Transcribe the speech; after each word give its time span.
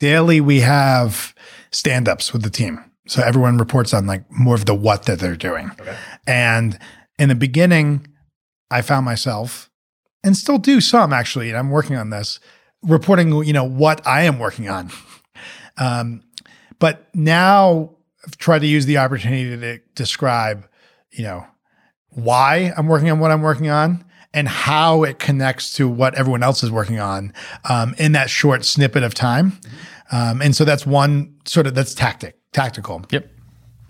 daily 0.00 0.40
we 0.40 0.60
have 0.60 1.34
stand-ups 1.70 2.32
with 2.32 2.42
the 2.42 2.50
team. 2.50 2.82
So 3.06 3.22
everyone 3.22 3.58
reports 3.58 3.94
on 3.94 4.06
like 4.06 4.24
more 4.30 4.54
of 4.54 4.66
the 4.66 4.74
what 4.74 5.04
that 5.04 5.18
they're 5.18 5.36
doing. 5.36 5.70
Okay. 5.80 5.96
And 6.26 6.78
in 7.18 7.28
the 7.28 7.34
beginning, 7.34 8.06
I 8.70 8.82
found 8.82 9.04
myself 9.04 9.70
and 10.24 10.36
still 10.36 10.58
do 10.58 10.80
some 10.80 11.12
actually, 11.12 11.48
and 11.48 11.58
I'm 11.58 11.70
working 11.70 11.96
on 11.96 12.10
this, 12.10 12.40
reporting, 12.82 13.32
you 13.44 13.52
know, 13.52 13.64
what 13.64 14.04
I 14.06 14.22
am 14.22 14.38
working 14.38 14.68
on. 14.68 14.90
Um, 15.78 16.22
but 16.78 17.06
now 17.14 17.96
I've 18.26 18.38
tried 18.38 18.60
to 18.60 18.66
use 18.66 18.86
the 18.86 18.96
opportunity 18.96 19.54
to 19.54 19.78
describe, 19.94 20.66
you 21.12 21.22
know, 21.22 21.46
why 22.08 22.72
I'm 22.78 22.86
working 22.86 23.10
on 23.10 23.18
what 23.18 23.30
I'm 23.30 23.42
working 23.42 23.68
on 23.68 24.02
and 24.36 24.46
how 24.46 25.02
it 25.02 25.18
connects 25.18 25.72
to 25.72 25.88
what 25.88 26.14
everyone 26.14 26.42
else 26.44 26.62
is 26.62 26.70
working 26.70 27.00
on 27.00 27.32
um, 27.68 27.94
in 27.98 28.12
that 28.12 28.30
short 28.30 28.64
snippet 28.64 29.02
of 29.02 29.14
time. 29.14 29.58
Um, 30.12 30.40
and 30.40 30.54
so 30.54 30.64
that's 30.64 30.86
one 30.86 31.34
sort 31.46 31.66
of 31.66 31.74
that's 31.74 31.94
tactic, 31.94 32.36
tactical. 32.52 33.02
Yep. 33.10 33.24
And 33.24 33.32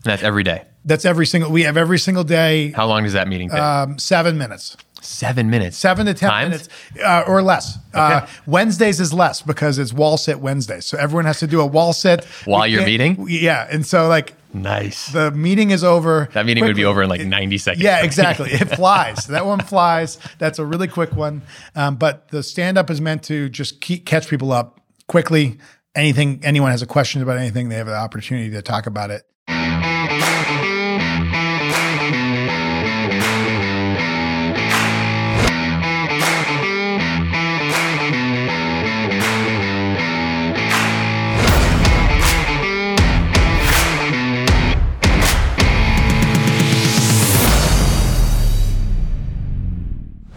that's 0.05 0.23
every 0.23 0.43
day. 0.45 0.63
That's 0.85 1.05
every 1.05 1.27
single. 1.27 1.51
We 1.51 1.65
have 1.65 1.77
every 1.77 1.99
single 1.99 2.25
day. 2.25 2.71
How 2.71 2.87
long 2.87 3.03
does 3.03 3.13
that 3.13 3.27
meeting 3.29 3.51
take? 3.51 3.59
Um, 3.61 3.99
seven 3.99 4.39
minutes, 4.39 4.77
Seven 5.03 5.51
minutes. 5.51 5.77
seven 5.77 6.07
to 6.07 6.15
ten 6.15 6.31
Times? 6.31 6.51
minutes, 6.51 6.69
uh, 7.05 7.25
or 7.27 7.43
less. 7.43 7.77
Uh, 7.93 8.27
Wednesdays 8.47 9.01
is 9.01 9.13
less 9.13 9.43
because 9.43 9.79
it's 9.79 9.93
wall 9.93 10.17
sit 10.17 10.39
Wednesdays, 10.41 10.87
so 10.87 10.97
everyone 10.97 11.25
has 11.25 11.41
to 11.41 11.47
do 11.49 11.61
a 11.61 11.67
wall 11.67 11.93
sit 11.93 12.25
While 12.45 12.63
We 12.63 12.69
you're 12.69 12.85
meeting? 12.87 13.27
Yeah, 13.29 13.67
and 13.71 13.85
so 13.85 14.07
like 14.07 14.35
Nice. 14.63 15.09
the 15.13 15.31
meeting 15.31 15.71
is 15.71 15.85
over. 15.85 16.29
that 16.33 16.47
meeting 16.47 16.65
would 16.65 16.77
be 16.77 16.85
over 16.85 17.03
in 17.03 17.09
like 17.09 17.21
90 17.21 17.59
seconds. 17.59 17.83
Yeah, 17.83 18.03
exactly. 18.05 18.51
It 18.53 18.75
flies. 18.77 19.27
that 19.27 19.47
one 19.47 19.61
flies. 19.61 20.19
That's 20.39 20.59
a 20.59 20.65
really 20.65 20.89
quick 20.89 21.15
one. 21.15 21.43
Um, 21.75 21.97
but 21.97 22.29
the 22.29 22.43
stand 22.43 22.79
up 22.79 22.91
is 22.91 23.01
meant 23.01 23.23
to 23.25 23.49
just 23.49 23.81
keep, 23.81 24.07
catch 24.07 24.29
people 24.29 24.53
up 24.53 24.81
quickly. 25.09 25.59
Anything, 25.95 26.41
anyone 26.43 26.71
has 26.71 26.83
a 26.83 26.87
question 26.87 27.23
about 27.23 27.39
anything, 27.39 27.69
they 27.69 27.77
have 27.77 27.89
an 27.89 27.95
opportunity 27.95 28.51
to 28.51 28.63
talk 28.63 28.87
about 28.87 29.11
it. 29.11 29.23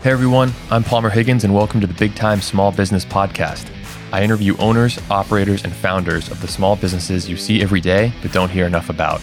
Hey 0.10 0.14
everyone, 0.14 0.52
I'm 0.72 0.84
Palmer 0.84 1.12
Higgins, 1.12 1.44
and 1.44 1.54
welcome 1.54 1.80
to 1.82 1.86
the 1.86 1.94
Big 1.94 2.16
Time 2.16 2.42
Small 2.42 2.72
Business 2.72 3.06
Podcast. 3.06 3.72
I 4.12 4.24
interview 4.24 4.58
owners, 4.58 4.98
operators, 5.12 5.64
and 5.64 5.72
founders 5.72 6.32
of 6.32 6.42
the 6.42 6.48
small 6.48 6.76
businesses 6.76 7.30
you 7.30 7.38
see 7.38 7.62
every 7.62 7.80
day 7.80 8.12
but 8.24 8.32
don't 8.32 8.50
hear 8.50 8.66
enough 8.66 8.90
about. 8.90 9.22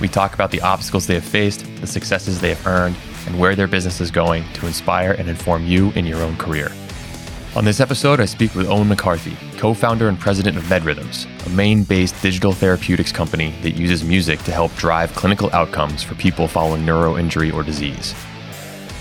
We 0.00 0.06
talk 0.06 0.34
about 0.34 0.52
the 0.52 0.60
obstacles 0.60 1.08
they 1.08 1.14
have 1.14 1.24
faced, 1.24 1.66
the 1.80 1.88
successes 1.88 2.40
they 2.40 2.50
have 2.50 2.64
earned, 2.68 2.94
and 3.26 3.36
where 3.36 3.56
their 3.56 3.66
business 3.66 4.00
is 4.00 4.12
going 4.12 4.44
to 4.52 4.66
inspire 4.68 5.10
and 5.10 5.28
inform 5.28 5.66
you 5.66 5.90
in 5.96 6.06
your 6.06 6.22
own 6.22 6.36
career. 6.36 6.70
On 7.56 7.64
this 7.64 7.80
episode, 7.80 8.20
I 8.20 8.26
speak 8.26 8.54
with 8.54 8.68
Owen 8.68 8.86
McCarthy, 8.86 9.36
co 9.58 9.74
founder 9.74 10.08
and 10.08 10.20
president 10.20 10.56
of 10.56 10.62
MedRhythms, 10.66 11.26
a 11.46 11.48
Maine 11.48 11.82
based 11.82 12.14
digital 12.22 12.52
therapeutics 12.52 13.10
company 13.10 13.56
that 13.62 13.72
uses 13.72 14.04
music 14.04 14.38
to 14.44 14.52
help 14.52 14.72
drive 14.76 15.12
clinical 15.16 15.50
outcomes 15.52 16.04
for 16.04 16.14
people 16.14 16.46
following 16.46 16.86
neuroinjury 16.86 17.52
or 17.52 17.64
disease. 17.64 18.14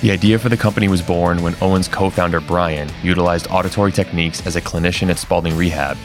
The 0.02 0.12
idea 0.12 0.38
for 0.38 0.50
the 0.50 0.58
company 0.58 0.88
was 0.88 1.02
born 1.02 1.42
when 1.42 1.56
Owen's 1.59 1.88
co 1.88 2.12
founder 2.12 2.40
Brian 2.40 2.88
utilized 3.02 3.48
auditory 3.50 3.92
techniques 3.92 4.45
as 4.45 4.56
a 4.56 4.62
clinician 4.62 5.09
at 5.09 5.17
Spaulding 5.17 5.58
Rehab 5.58 5.98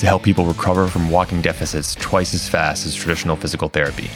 to 0.00 0.06
help 0.06 0.24
people 0.24 0.44
recover 0.44 0.88
from 0.88 1.10
walking 1.10 1.42
deficits 1.42 1.94
twice 1.94 2.34
as 2.34 2.48
fast 2.48 2.86
as 2.86 2.94
traditional 2.94 3.36
physical 3.36 3.68
therapy. 3.68 4.10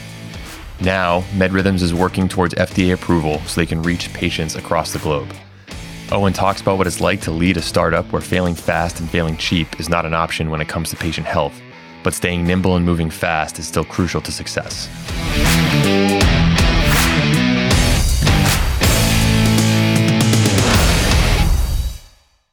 Now, 0.81 1.21
MedRhythms 1.31 1.81
is 1.81 1.93
working 1.93 2.27
towards 2.27 2.55
FDA 2.55 2.93
approval 2.93 3.39
so 3.45 3.61
they 3.61 3.65
can 3.65 3.81
reach 3.81 4.11
patients 4.13 4.55
across 4.55 4.91
the 4.91 4.99
globe. 4.99 5.33
Owen 6.11 6.33
talks 6.33 6.59
about 6.59 6.77
what 6.77 6.87
it's 6.87 6.99
like 6.99 7.21
to 7.21 7.31
lead 7.31 7.55
a 7.55 7.61
startup 7.61 8.11
where 8.11 8.21
failing 8.21 8.53
fast 8.53 8.99
and 8.99 9.09
failing 9.09 9.37
cheap 9.37 9.79
is 9.79 9.87
not 9.87 10.05
an 10.05 10.13
option 10.13 10.49
when 10.49 10.59
it 10.59 10.67
comes 10.67 10.89
to 10.89 10.97
patient 10.97 11.25
health, 11.25 11.57
but 12.03 12.13
staying 12.13 12.45
nimble 12.45 12.75
and 12.75 12.85
moving 12.85 13.09
fast 13.09 13.59
is 13.59 13.67
still 13.67 13.85
crucial 13.85 14.19
to 14.19 14.31
success. 14.31 14.89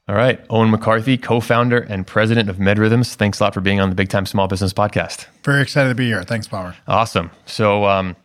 All 0.08 0.14
right, 0.14 0.42
Owen 0.48 0.70
McCarthy, 0.70 1.18
co-founder 1.18 1.80
and 1.80 2.06
president 2.06 2.48
of 2.48 2.56
MedRhythms. 2.56 3.14
Thanks 3.14 3.40
a 3.40 3.44
lot 3.44 3.52
for 3.52 3.60
being 3.60 3.78
on 3.78 3.90
the 3.90 3.94
Big 3.94 4.08
Time 4.08 4.24
Small 4.24 4.48
Business 4.48 4.72
Podcast. 4.72 5.26
Very 5.44 5.60
excited 5.60 5.90
to 5.90 5.94
be 5.94 6.06
here. 6.06 6.22
Thanks, 6.22 6.48
Palmer. 6.48 6.74
Awesome. 6.86 7.30
So, 7.44 7.84
um, 7.84 8.16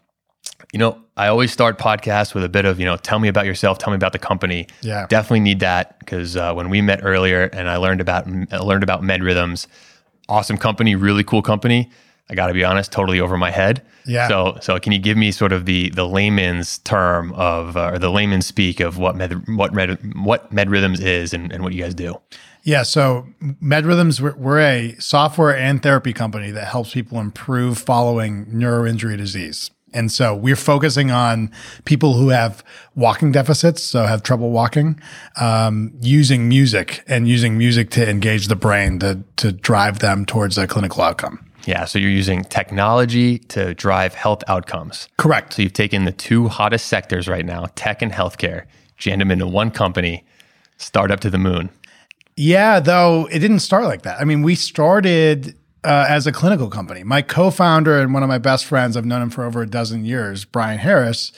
you 0.72 0.80
know, 0.80 0.98
I 1.18 1.28
always 1.28 1.52
start 1.52 1.78
podcasts 1.78 2.34
with 2.34 2.46
a 2.46 2.50
bit 2.50 2.64
of, 2.64 2.80
you 2.80 2.86
know, 2.86 2.96
tell 2.96 3.20
me 3.20 3.28
about 3.28 3.46
yourself, 3.46 3.80
tell 3.80 3.92
me 3.92 3.96
about 3.96 4.14
the 4.14 4.20
company. 4.20 4.68
Yeah. 4.82 5.08
definitely 5.10 5.42
need 5.42 5.60
that 5.60 6.00
because 6.00 6.38
uh, 6.38 6.54
when 6.54 6.70
we 6.70 6.82
met 6.82 7.02
earlier 7.04 7.44
and 7.52 7.70
I 7.70 7.76
learned 7.76 8.00
about 8.00 8.28
I 8.30 8.58
learned 8.60 8.84
about 8.84 9.02
MedRhythms, 9.02 9.68
awesome 10.30 10.58
company, 10.58 10.96
really 10.96 11.26
cool 11.26 11.42
company. 11.42 11.92
I 12.30 12.36
got 12.36 12.48
to 12.48 12.54
be 12.54 12.64
honest, 12.64 12.92
totally 12.92 13.20
over 13.20 13.38
my 13.38 13.52
head. 13.52 13.86
Yeah. 14.06 14.28
So, 14.28 14.58
so 14.62 14.80
can 14.80 14.92
you 14.92 15.00
give 15.00 15.18
me 15.18 15.32
sort 15.32 15.52
of 15.52 15.66
the 15.66 15.90
the 15.90 16.08
layman's 16.08 16.80
term 16.80 17.34
of 17.34 17.78
uh, 17.78 17.92
or 17.92 18.00
the 18.00 18.10
layman's 18.10 18.46
speak 18.46 18.80
of 18.80 18.98
what 18.98 19.16
med 19.16 19.48
what 19.50 19.74
med 19.74 20.00
what 20.16 20.54
MedRhythms 20.54 21.02
is 21.02 21.34
and, 21.34 21.52
and 21.52 21.64
what 21.64 21.74
you 21.74 21.82
guys 21.82 21.94
do? 21.94 22.20
Yeah. 22.64 22.84
So 22.84 23.28
MedRhythms, 23.42 24.22
we're, 24.22 24.36
we're 24.36 24.62
a 24.62 24.96
software 25.00 25.56
and 25.56 25.84
therapy 25.84 26.14
company 26.14 26.50
that 26.52 26.68
helps 26.68 26.94
people 26.94 27.20
improve 27.20 27.78
following 27.78 28.46
neuroinjury 28.46 29.18
disease. 29.18 29.70
And 29.94 30.12
so 30.12 30.34
we're 30.34 30.56
focusing 30.56 31.12
on 31.12 31.52
people 31.86 32.14
who 32.14 32.30
have 32.30 32.64
walking 32.96 33.32
deficits, 33.32 33.84
so 33.84 34.06
have 34.06 34.24
trouble 34.24 34.50
walking, 34.50 35.00
um, 35.40 35.94
using 36.02 36.50
music 36.50 37.04
and 37.08 37.28
using 37.28 37.58
music 37.58 37.92
to 37.92 38.10
engage 38.10 38.48
the 38.48 38.56
brain 38.56 38.98
to, 39.00 39.24
to 39.36 39.52
drive 39.52 40.00
them 40.00 40.26
towards 40.26 40.58
a 40.58 40.66
clinical 40.66 41.04
outcome. 41.04 41.46
Yeah. 41.66 41.86
So 41.86 42.00
you're 42.00 42.10
using 42.10 42.44
technology 42.44 43.40
to 43.40 43.74
drive 43.74 44.14
health 44.14 44.44
outcomes. 44.48 45.08
Correct. 45.18 45.54
So 45.54 45.62
you've 45.62 45.74
taken 45.74 46.06
the 46.06 46.12
two 46.12 46.48
hottest 46.48 46.88
sectors 46.88 47.28
right 47.28 47.46
now, 47.46 47.68
tech 47.76 48.02
and 48.02 48.12
healthcare, 48.12 48.66
jammed 48.98 49.22
them 49.22 49.32
into 49.32 49.48
one 49.48 49.72
company, 49.72 50.26
startup 50.78 51.20
to 51.22 51.30
the 51.30 51.38
moon. 51.38 51.70
Yeah, 52.36 52.80
though 52.80 53.28
it 53.32 53.40
didn't 53.40 53.60
start 53.60 53.86
like 53.86 54.02
that. 54.02 54.20
I 54.20 54.24
mean, 54.24 54.42
we 54.42 54.56
started 54.56 55.56
uh, 55.84 56.06
as 56.10 56.26
a 56.26 56.32
clinical 56.32 56.70
company. 56.70 57.04
My 57.04 57.22
co-founder 57.22 58.00
and 58.00 58.14
one 58.14 58.24
of 58.24 58.30
my 58.30 58.38
best 58.40 58.66
friends, 58.66 58.98
I've 58.98 59.06
known 59.06 59.22
him 59.22 59.30
for 59.30 59.44
over 59.44 59.62
a 59.62 59.68
dozen 59.68 60.06
years, 60.06 60.46
Brian 60.46 60.80
Harris, 60.80 61.32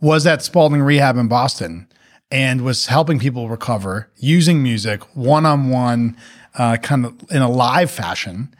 was 0.00 0.26
at 0.26 0.42
Spaulding 0.42 0.82
Rehab 0.82 1.16
in 1.16 1.28
Boston 1.28 1.88
and 2.30 2.62
was 2.62 2.86
helping 2.86 3.18
people 3.18 3.48
recover 3.48 4.10
using 4.16 4.62
music 4.62 5.02
one-on-one, 5.16 6.16
uh, 6.58 6.76
kind 6.78 7.06
of 7.06 7.14
in 7.30 7.42
a 7.42 7.50
live 7.50 7.90
fashion. 7.90 8.54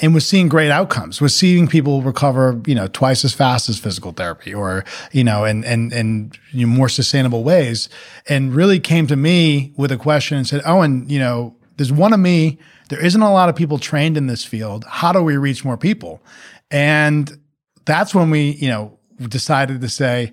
And 0.00 0.14
was 0.14 0.28
seeing 0.28 0.48
great 0.48 0.70
outcomes. 0.70 1.20
Was 1.20 1.34
seeing 1.34 1.66
people 1.66 2.02
recover, 2.02 2.60
you 2.66 2.74
know, 2.74 2.86
twice 2.86 3.24
as 3.24 3.34
fast 3.34 3.68
as 3.68 3.80
physical 3.80 4.12
therapy, 4.12 4.54
or 4.54 4.84
you 5.10 5.24
know, 5.24 5.44
and 5.44 5.64
and 5.64 5.92
and 5.92 6.38
you 6.52 6.66
know, 6.66 6.72
more 6.72 6.88
sustainable 6.88 7.42
ways. 7.42 7.88
And 8.28 8.54
really 8.54 8.78
came 8.78 9.08
to 9.08 9.16
me 9.16 9.72
with 9.76 9.90
a 9.90 9.96
question 9.96 10.38
and 10.38 10.46
said, 10.46 10.62
oh 10.64 10.82
and 10.82 11.10
you 11.10 11.18
know, 11.18 11.56
there's 11.76 11.92
one 11.92 12.12
of 12.12 12.20
me. 12.20 12.58
There 12.90 13.04
isn't 13.04 13.20
a 13.20 13.32
lot 13.32 13.48
of 13.48 13.56
people 13.56 13.78
trained 13.78 14.16
in 14.16 14.28
this 14.28 14.44
field. 14.44 14.84
How 14.88 15.12
do 15.12 15.22
we 15.22 15.36
reach 15.36 15.64
more 15.64 15.76
people?" 15.76 16.22
And 16.70 17.36
that's 17.84 18.14
when 18.14 18.30
we, 18.30 18.52
you 18.52 18.68
know, 18.68 18.98
decided 19.28 19.80
to 19.80 19.88
say, 19.88 20.32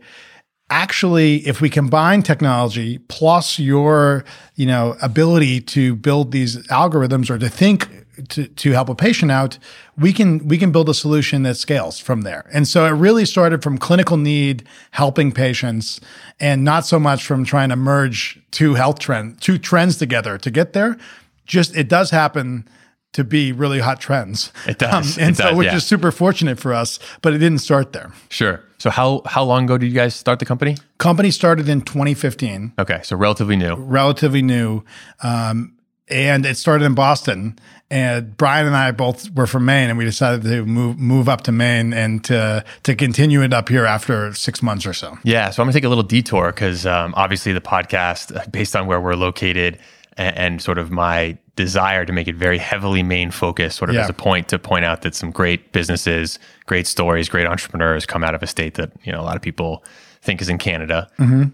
actually 0.69 1.37
if 1.47 1.61
we 1.61 1.69
combine 1.69 2.23
technology 2.23 2.97
plus 3.07 3.59
your 3.59 4.25
you 4.55 4.65
know 4.65 4.95
ability 5.01 5.61
to 5.61 5.95
build 5.95 6.31
these 6.31 6.57
algorithms 6.67 7.29
or 7.29 7.37
to 7.37 7.49
think 7.49 8.04
to, 8.29 8.47
to 8.47 8.71
help 8.71 8.89
a 8.89 8.95
patient 8.95 9.31
out 9.31 9.57
we 9.97 10.11
can 10.13 10.47
we 10.47 10.57
can 10.57 10.71
build 10.71 10.89
a 10.89 10.93
solution 10.93 11.43
that 11.43 11.55
scales 11.55 11.99
from 11.99 12.21
there 12.21 12.49
and 12.53 12.67
so 12.67 12.85
it 12.85 12.89
really 12.91 13.25
started 13.25 13.61
from 13.63 13.77
clinical 13.77 14.17
need 14.17 14.63
helping 14.91 15.31
patients 15.31 15.99
and 16.39 16.63
not 16.63 16.85
so 16.85 16.99
much 16.99 17.25
from 17.25 17.43
trying 17.45 17.69
to 17.69 17.75
merge 17.75 18.39
two 18.51 18.75
health 18.75 18.99
trend 18.99 19.39
two 19.41 19.57
trends 19.57 19.97
together 19.97 20.37
to 20.37 20.49
get 20.51 20.73
there 20.73 20.97
just 21.45 21.75
it 21.75 21.87
does 21.89 22.09
happen 22.11 22.67
to 23.13 23.23
be 23.23 23.53
really 23.53 23.79
hot 23.79 24.01
trends 24.01 24.51
It 24.67 24.77
does. 24.77 25.17
and 25.17 25.31
It 25.31 25.37
so 25.37 25.43
does, 25.49 25.57
which 25.57 25.65
yeah. 25.67 25.75
is 25.77 25.85
super 25.85 26.11
fortunate 26.11 26.59
for 26.59 26.73
us 26.73 26.99
but 27.21 27.33
it 27.33 27.37
didn't 27.37 27.59
start 27.59 27.93
there 27.93 28.11
Sure. 28.29 28.61
So 28.77 28.89
how 28.91 29.21
how 29.25 29.43
long 29.43 29.63
ago 29.63 29.77
did 29.77 29.87
you 29.87 29.93
guys 29.93 30.13
start 30.15 30.39
the 30.39 30.45
company? 30.45 30.75
company 30.97 31.31
started 31.31 31.69
in 31.69 31.81
2015 31.81 32.73
Okay, 32.77 32.99
so 33.03 33.15
relatively 33.15 33.55
new. 33.55 33.73
relatively 33.75 34.41
new. 34.41 34.83
Um, 35.23 35.74
and 36.07 36.45
it 36.45 36.57
started 36.57 36.85
in 36.85 36.93
Boston. 36.95 37.57
And 37.91 38.35
Brian 38.35 38.65
and 38.65 38.75
I 38.75 38.89
both 38.91 39.29
were 39.35 39.45
from 39.45 39.65
Maine, 39.65 39.89
and 39.89 39.97
we 39.97 40.05
decided 40.05 40.41
to 40.43 40.65
move 40.65 40.97
move 40.97 41.29
up 41.29 41.41
to 41.43 41.51
Maine 41.51 41.93
and 41.93 42.23
to 42.25 42.65
to 42.83 42.95
continue 42.95 43.43
it 43.43 43.53
up 43.53 43.69
here 43.69 43.85
after 43.85 44.33
six 44.33 44.63
months 44.63 44.87
or 44.87 44.93
so. 44.93 45.17
Yeah, 45.23 45.51
so 45.51 45.61
I'm 45.61 45.67
gonna 45.67 45.73
take 45.73 45.83
a 45.83 45.89
little 45.89 46.03
detour 46.03 46.47
because 46.51 46.87
um, 46.87 47.13
obviously 47.15 47.53
the 47.53 47.61
podcast, 47.61 48.35
uh, 48.35 48.43
based 48.49 48.75
on 48.75 48.87
where 48.87 48.99
we're 48.99 49.13
located 49.15 49.77
and, 50.17 50.35
and 50.37 50.61
sort 50.63 50.79
of 50.79 50.89
my 50.89 51.37
desire 51.55 52.05
to 52.05 52.11
make 52.11 52.27
it 52.27 52.35
very 52.35 52.57
heavily 52.57 53.03
Maine 53.03 53.29
focused, 53.29 53.77
sort 53.77 53.89
of 53.91 53.95
Yeah. 53.95 54.01
as 54.03 54.09
a 54.09 54.13
point 54.13 54.47
to 54.49 54.57
point 54.57 54.83
out 54.83 55.03
that 55.03 55.13
some 55.13 55.29
great 55.29 55.71
businesses, 55.71 56.39
great 56.65 56.87
stories, 56.87 57.29
great 57.29 57.45
entrepreneurs 57.45 58.07
come 58.07 58.23
out 58.23 58.33
of 58.33 58.41
a 58.41 58.47
state 58.47 58.73
that 58.73 58.91
you 59.03 59.11
know 59.11 59.21
a 59.21 59.23
lot 59.23 59.35
of 59.35 59.43
people 59.43 59.85
think 60.23 60.41
is 60.41 60.49
in 60.49 60.57
Canada. 60.57 61.07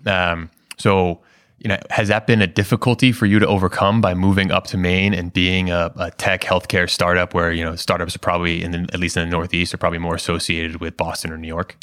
Um, 0.06 0.50
so, 0.78 1.20
you 1.64 1.68
know, 1.68 1.78
has 1.92 2.08
that 2.08 2.26
been 2.26 2.42
a 2.42 2.48
difficulty 2.48 3.12
for 3.12 3.28
you 3.28 3.38
to 3.38 3.46
overcome 3.46 4.02
by 4.02 4.16
moving 4.16 4.50
up 4.52 4.66
to 4.66 4.78
Maine 4.78 5.14
and 5.14 5.32
being 5.32 5.70
a, 5.70 5.92
a 5.96 6.10
tech 6.10 6.42
healthcare 6.42 6.90
startup, 6.90 7.36
where 7.36 7.52
you 7.52 7.64
know 7.64 7.76
startups 7.76 8.16
are 8.16 8.20
probably 8.20 8.64
in 8.64 8.72
the, 8.72 8.80
at 8.94 9.00
least 9.00 9.16
in 9.16 9.30
the 9.30 9.32
Northeast 9.32 9.72
are 9.72 9.78
probably 9.78 10.00
more 10.00 10.16
associated 10.16 10.82
with 10.82 10.98
Boston 10.98 11.32
or 11.32 11.38
New 11.38 11.48
York? 11.48 11.78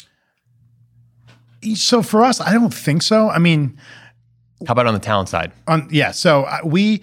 So 1.75 2.01
for 2.01 2.23
us, 2.23 2.41
I 2.41 2.53
don't 2.53 2.73
think 2.73 3.03
so. 3.03 3.29
I 3.29 3.39
mean, 3.39 3.79
How 4.67 4.73
about 4.73 4.85
on 4.85 4.93
the 4.93 4.99
talent 4.99 5.29
side? 5.29 5.53
on 5.65 5.87
yeah. 5.91 6.11
So 6.11 6.43
uh, 6.43 6.59
we 6.65 7.01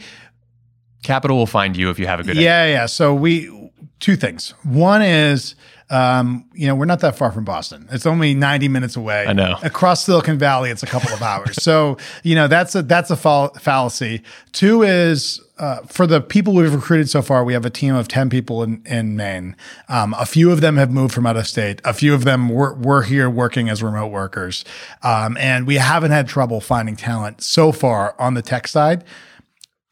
Capital 1.02 1.38
will 1.38 1.46
find 1.46 1.78
you 1.78 1.88
if 1.88 1.99
you 1.99 2.06
have 2.06 2.20
a 2.20 2.25
good 2.25 2.32
idea. 2.32 2.44
Yeah, 2.44 2.67
yeah. 2.67 2.87
So 2.87 3.14
we 3.14 3.70
two 4.00 4.17
things. 4.17 4.50
One 4.64 5.00
is, 5.00 5.55
um, 5.88 6.44
you 6.53 6.67
know, 6.67 6.75
we're 6.75 6.85
not 6.85 7.00
that 7.00 7.17
far 7.17 7.31
from 7.31 7.44
Boston. 7.44 7.88
It's 7.93 8.06
only 8.06 8.35
ninety 8.35 8.69
minutes 8.69 8.97
away. 8.97 9.27
I 9.27 9.33
know. 9.33 9.56
Across 9.62 10.05
Silicon 10.05 10.38
Valley, 10.38 10.71
it's 10.71 10.83
a 10.83 10.87
couple 10.87 11.12
of 11.12 11.23
hours. 11.23 11.62
so 11.62 11.97
you 12.23 12.35
know, 12.35 12.49
that's 12.49 12.75
a 12.75 12.83
that's 12.83 13.11
a 13.11 13.17
fall- 13.17 13.55
fallacy. 13.55 14.23
Two 14.53 14.83
is. 14.83 15.41
Uh, 15.59 15.81
for 15.87 16.06
the 16.06 16.21
people 16.21 16.53
we've 16.53 16.75
recruited 16.75 17.09
so 17.09 17.23
far, 17.23 17.43
we 17.43 17.55
have 17.55 17.65
a 17.65 17.71
team 17.71 17.94
of 17.94 18.09
10 18.09 18.29
people 18.29 18.62
in, 18.62 18.83
in 18.85 19.17
Maine. 19.17 19.56
Um, 19.88 20.15
a 20.19 20.27
few 20.27 20.50
of 20.53 20.61
them 20.61 20.77
have 20.77 20.91
moved 20.91 21.15
from 21.15 21.27
out 21.27 21.38
of 21.38 21.47
state. 21.47 21.81
A 21.83 21.94
few 21.94 22.12
of 22.12 22.25
them 22.25 22.50
were, 22.50 22.75
were 22.75 23.05
here 23.05 23.31
working 23.31 23.71
as 23.71 23.83
remote 23.83 24.09
workers. 24.09 24.67
Um, 25.03 25.35
and 25.38 25.67
we 25.67 25.77
haven't 25.77 26.11
had 26.11 26.29
trouble 26.29 26.61
finding 26.61 26.94
talent 26.94 27.41
so 27.41 27.73
far 27.73 28.15
on 28.19 28.35
the 28.35 28.43
tech 28.43 28.69
side 28.69 29.03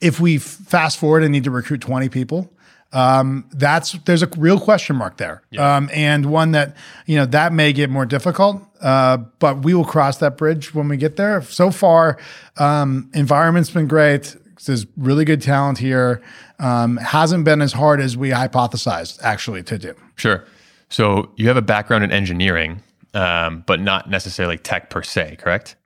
if 0.02 0.20
we 0.20 0.36
fast 0.36 0.98
forward 0.98 1.22
and 1.22 1.32
need 1.32 1.44
to 1.44 1.50
recruit 1.50 1.80
20 1.80 2.10
people 2.10 2.52
um, 2.94 3.48
that's 3.52 3.92
there's 4.04 4.22
a 4.22 4.28
real 4.38 4.58
question 4.58 4.96
mark 4.96 5.18
there 5.18 5.42
um, 5.58 5.90
and 5.92 6.26
one 6.26 6.52
that 6.52 6.76
you 7.06 7.16
know 7.16 7.26
that 7.26 7.52
may 7.52 7.72
get 7.72 7.90
more 7.90 8.06
difficult 8.06 8.62
uh, 8.80 9.18
but 9.38 9.64
we 9.64 9.74
will 9.74 9.84
cross 9.84 10.18
that 10.18 10.38
bridge 10.38 10.74
when 10.74 10.88
we 10.88 10.96
get 10.96 11.16
there 11.16 11.42
so 11.42 11.70
far 11.70 12.18
um, 12.56 13.10
environment's 13.14 13.70
been 13.70 13.86
great 13.86 14.36
there's 14.64 14.86
really 14.96 15.26
good 15.26 15.42
talent 15.42 15.76
here 15.76 16.22
um, 16.58 16.96
hasn't 16.96 17.44
been 17.44 17.60
as 17.60 17.74
hard 17.74 18.00
as 18.00 18.16
we 18.16 18.30
hypothesized 18.30 19.20
actually 19.22 19.62
to 19.62 19.76
do 19.76 19.94
Sure. 20.16 20.44
So 20.88 21.32
you 21.36 21.48
have 21.48 21.56
a 21.56 21.62
background 21.62 22.04
in 22.04 22.12
engineering, 22.12 22.82
um, 23.14 23.64
but 23.66 23.80
not 23.80 24.10
necessarily 24.10 24.58
tech 24.58 24.90
per 24.90 25.02
se, 25.02 25.36
correct? 25.36 25.76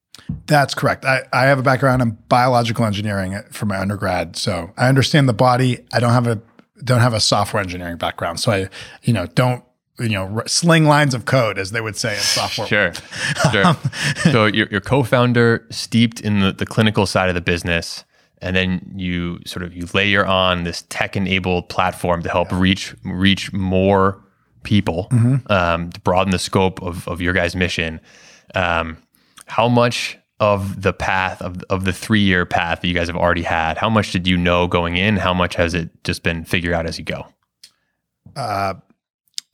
That's 0.47 0.75
correct. 0.75 1.05
I, 1.05 1.23
I 1.33 1.45
have 1.45 1.59
a 1.59 1.63
background 1.63 2.03
in 2.03 2.19
biological 2.29 2.85
engineering 2.85 3.41
for 3.51 3.67
my 3.67 3.79
undergrad, 3.79 4.37
so 4.37 4.73
I 4.77 4.89
understand 4.89 5.29
the 5.29 5.35
body. 5.35 5.85
I 5.93 6.01
don't 6.01 6.13
have 6.13 6.27
a 6.27 6.41
don't 6.85 7.01
have 7.01 7.15
a 7.15 7.21
software 7.21 7.63
engineering 7.63 7.97
background, 7.97 8.41
so 8.41 8.53
I 8.53 8.69
you 9.03 9.13
know 9.13 9.27
don't 9.27 9.65
you 9.99 10.11
know 10.11 10.25
r- 10.37 10.49
sling 10.49 10.85
lines 10.85 11.15
of 11.15 11.25
code 11.25 11.59
as 11.59 11.71
they 11.73 11.81
would 11.81 11.97
say 11.97 12.15
in 12.15 12.21
software. 12.21 12.67
Sure. 12.67 12.93
Sure. 13.53 13.77
so 14.33 14.47
you're, 14.47 14.69
you're 14.71 14.81
co-founder, 14.81 15.67
steeped 15.71 16.21
in 16.21 16.41
the, 16.41 16.53
the 16.53 16.67
clinical 16.67 17.07
side 17.07 17.29
of 17.29 17.35
the 17.35 17.41
business, 17.41 18.05
and 18.41 18.55
then 18.55 18.93
you 18.97 19.41
sort 19.45 19.65
of 19.65 19.75
you 19.75 19.87
layer 19.95 20.25
on 20.25 20.65
this 20.65 20.85
tech-enabled 20.89 21.69
platform 21.69 22.23
to 22.23 22.29
help 22.29 22.51
reach 22.53 22.95
reach 23.05 23.53
more 23.53 24.23
people, 24.63 25.09
um, 25.47 25.91
to 25.91 26.01
broaden 26.01 26.31
the 26.31 26.39
scope 26.39 26.83
of, 26.83 27.09
of 27.09 27.21
your 27.21 27.33
guys' 27.33 27.57
mission. 27.57 28.01
Um, 28.55 28.99
how 29.47 29.69
much 29.69 30.19
of 30.41 30.83
the 30.83 30.93
path 30.93 31.43
of, 31.43 31.63
of 31.69 31.85
the 31.85 31.93
three-year 31.93 32.47
path 32.47 32.81
that 32.81 32.89
you 32.89 32.95
guys 32.95 33.09
have 33.09 33.17
already 33.17 33.43
had, 33.43 33.77
how 33.77 33.91
much 33.91 34.13
did 34.13 34.27
you 34.27 34.37
know 34.37 34.67
going 34.67 34.97
in? 34.97 35.17
How 35.17 35.35
much 35.35 35.57
has 35.57 35.75
it 35.75 35.91
just 36.05 36.23
been 36.23 36.45
figured 36.45 36.75
out 36.75 36.87
as 36.87 36.99
you 36.99 37.05
go? 37.05 37.27
Uh, 38.37 38.75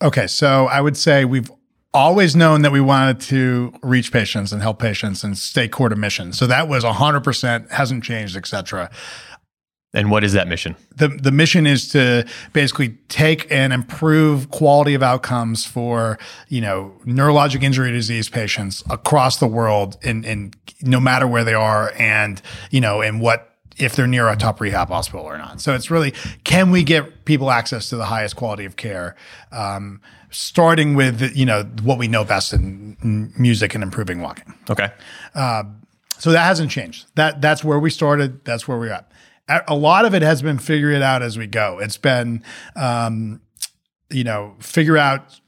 okay, 0.03 0.27
so 0.27 0.67
I 0.67 0.81
would 0.81 0.97
say 0.97 1.25
we've 1.25 1.51
always 1.95 2.35
known 2.35 2.63
that 2.63 2.73
we 2.73 2.81
wanted 2.81 3.21
to 3.21 3.73
reach 3.83 4.13
patients 4.13 4.53
and 4.53 4.61
help 4.61 4.81
patients 4.81 5.23
and 5.23 5.39
stay 5.39 5.69
core 5.69 5.89
to 5.89 5.97
mission. 5.97 6.33
So 6.33 6.47
that 6.49 6.69
was 6.69 6.85
100% 6.85 7.71
hasn't 7.71 8.05
changed, 8.05 8.37
et 8.37 8.47
cetera. 8.47 8.91
And 9.95 10.11
what 10.11 10.25
is 10.25 10.33
that 10.35 10.49
mission? 10.49 10.77
the 10.97 11.09
the 11.09 11.31
mission 11.31 11.67
is 11.67 11.89
to 11.93 12.27
basically 12.53 12.91
take 13.09 13.51
and 13.51 13.73
improve 13.73 14.51
quality 14.51 14.95
of 14.95 15.03
outcomes 15.03 15.65
for 15.65 16.19
you 16.49 16.61
know 16.61 16.93
neurologic 17.07 17.63
injury 17.63 17.91
disease 17.93 18.29
patients 18.29 18.83
across 18.91 19.39
the 19.39 19.47
world 19.47 19.97
in 20.03 20.25
in 20.25 20.53
no 20.83 21.01
matter 21.01 21.27
where 21.27 21.45
they 21.45 21.55
are 21.55 21.93
and 21.99 22.43
you 22.71 22.81
know 22.81 23.01
and 23.01 23.21
what 23.21 23.51
if 23.77 23.97
they're 23.97 24.07
near 24.07 24.29
a 24.29 24.37
top 24.37 24.61
rehab 24.61 24.89
hospital 24.89 25.25
or 25.25 25.37
not 25.39 25.61
so 25.61 25.75
it's 25.75 25.91
really 25.91 26.13
can 26.45 26.71
we 26.71 26.83
get 26.85 27.25
people 27.25 27.51
access 27.51 27.89
to 27.89 27.97
the 27.97 28.05
highest 28.05 28.37
quality 28.37 28.65
of 28.65 28.77
care 28.77 29.17
um, 29.51 30.01
starting 30.31 30.95
with 30.95 31.37
you 31.37 31.47
know 31.47 31.65
what 31.83 31.99
we 31.99 32.07
know 32.09 32.25
best 32.25 32.53
in, 32.53 32.97
in 33.03 33.33
music 33.39 33.75
and 33.75 33.83
improving 33.83 34.21
walking 34.21 34.55
Okay. 34.71 34.91
so 36.19 36.31
that 36.33 36.45
hasn't 36.45 36.71
changed. 36.71 37.07
That 37.17 37.41
that's 37.41 37.63
where 37.65 37.79
we 37.79 37.91
started. 37.91 38.45
That's 38.45 38.67
where 38.69 38.79
we're 38.79 38.93
at. 38.93 39.11
A 39.49 39.75
lot 39.75 40.05
of 40.07 40.15
it 40.15 40.23
has 40.23 40.41
been 40.41 40.59
figure 40.59 40.91
it 40.91 41.03
out 41.03 41.23
as 41.23 41.37
we 41.37 41.47
go. 41.47 41.79
It's 41.79 41.99
been, 41.99 42.43
um, 42.77 43.43
you 44.11 44.25
know, 44.25 44.55
figure 44.59 44.97
out 44.97 45.39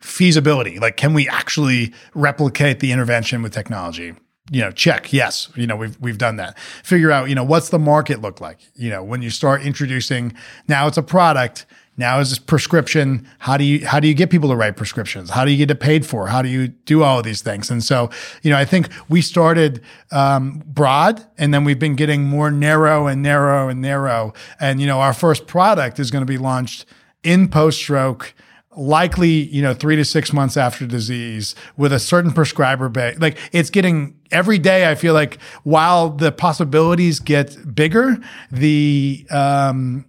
feasibility. 0.00 0.78
Like, 0.78 0.96
can 0.96 1.14
we 1.14 1.28
actually 1.28 1.92
replicate 2.14 2.80
the 2.80 2.90
intervention 2.90 3.42
with 3.42 3.52
technology? 3.52 4.14
You 4.50 4.60
know, 4.62 4.70
check. 4.70 5.12
Yes, 5.12 5.48
you 5.54 5.66
know, 5.66 5.76
we've 5.76 5.96
we've 6.00 6.18
done 6.18 6.36
that. 6.36 6.58
Figure 6.82 7.10
out, 7.10 7.28
you 7.28 7.34
know, 7.34 7.44
what's 7.44 7.68
the 7.68 7.78
market 7.78 8.20
look 8.20 8.40
like? 8.40 8.58
You 8.74 8.90
know, 8.90 9.02
when 9.02 9.22
you 9.22 9.30
start 9.30 9.62
introducing, 9.62 10.32
now 10.66 10.86
it's 10.86 10.96
a 10.96 11.02
product. 11.02 11.66
Now 11.96 12.20
is 12.20 12.30
this 12.30 12.38
prescription? 12.38 13.26
How 13.38 13.56
do 13.56 13.64
you 13.64 13.86
how 13.86 14.00
do 14.00 14.08
you 14.08 14.14
get 14.14 14.30
people 14.30 14.48
to 14.50 14.56
write 14.56 14.76
prescriptions? 14.76 15.30
How 15.30 15.44
do 15.44 15.50
you 15.50 15.56
get 15.56 15.70
it 15.70 15.80
paid 15.80 16.04
for? 16.04 16.26
How 16.26 16.42
do 16.42 16.48
you 16.48 16.68
do 16.68 17.02
all 17.02 17.18
of 17.18 17.24
these 17.24 17.40
things? 17.40 17.70
And 17.70 17.82
so, 17.82 18.10
you 18.42 18.50
know, 18.50 18.58
I 18.58 18.64
think 18.64 18.88
we 19.08 19.22
started 19.22 19.82
um, 20.12 20.62
broad, 20.66 21.24
and 21.38 21.54
then 21.54 21.64
we've 21.64 21.78
been 21.78 21.96
getting 21.96 22.24
more 22.24 22.50
narrow 22.50 23.06
and 23.06 23.22
narrow 23.22 23.68
and 23.68 23.80
narrow. 23.80 24.34
And 24.60 24.80
you 24.80 24.86
know, 24.86 25.00
our 25.00 25.14
first 25.14 25.46
product 25.46 25.98
is 25.98 26.10
going 26.10 26.22
to 26.22 26.30
be 26.30 26.38
launched 26.38 26.84
in 27.22 27.48
post 27.48 27.78
stroke 27.78 28.34
likely 28.76 29.30
you 29.30 29.62
know 29.62 29.72
three 29.72 29.96
to 29.96 30.04
six 30.04 30.32
months 30.32 30.56
after 30.56 30.86
disease 30.86 31.54
with 31.78 31.92
a 31.92 31.98
certain 31.98 32.30
prescriber 32.30 32.90
base 32.90 33.18
like 33.18 33.38
it's 33.50 33.70
getting 33.70 34.14
every 34.30 34.58
day 34.58 34.90
i 34.90 34.94
feel 34.94 35.14
like 35.14 35.38
while 35.62 36.10
the 36.10 36.30
possibilities 36.30 37.18
get 37.18 37.74
bigger 37.74 38.18
the 38.52 39.26
um 39.30 40.04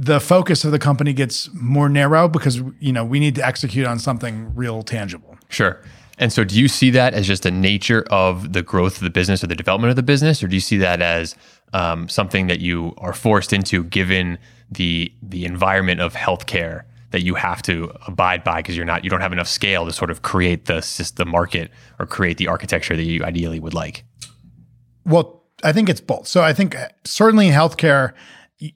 the 0.00 0.20
focus 0.20 0.64
of 0.64 0.70
the 0.70 0.78
company 0.78 1.12
gets 1.12 1.52
more 1.52 1.88
narrow 1.88 2.28
because 2.28 2.62
you 2.78 2.92
know 2.92 3.04
we 3.04 3.18
need 3.18 3.34
to 3.34 3.44
execute 3.44 3.86
on 3.86 3.98
something 3.98 4.54
real 4.54 4.82
tangible 4.82 5.38
Sure. 5.48 5.80
And 6.18 6.32
so, 6.32 6.44
do 6.44 6.58
you 6.58 6.68
see 6.68 6.90
that 6.90 7.14
as 7.14 7.26
just 7.26 7.46
a 7.46 7.50
nature 7.50 8.04
of 8.10 8.52
the 8.52 8.62
growth 8.62 8.96
of 8.96 9.02
the 9.02 9.10
business 9.10 9.42
or 9.42 9.46
the 9.46 9.54
development 9.54 9.90
of 9.90 9.96
the 9.96 10.02
business, 10.02 10.42
or 10.42 10.48
do 10.48 10.56
you 10.56 10.60
see 10.60 10.76
that 10.78 11.00
as 11.00 11.36
um, 11.72 12.08
something 12.08 12.48
that 12.48 12.60
you 12.60 12.94
are 12.98 13.12
forced 13.12 13.52
into 13.52 13.84
given 13.84 14.38
the 14.70 15.12
the 15.22 15.44
environment 15.44 16.00
of 16.00 16.14
healthcare 16.14 16.82
that 17.10 17.22
you 17.22 17.34
have 17.34 17.62
to 17.62 17.92
abide 18.06 18.44
by 18.44 18.56
because 18.56 18.76
you're 18.76 18.84
not 18.84 19.04
you 19.04 19.10
don't 19.10 19.20
have 19.20 19.32
enough 19.32 19.48
scale 19.48 19.86
to 19.86 19.92
sort 19.92 20.10
of 20.10 20.22
create 20.22 20.64
the 20.64 21.12
the 21.16 21.24
market 21.24 21.70
or 22.00 22.06
create 22.06 22.36
the 22.36 22.48
architecture 22.48 22.96
that 22.96 23.04
you 23.04 23.22
ideally 23.24 23.60
would 23.60 23.74
like? 23.74 24.04
Well, 25.06 25.44
I 25.62 25.72
think 25.72 25.88
it's 25.88 26.00
both. 26.00 26.26
So 26.26 26.42
I 26.42 26.52
think 26.52 26.74
uh, 26.74 26.88
certainly 27.04 27.46
in 27.46 27.54
healthcare, 27.54 28.12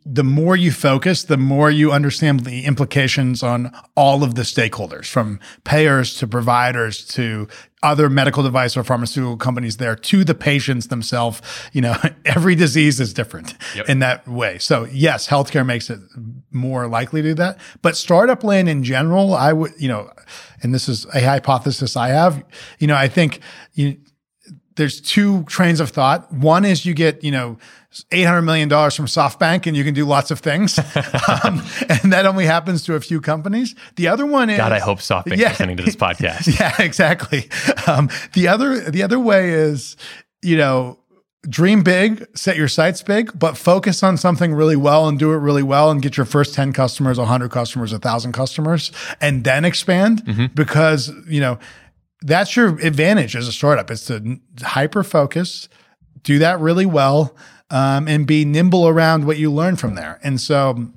the 0.06 0.22
more 0.22 0.54
you 0.54 0.70
focus, 0.70 1.24
the 1.24 1.36
more 1.36 1.68
you 1.68 1.90
understand 1.90 2.40
the 2.40 2.64
implications 2.64 3.42
on 3.42 3.72
all 3.96 4.22
of 4.22 4.36
the 4.36 4.42
stakeholders, 4.42 5.06
from 5.06 5.40
payers 5.64 6.14
to 6.18 6.26
providers 6.28 7.04
to 7.08 7.48
other 7.82 8.08
medical 8.08 8.44
device 8.44 8.76
or 8.76 8.84
pharmaceutical 8.84 9.36
companies 9.36 9.78
there 9.78 9.96
to 9.96 10.22
the 10.22 10.34
patients 10.36 10.86
themselves. 10.86 11.42
You 11.72 11.80
know, 11.80 11.96
every 12.24 12.54
disease 12.54 13.00
is 13.00 13.12
different 13.12 13.54
Yep. 13.74 13.88
in 13.88 13.98
that 13.98 14.26
way. 14.28 14.58
So 14.58 14.84
yes, 14.84 15.26
healthcare 15.26 15.66
makes 15.66 15.90
it 15.90 15.98
more 16.52 16.86
likely 16.86 17.22
to 17.22 17.28
do 17.30 17.34
that. 17.34 17.58
But 17.82 17.96
startup 17.96 18.44
land 18.44 18.68
in 18.68 18.84
general, 18.84 19.34
I 19.34 19.52
would, 19.52 19.72
you 19.78 19.88
know, 19.88 20.12
and 20.62 20.72
this 20.72 20.88
is 20.88 21.06
a 21.12 21.20
hypothesis 21.24 21.96
I 21.96 22.10
have, 22.10 22.44
you 22.78 22.86
know, 22.86 22.94
I 22.94 23.08
think 23.08 23.40
you, 23.74 23.96
there's 24.76 25.00
two 25.00 25.44
trains 25.44 25.80
of 25.80 25.90
thought. 25.90 26.32
One 26.32 26.64
is 26.64 26.84
you 26.86 26.94
get, 26.94 27.22
you 27.22 27.30
know, 27.30 27.58
$800 28.10 28.42
million 28.44 28.68
from 28.70 29.06
SoftBank 29.06 29.66
and 29.66 29.76
you 29.76 29.84
can 29.84 29.92
do 29.92 30.06
lots 30.06 30.30
of 30.30 30.40
things. 30.40 30.78
um, 31.44 31.62
and 31.88 32.12
that 32.12 32.24
only 32.26 32.46
happens 32.46 32.82
to 32.84 32.94
a 32.94 33.00
few 33.00 33.20
companies. 33.20 33.74
The 33.96 34.08
other 34.08 34.24
one 34.24 34.48
is 34.48 34.56
God, 34.56 34.72
I 34.72 34.78
hope 34.78 34.98
SoftBank 35.00 35.36
Yeah. 35.36 35.52
is 35.52 35.60
listening 35.60 35.76
to 35.76 35.82
this 35.82 35.96
podcast. 36.06 36.58
yeah, 36.58 36.74
exactly. 36.82 37.48
Um, 37.86 38.08
the 38.32 38.48
other 38.48 38.90
the 38.90 39.02
other 39.02 39.18
way 39.20 39.50
is, 39.50 39.96
you 40.40 40.56
know, 40.56 40.98
dream 41.48 41.82
big, 41.82 42.24
set 42.36 42.56
your 42.56 42.68
sights 42.68 43.02
big, 43.02 43.36
but 43.38 43.58
focus 43.58 44.02
on 44.02 44.16
something 44.16 44.54
really 44.54 44.76
well 44.76 45.08
and 45.08 45.18
do 45.18 45.32
it 45.32 45.36
really 45.38 45.62
well 45.64 45.90
and 45.90 46.00
get 46.00 46.16
your 46.16 46.24
first 46.24 46.54
10 46.54 46.72
customers, 46.72 47.18
100 47.18 47.50
customers, 47.50 47.90
1,000 47.92 48.30
customers, 48.32 48.92
and 49.20 49.42
then 49.44 49.64
expand 49.64 50.50
because, 50.54 51.12
you 51.28 51.40
know, 51.40 51.58
that's 52.22 52.56
your 52.56 52.78
advantage 52.80 53.36
as 53.36 53.48
a 53.48 53.52
startup 53.52 53.90
is 53.90 54.04
to 54.06 54.38
hyper 54.62 55.02
focus, 55.02 55.68
do 56.22 56.38
that 56.38 56.60
really 56.60 56.86
well. 56.86 57.34
um, 57.72 58.06
and 58.06 58.26
be 58.26 58.44
nimble 58.44 58.86
around 58.86 59.26
what 59.26 59.38
you 59.38 59.50
learn 59.50 59.76
from 59.76 59.94
there. 59.94 60.20
And 60.22 60.40
so, 60.40 60.88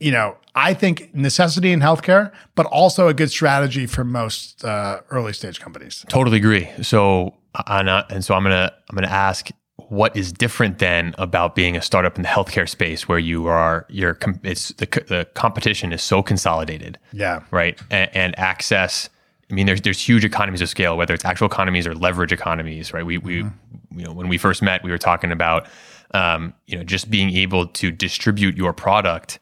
you 0.00 0.10
know, 0.10 0.36
I 0.54 0.72
think 0.72 1.14
necessity 1.14 1.70
in 1.70 1.80
healthcare, 1.80 2.32
but 2.54 2.64
also 2.66 3.08
a 3.08 3.14
good 3.14 3.30
strategy 3.30 3.86
for 3.86 4.02
most 4.02 4.64
uh, 4.64 5.02
early 5.10 5.34
stage 5.34 5.60
companies. 5.60 6.04
Totally 6.08 6.38
agree. 6.38 6.68
So, 6.82 7.34
and 7.66 8.24
so 8.24 8.34
I'm 8.34 8.42
gonna 8.42 8.72
I'm 8.88 8.94
gonna 8.94 9.06
ask 9.08 9.50
what 9.88 10.16
is 10.16 10.32
different 10.32 10.78
then 10.78 11.14
about 11.18 11.54
being 11.54 11.76
a 11.76 11.82
startup 11.82 12.16
in 12.16 12.22
the 12.22 12.28
healthcare 12.28 12.68
space 12.68 13.06
where 13.06 13.18
you 13.18 13.46
are 13.46 13.86
you're 13.90 14.18
it's 14.42 14.68
the 14.70 14.86
the 15.08 15.28
competition 15.34 15.92
is 15.92 16.02
so 16.02 16.22
consolidated. 16.22 16.98
Yeah. 17.12 17.42
Right. 17.50 17.78
And, 17.90 18.10
and 18.16 18.38
access. 18.38 19.10
I 19.50 19.54
mean, 19.54 19.66
there's 19.66 19.80
there's 19.80 20.00
huge 20.00 20.24
economies 20.24 20.60
of 20.60 20.68
scale, 20.68 20.96
whether 20.96 21.14
it's 21.14 21.24
actual 21.24 21.46
economies 21.46 21.86
or 21.86 21.94
leverage 21.94 22.32
economies. 22.32 22.92
Right. 22.92 23.06
We 23.06 23.18
we 23.18 23.42
mm-hmm. 23.42 23.98
you 23.98 24.04
know 24.06 24.12
when 24.12 24.28
we 24.28 24.38
first 24.38 24.62
met, 24.62 24.82
we 24.82 24.90
were 24.90 24.98
talking 24.98 25.32
about 25.32 25.68
um, 26.12 26.54
you 26.66 26.76
know 26.76 26.84
just 26.84 27.10
being 27.10 27.30
able 27.36 27.66
to 27.66 27.90
distribute 27.90 28.56
your 28.56 28.72
product 28.72 29.38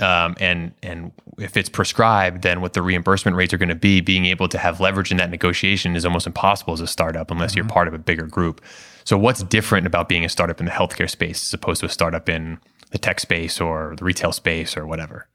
um, 0.00 0.34
and 0.40 0.72
and 0.82 1.12
if 1.38 1.56
it's 1.56 1.68
prescribed, 1.68 2.42
then 2.42 2.60
what 2.60 2.72
the 2.72 2.82
reimbursement 2.82 3.36
rates 3.36 3.52
are 3.54 3.58
going 3.58 3.68
to 3.68 3.74
be, 3.74 4.00
being 4.00 4.26
able 4.26 4.48
to 4.48 4.58
have 4.58 4.80
leverage 4.80 5.10
in 5.10 5.16
that 5.18 5.30
negotiation 5.30 5.94
is 5.96 6.04
almost 6.04 6.26
impossible 6.26 6.74
as 6.74 6.80
a 6.80 6.86
startup 6.86 7.30
unless 7.30 7.52
mm-hmm. 7.52 7.58
you're 7.58 7.68
part 7.68 7.88
of 7.88 7.94
a 7.94 7.98
bigger 7.98 8.26
group. 8.26 8.60
So, 9.04 9.16
what's 9.16 9.42
different 9.42 9.86
about 9.86 10.08
being 10.08 10.24
a 10.24 10.28
startup 10.28 10.58
in 10.58 10.66
the 10.66 10.72
healthcare 10.72 11.08
space 11.08 11.44
as 11.44 11.54
opposed 11.54 11.80
to 11.80 11.86
a 11.86 11.90
startup 11.90 12.28
in 12.28 12.58
the 12.90 12.98
tech 12.98 13.20
space 13.20 13.60
or 13.60 13.94
the 13.96 14.04
retail 14.04 14.32
space 14.32 14.76
or 14.76 14.86
whatever? 14.86 15.28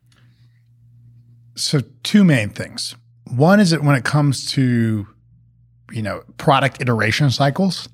So, 1.55 1.81
two 2.03 2.23
main 2.23 2.49
things. 2.49 2.95
One 3.29 3.59
is 3.59 3.71
that 3.71 3.83
when 3.83 3.95
it 3.95 4.03
comes 4.03 4.45
to 4.51 5.07
you 5.91 6.01
know 6.01 6.23
product 6.37 6.81
iteration 6.81 7.29
cycles, 7.29 7.89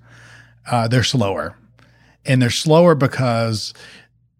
uh, 0.69 0.87
they're 0.87 1.03
slower, 1.03 1.55
and 2.25 2.41
they're 2.41 2.49
slower 2.49 2.95
because 2.95 3.73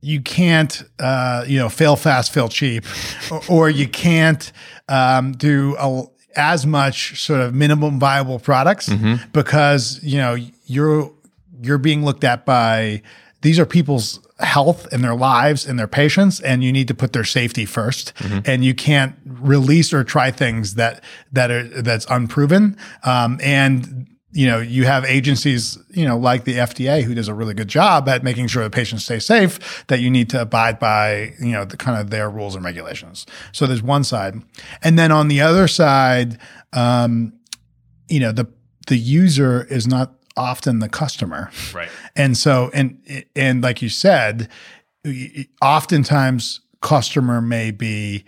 you 0.01 0.21
can't, 0.21 0.83
uh, 0.99 1.45
you 1.47 1.57
know, 1.57 1.67
fail 1.67 1.95
fast, 1.95 2.31
fail 2.31 2.47
cheap, 2.47 2.85
or, 3.31 3.41
or 3.49 3.69
you 3.69 3.87
can't 3.87 4.51
um, 4.87 5.31
do 5.31 5.75
a, 5.79 6.03
as 6.35 6.65
much 6.65 7.19
sort 7.19 7.41
of 7.41 7.55
minimum 7.55 7.99
viable 7.99 8.37
products 8.37 8.87
mm-hmm. 8.89 9.15
because 9.31 9.99
you 10.03 10.17
know 10.17 10.35
you're 10.65 11.11
you're 11.61 11.77
being 11.77 12.05
looked 12.05 12.23
at 12.23 12.45
by 12.45 13.01
these 13.41 13.57
are 13.57 13.65
people's 13.65 14.19
health 14.39 14.91
and 14.91 15.03
their 15.03 15.15
lives 15.15 15.65
and 15.65 15.79
their 15.79 15.87
patients 15.87 16.41
and 16.41 16.63
you 16.63 16.71
need 16.71 16.87
to 16.89 16.93
put 16.93 17.13
their 17.13 17.23
safety 17.23 17.65
1st 17.65 18.13
mm-hmm. 18.13 18.39
and 18.43 18.65
you 18.65 18.73
can't 18.73 19.15
release 19.25 19.93
or 19.93 20.03
try 20.03 20.29
things 20.29 20.75
that 20.75 21.01
that 21.31 21.49
are 21.49 21.63
that's 21.81 22.05
unproven 22.09 22.77
um, 23.03 23.39
and 23.41 24.07
you 24.35 24.47
know, 24.47 24.59
you 24.59 24.83
have 24.83 25.05
agencies, 25.05 25.77
you 25.91 26.05
know, 26.05 26.17
like 26.17 26.43
the 26.43 26.55
FDA 26.55 27.03
who 27.03 27.15
does 27.15 27.29
a 27.29 27.33
really 27.33 27.53
good 27.53 27.69
job 27.69 28.09
at 28.09 28.21
making 28.21 28.47
sure 28.47 28.63
the 28.63 28.69
patients 28.69 29.05
stay 29.05 29.17
safe, 29.17 29.85
that 29.87 30.01
you 30.01 30.11
need 30.11 30.29
to 30.31 30.41
abide 30.41 30.77
by, 30.77 31.33
you 31.39 31.53
know, 31.53 31.63
the 31.63 31.77
kind 31.77 31.97
of 31.97 32.09
their 32.09 32.29
rules 32.29 32.53
and 32.53 32.65
regulations. 32.65 33.25
So 33.53 33.65
there's 33.65 33.81
one 33.81 34.03
side. 34.03 34.35
And 34.83 34.99
then 34.99 35.09
on 35.09 35.29
the 35.29 35.39
other 35.39 35.69
side, 35.69 36.37
um, 36.73 37.31
you 38.09 38.19
know, 38.19 38.33
the 38.33 38.47
the 38.87 38.97
user 38.97 39.63
is 39.69 39.87
not 39.87 40.13
often 40.37 40.79
the 40.79 40.89
customer. 40.89 41.51
Right. 41.73 41.89
And 42.15 42.37
so 42.37 42.69
and 42.73 42.99
and 43.35 43.61
like 43.61 43.81
you 43.81 43.89
said, 43.89 44.49
oftentimes 45.61 46.61
customer 46.81 47.41
may 47.41 47.71
be 47.71 48.25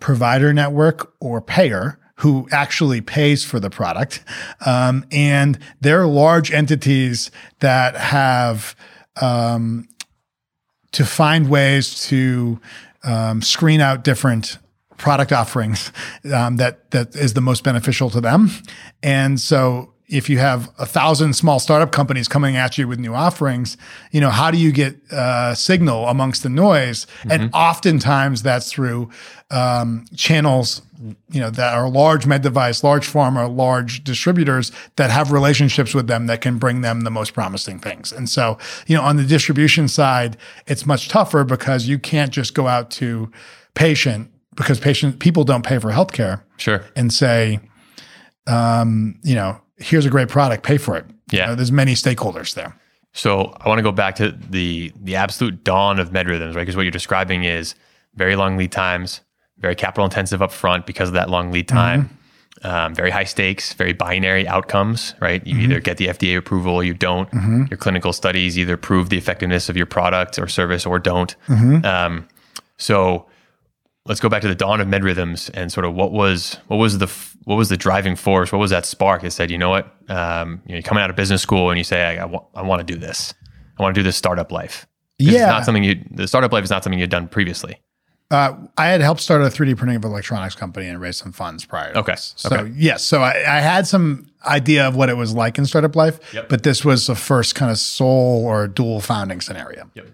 provider 0.00 0.52
network 0.52 1.14
or 1.20 1.40
payer 1.40 1.98
who 2.16 2.46
actually 2.52 3.00
pays 3.00 3.44
for 3.44 3.58
the 3.58 3.70
product. 3.70 4.22
Um, 4.64 5.04
and 5.10 5.58
they're 5.80 6.06
large 6.06 6.52
entities 6.52 7.32
that 7.58 7.96
have 7.96 8.76
um, 9.20 9.88
to 10.92 11.04
find 11.04 11.48
ways 11.48 12.06
to 12.08 12.60
um, 13.02 13.42
screen 13.42 13.80
out 13.80 14.04
different 14.04 14.58
product 14.98 15.32
offerings 15.32 15.90
um, 16.32 16.58
that 16.58 16.92
that 16.92 17.16
is 17.16 17.34
the 17.34 17.40
most 17.40 17.64
beneficial 17.64 18.08
to 18.10 18.20
them. 18.20 18.50
And 19.02 19.40
so 19.40 19.91
if 20.12 20.28
you 20.28 20.38
have 20.38 20.70
a 20.78 20.84
thousand 20.84 21.32
small 21.32 21.58
startup 21.58 21.90
companies 21.90 22.28
coming 22.28 22.54
at 22.54 22.76
you 22.76 22.86
with 22.86 22.98
new 22.98 23.14
offerings, 23.14 23.78
you 24.10 24.20
know, 24.20 24.28
how 24.28 24.50
do 24.50 24.58
you 24.58 24.70
get 24.70 25.00
uh, 25.10 25.54
signal 25.54 26.06
amongst 26.06 26.42
the 26.42 26.50
noise? 26.50 27.06
Mm-hmm. 27.06 27.30
And 27.30 27.50
oftentimes 27.54 28.42
that's 28.42 28.70
through 28.70 29.08
um, 29.50 30.04
channels, 30.14 30.82
you 31.30 31.40
know, 31.40 31.48
that 31.48 31.74
are 31.74 31.88
large 31.88 32.26
med 32.26 32.42
device, 32.42 32.84
large 32.84 33.08
pharma, 33.08 33.54
large 33.54 34.04
distributors 34.04 34.70
that 34.96 35.10
have 35.10 35.32
relationships 35.32 35.94
with 35.94 36.08
them 36.08 36.26
that 36.26 36.42
can 36.42 36.58
bring 36.58 36.82
them 36.82 37.00
the 37.00 37.10
most 37.10 37.32
promising 37.32 37.78
things. 37.78 38.12
And 38.12 38.28
so, 38.28 38.58
you 38.86 38.94
know, 38.94 39.02
on 39.02 39.16
the 39.16 39.24
distribution 39.24 39.88
side, 39.88 40.36
it's 40.66 40.84
much 40.84 41.08
tougher 41.08 41.42
because 41.42 41.88
you 41.88 41.98
can't 41.98 42.32
just 42.32 42.54
go 42.54 42.68
out 42.68 42.90
to 42.92 43.32
patient 43.74 44.30
because 44.54 44.78
patient 44.78 45.20
people 45.20 45.44
don't 45.44 45.64
pay 45.64 45.78
for 45.78 45.90
healthcare. 45.90 46.42
Sure. 46.58 46.84
And 46.94 47.10
say, 47.10 47.60
um, 48.46 49.18
you 49.22 49.34
know, 49.34 49.58
here's 49.82 50.06
a 50.06 50.10
great 50.10 50.28
product, 50.28 50.64
pay 50.64 50.78
for 50.78 50.96
it. 50.96 51.04
Yeah. 51.30 51.42
You 51.42 51.46
know, 51.48 51.54
there's 51.56 51.72
many 51.72 51.94
stakeholders 51.94 52.54
there. 52.54 52.76
So 53.12 53.54
I 53.60 53.68
want 53.68 53.78
to 53.78 53.82
go 53.82 53.92
back 53.92 54.16
to 54.16 54.30
the 54.30 54.92
the 55.00 55.16
absolute 55.16 55.64
dawn 55.64 55.98
of 55.98 56.10
MedRhythms, 56.10 56.54
right? 56.54 56.62
Because 56.62 56.76
what 56.76 56.82
you're 56.82 56.90
describing 56.90 57.44
is 57.44 57.74
very 58.14 58.36
long 58.36 58.56
lead 58.56 58.72
times, 58.72 59.20
very 59.58 59.74
capital 59.74 60.04
intensive 60.04 60.40
upfront 60.40 60.86
because 60.86 61.08
of 61.08 61.14
that 61.14 61.28
long 61.28 61.52
lead 61.52 61.68
time. 61.68 62.04
Mm-hmm. 62.04 62.16
Um, 62.64 62.94
very 62.94 63.10
high 63.10 63.24
stakes, 63.24 63.72
very 63.72 63.92
binary 63.92 64.46
outcomes, 64.46 65.14
right? 65.20 65.44
You 65.44 65.54
mm-hmm. 65.54 65.64
either 65.64 65.80
get 65.80 65.96
the 65.96 66.06
FDA 66.06 66.38
approval 66.38 66.76
or 66.76 66.84
you 66.84 66.94
don't. 66.94 67.28
Mm-hmm. 67.32 67.64
Your 67.70 67.76
clinical 67.76 68.12
studies 68.12 68.56
either 68.56 68.76
prove 68.76 69.08
the 69.08 69.18
effectiveness 69.18 69.68
of 69.68 69.76
your 69.76 69.86
product 69.86 70.38
or 70.38 70.46
service 70.46 70.86
or 70.86 71.00
don't. 71.00 71.34
Mm-hmm. 71.48 71.84
Um, 71.84 72.28
so 72.76 73.26
let's 74.06 74.20
go 74.20 74.28
back 74.28 74.42
to 74.42 74.48
the 74.48 74.54
dawn 74.54 74.80
of 74.80 74.86
MedRhythms 74.86 75.50
and 75.54 75.72
sort 75.72 75.84
of 75.84 75.94
what 75.94 76.12
was 76.12 76.58
what 76.68 76.76
was 76.76 76.98
the 76.98 77.08
what 77.44 77.56
was 77.56 77.68
the 77.68 77.76
driving 77.76 78.16
force? 78.16 78.52
What 78.52 78.58
was 78.58 78.70
that 78.70 78.86
spark 78.86 79.22
that 79.22 79.30
said, 79.32 79.50
you 79.50 79.58
know 79.58 79.70
what, 79.70 79.86
um, 80.08 80.62
you 80.64 80.72
know, 80.72 80.76
you're 80.76 80.82
coming 80.82 81.02
out 81.02 81.10
of 81.10 81.16
business 81.16 81.42
school 81.42 81.70
and 81.70 81.78
you 81.78 81.84
say, 81.84 82.18
I, 82.18 82.24
I, 82.24 82.40
I 82.54 82.62
want 82.62 82.86
to 82.86 82.92
do 82.92 82.98
this. 82.98 83.34
I 83.78 83.82
want 83.82 83.94
to 83.94 83.98
do 83.98 84.02
this 84.02 84.16
startup 84.16 84.52
life. 84.52 84.86
Yeah, 85.18 85.32
it's 85.32 85.40
not 85.40 85.64
something 85.64 85.84
you. 85.84 86.04
The 86.10 86.26
startup 86.26 86.52
life 86.52 86.64
is 86.64 86.70
not 86.70 86.82
something 86.82 86.98
you'd 86.98 87.10
done 87.10 87.28
previously. 87.28 87.80
Uh, 88.30 88.56
I 88.78 88.86
had 88.86 89.02
helped 89.02 89.20
start 89.20 89.42
a 89.42 89.46
3D 89.46 89.76
printing 89.76 89.96
of 89.96 90.04
electronics 90.04 90.54
company 90.54 90.86
and 90.86 90.98
raise 90.98 91.18
some 91.18 91.32
funds 91.32 91.66
prior. 91.66 91.92
okay. 91.94 92.14
So 92.16 92.56
okay. 92.56 92.72
yes, 92.74 93.04
so 93.04 93.20
I, 93.20 93.32
I, 93.46 93.60
had 93.60 93.86
some 93.86 94.30
idea 94.46 94.88
of 94.88 94.96
what 94.96 95.10
it 95.10 95.18
was 95.18 95.34
like 95.34 95.58
in 95.58 95.66
startup 95.66 95.94
life, 95.94 96.18
yep. 96.32 96.48
but 96.48 96.62
this 96.62 96.82
was 96.82 97.06
the 97.06 97.14
first 97.14 97.54
kind 97.54 97.70
of 97.70 97.76
sole 97.76 98.46
or 98.46 98.66
dual 98.68 99.00
founding 99.00 99.42
scenario. 99.42 99.90
Yep. 99.94 100.06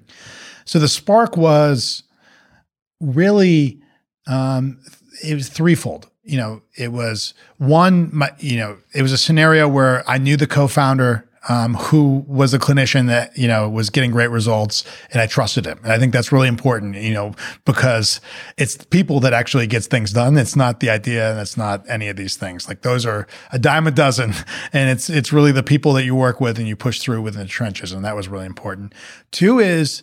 So 0.64 0.80
the 0.80 0.88
spark 0.88 1.36
was 1.36 2.02
really 3.00 3.80
um, 4.26 4.80
it 5.24 5.34
was 5.34 5.48
threefold. 5.48 6.10
You 6.28 6.36
know, 6.36 6.62
it 6.76 6.92
was 6.92 7.34
one, 7.56 8.10
my, 8.12 8.30
you 8.38 8.58
know, 8.58 8.76
it 8.94 9.02
was 9.02 9.12
a 9.12 9.18
scenario 9.18 9.66
where 9.66 10.08
I 10.08 10.18
knew 10.18 10.36
the 10.36 10.46
co-founder 10.46 11.28
um, 11.48 11.74
who 11.74 12.24
was 12.26 12.52
a 12.52 12.58
clinician 12.58 13.06
that 13.06 13.36
you 13.36 13.48
know 13.48 13.68
was 13.68 13.90
getting 13.90 14.10
great 14.10 14.30
results, 14.30 14.84
and 15.12 15.20
I 15.20 15.26
trusted 15.26 15.66
him. 15.66 15.78
And 15.82 15.92
I 15.92 15.98
think 15.98 16.12
that's 16.12 16.30
really 16.30 16.48
important, 16.48 16.96
you 16.96 17.14
know, 17.14 17.34
because 17.64 18.20
it's 18.56 18.76
people 18.76 19.20
that 19.20 19.32
actually 19.32 19.66
gets 19.66 19.86
things 19.86 20.12
done. 20.12 20.36
It's 20.36 20.56
not 20.56 20.80
the 20.80 20.90
idea, 20.90 21.30
and 21.30 21.40
it's 21.40 21.56
not 21.56 21.88
any 21.88 22.08
of 22.08 22.16
these 22.16 22.36
things. 22.36 22.68
Like 22.68 22.82
those 22.82 23.06
are 23.06 23.26
a 23.50 23.58
dime 23.58 23.86
a 23.86 23.90
dozen, 23.90 24.34
and 24.72 24.90
it's 24.90 25.08
it's 25.08 25.32
really 25.32 25.52
the 25.52 25.62
people 25.62 25.92
that 25.94 26.04
you 26.04 26.14
work 26.14 26.40
with 26.40 26.58
and 26.58 26.68
you 26.68 26.76
push 26.76 27.00
through 27.00 27.22
within 27.22 27.42
the 27.42 27.48
trenches, 27.48 27.92
and 27.92 28.04
that 28.04 28.16
was 28.16 28.28
really 28.28 28.46
important. 28.46 28.94
Two 29.30 29.58
is 29.58 30.02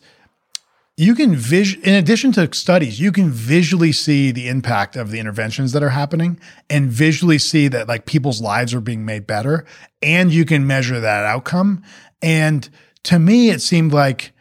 you 0.98 1.14
can 1.14 1.36
vis 1.36 1.76
in 1.76 1.94
addition 1.94 2.32
to 2.32 2.54
studies 2.54 3.00
you 3.00 3.12
can 3.12 3.30
visually 3.30 3.92
see 3.92 4.32
the 4.32 4.48
impact 4.48 4.96
of 4.96 5.12
the 5.12 5.20
interventions 5.20 5.74
that 5.74 5.84
are 5.84 5.90
happening 5.90 6.40
and 6.70 6.90
visually 6.90 7.38
see 7.38 7.68
that 7.68 7.88
like 7.88 8.06
people's 8.06 8.42
lives 8.42 8.74
are 8.74 8.82
being 8.82 9.06
made 9.06 9.28
better 9.28 9.66
and 10.02 10.32
you 10.32 10.46
can 10.46 10.66
measure 10.66 11.00
that 11.00 11.26
outcome. 11.26 11.84
And 12.22 12.68
to 13.04 13.20
me 13.20 13.50
it 13.50 13.62
seemed 13.62 13.92
like 13.92 14.32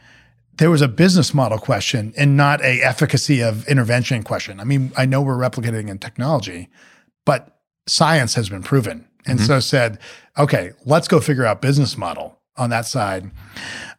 there 0.57 0.71
was 0.71 0.83
a 0.83 0.89
business 0.89 1.35
model 1.35 1.59
question 1.59 2.15
and 2.17 2.37
not 2.37 2.61
a 2.61 2.81
efficacy 2.83 3.43
of 3.43 3.67
intervention 3.67 4.23
question. 4.23 4.61
I 4.61 4.65
mean 4.65 4.93
i 4.97 5.05
know 5.05 5.23
we're 5.23 5.37
replicating 5.37 5.89
in 5.89 5.99
technology 5.99 6.69
but 7.27 7.59
science 7.87 8.35
has 8.35 8.49
been 8.49 8.63
proven. 8.63 9.09
And 9.27 9.39
mm-hmm. 9.39 9.47
so 9.47 9.59
said 9.59 9.99
okay 10.39 10.71
let's 10.87 11.09
go 11.09 11.21
figure 11.21 11.45
out 11.45 11.61
business 11.61 11.99
model 11.99 12.39
on 12.57 12.71
that 12.71 12.87
side. 12.87 13.29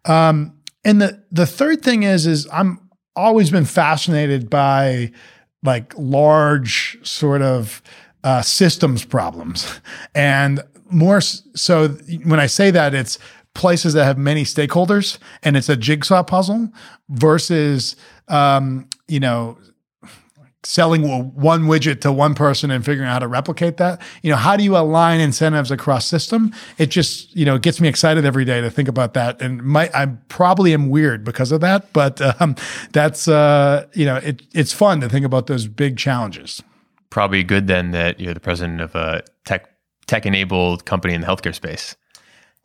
Um, 0.05 0.53
and 0.85 1.01
the 1.01 1.21
the 1.31 1.45
third 1.45 1.81
thing 1.81 2.03
is 2.03 2.25
is 2.25 2.47
I'm 2.53 2.89
always 3.15 3.49
been 3.49 3.65
fascinated 3.65 4.49
by 4.49 5.11
like 5.63 5.93
large 5.97 6.97
sort 7.01 7.41
of 7.41 7.81
uh, 8.23 8.41
systems 8.41 9.03
problems, 9.03 9.81
and 10.15 10.61
more 10.89 11.19
so 11.19 11.89
when 12.23 12.39
I 12.39 12.45
say 12.45 12.71
that 12.71 12.93
it's 12.93 13.17
places 13.55 13.93
that 13.93 14.03
have 14.03 14.17
many 14.17 14.43
stakeholders 14.43 15.17
and 15.41 15.57
it's 15.57 15.69
a 15.69 15.77
jigsaw 15.77 16.21
puzzle 16.21 16.69
versus 17.09 17.95
um, 18.27 18.87
you 19.07 19.19
know 19.19 19.57
selling 20.65 21.03
one 21.35 21.63
widget 21.63 22.01
to 22.01 22.11
one 22.11 22.33
person 22.33 22.71
and 22.71 22.83
figuring 22.83 23.07
out 23.07 23.13
how 23.13 23.19
to 23.19 23.27
replicate 23.27 23.77
that. 23.77 24.01
You 24.23 24.31
know, 24.31 24.35
how 24.35 24.57
do 24.57 24.63
you 24.63 24.75
align 24.75 25.19
incentives 25.19 25.71
across 25.71 26.05
system? 26.05 26.53
It 26.77 26.87
just, 26.87 27.35
you 27.35 27.45
know, 27.45 27.57
gets 27.57 27.79
me 27.79 27.87
excited 27.87 28.25
every 28.25 28.45
day 28.45 28.61
to 28.61 28.69
think 28.69 28.87
about 28.87 29.13
that. 29.13 29.41
And 29.41 29.61
my, 29.63 29.89
I 29.93 30.07
probably 30.27 30.73
am 30.73 30.89
weird 30.89 31.23
because 31.23 31.51
of 31.51 31.61
that, 31.61 31.93
but 31.93 32.19
um, 32.41 32.55
that's, 32.91 33.27
uh, 33.27 33.85
you 33.93 34.05
know, 34.05 34.15
it, 34.17 34.41
it's 34.53 34.73
fun 34.73 35.01
to 35.01 35.09
think 35.09 35.25
about 35.25 35.47
those 35.47 35.67
big 35.67 35.97
challenges. 35.97 36.63
Probably 37.09 37.43
good 37.43 37.67
then 37.67 37.91
that 37.91 38.19
you're 38.19 38.33
the 38.33 38.39
president 38.39 38.81
of 38.81 38.95
a 38.95 39.23
tech 39.45 39.69
tech 40.07 40.25
enabled 40.25 40.85
company 40.85 41.13
in 41.13 41.21
the 41.21 41.27
healthcare 41.27 41.55
space 41.55 41.95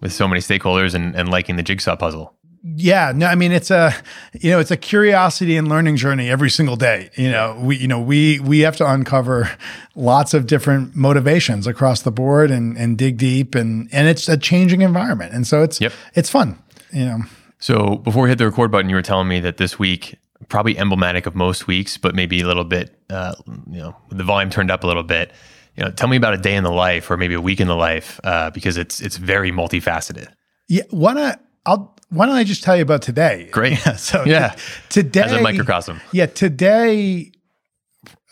with 0.01 0.13
so 0.13 0.29
many 0.29 0.41
stakeholders 0.41 0.95
and, 0.95 1.15
and 1.15 1.31
liking 1.31 1.57
the 1.57 1.63
jigsaw 1.63 1.97
puzzle 1.97 2.35
yeah 2.63 3.13
no 3.15 3.27
i 3.27 3.35
mean 3.35 3.53
it's 3.53 3.71
a 3.71 3.95
you 4.39 4.51
know 4.51 4.59
it's 4.59 4.71
a 4.71 4.77
curiosity 4.77 5.57
and 5.57 5.69
learning 5.69 5.97
journey 5.97 6.29
every 6.29 6.51
single 6.51 6.77
day. 6.77 7.11
You 7.17 7.31
know 7.31 7.59
we 7.61 7.77
you 7.77 7.89
know 7.89 8.01
we 8.01 8.41
we 8.41 8.61
have 8.61 8.77
to 8.77 8.91
uncover 8.91 9.51
lots 9.95 10.35
of 10.35 10.47
different 10.47 10.95
motivations 10.95 11.67
across 11.67 12.03
the 12.03 12.11
board 12.11 12.51
and 12.51 12.77
and 12.77 12.97
dig 12.99 13.19
deep 13.19 13.55
and 13.55 13.89
and 13.93 14.09
it's 14.09 14.29
a 14.29 14.37
changing 14.37 14.83
environment. 14.83 15.33
And 15.33 15.47
so 15.47 15.63
it's 15.63 15.81
yep. 15.81 15.93
it's 16.15 16.31
fun 16.31 16.59
you 16.93 17.05
know. 17.05 17.19
So 17.59 17.97
before 17.97 18.25
we 18.25 18.29
hit 18.31 18.39
the 18.39 18.47
record 18.47 18.71
button 18.71 18.89
you 18.89 18.97
were 18.97 19.03
telling 19.03 19.29
me 19.29 19.41
that 19.41 19.57
this 19.57 19.79
week 19.79 20.17
probably 20.49 20.77
emblematic 20.79 21.27
of 21.27 21.35
most 21.35 21.67
weeks 21.67 21.97
but 21.97 22.15
maybe 22.15 22.41
a 22.41 22.47
little 22.47 22.65
bit 22.65 22.97
uh, 23.11 23.35
you 23.71 23.79
know 23.79 23.97
the 24.11 24.25
volume 24.25 24.51
turned 24.51 24.71
up 24.71 24.85
a 24.85 24.87
little 24.87 25.03
bit. 25.03 25.33
You 25.77 25.85
know 25.85 25.91
tell 25.91 26.09
me 26.09 26.17
about 26.17 26.35
a 26.35 26.39
day 26.39 26.57
in 26.57 26.65
the 26.65 26.73
life 26.73 27.11
or 27.11 27.17
maybe 27.17 27.35
a 27.35 27.41
week 27.41 27.61
in 27.61 27.69
the 27.69 27.77
life 27.77 28.21
uh, 28.25 28.51
because 28.51 28.77
it's 28.77 29.01
it's 29.01 29.17
very 29.17 29.51
multifaceted. 29.51 30.29
Yeah 30.69 30.83
wanna 30.91 31.39
I'll 31.67 31.97
why 32.11 32.27
don't 32.27 32.35
I 32.35 32.45
just 32.45 32.63
tell 32.63 32.77
you 32.77 32.83
about 32.83 33.03
today? 33.03 33.49
Great. 33.53 33.85
Yeah, 33.87 33.97
so 33.97 34.25
yeah, 34.25 34.51
t- 34.89 35.03
today 35.03 35.23
as 35.23 35.33
a 35.33 35.41
microcosm. 35.41 36.01
Yeah, 36.13 36.27
today. 36.27 37.33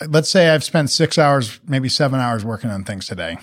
Let's 0.06 0.30
say 0.30 0.50
I've 0.50 0.62
spent 0.62 0.90
six 0.90 1.18
hours, 1.18 1.58
maybe 1.66 1.88
seven 1.88 2.20
hours 2.20 2.44
working 2.44 2.70
on 2.70 2.84
things 2.84 3.06
today. 3.06 3.36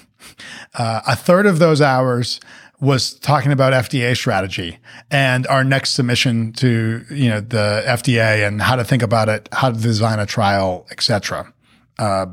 Uh, 0.74 1.01
a 1.06 1.15
third 1.15 1.46
of 1.46 1.60
those 1.60 1.82
hours 1.82 2.39
was 2.80 3.13
talking 3.13 3.51
about 3.51 3.74
FDA 3.74 4.15
strategy 4.15 4.80
and 5.12 5.48
our 5.48 5.63
next 5.63 5.92
submission 5.92 6.54
to 6.54 7.04
you 7.10 7.30
know 7.30 7.39
the 7.39 7.84
FDA 7.86 8.48
and 8.48 8.62
how 8.62 8.75
to 8.75 8.84
think 8.84 9.04
about 9.04 9.30
it, 9.30 9.50
how 9.51 9.72
to 9.72 9.80
design 9.80 10.20
a 10.20 10.25
trial, 10.25 10.86
etc. 10.92 11.54
Uh, 12.00 12.27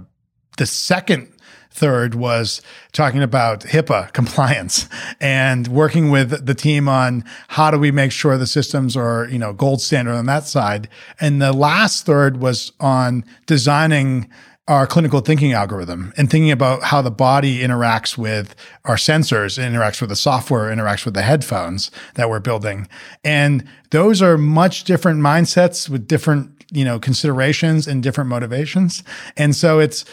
the 0.58 0.66
second 0.66 1.31
Third 1.72 2.14
was 2.14 2.62
talking 2.92 3.22
about 3.22 3.60
HIPAA 3.60 4.12
compliance 4.12 4.88
and 5.20 5.68
working 5.68 6.10
with 6.10 6.46
the 6.46 6.54
team 6.54 6.88
on 6.88 7.24
how 7.48 7.70
do 7.70 7.78
we 7.78 7.90
make 7.90 8.12
sure 8.12 8.36
the 8.36 8.46
systems 8.46 8.96
are, 8.96 9.26
you 9.28 9.38
know, 9.38 9.52
gold 9.52 9.80
standard 9.80 10.14
on 10.14 10.26
that 10.26 10.46
side. 10.46 10.88
And 11.20 11.40
the 11.40 11.52
last 11.52 12.06
third 12.06 12.40
was 12.40 12.72
on 12.80 13.24
designing 13.46 14.30
our 14.68 14.86
clinical 14.86 15.20
thinking 15.20 15.52
algorithm 15.52 16.12
and 16.16 16.30
thinking 16.30 16.52
about 16.52 16.84
how 16.84 17.02
the 17.02 17.10
body 17.10 17.60
interacts 17.60 18.16
with 18.16 18.54
our 18.84 18.94
sensors, 18.94 19.58
interacts 19.58 20.00
with 20.00 20.08
the 20.08 20.16
software, 20.16 20.74
interacts 20.74 21.04
with 21.04 21.14
the 21.14 21.22
headphones 21.22 21.90
that 22.14 22.30
we're 22.30 22.40
building. 22.40 22.86
And 23.24 23.66
those 23.90 24.22
are 24.22 24.38
much 24.38 24.84
different 24.84 25.20
mindsets 25.20 25.88
with 25.88 26.06
different 26.06 26.62
you 26.72 26.84
know 26.86 26.98
considerations 26.98 27.86
and 27.86 28.02
different 28.02 28.30
motivations 28.30 29.04
and 29.36 29.54
so 29.54 29.78
it's 29.78 30.06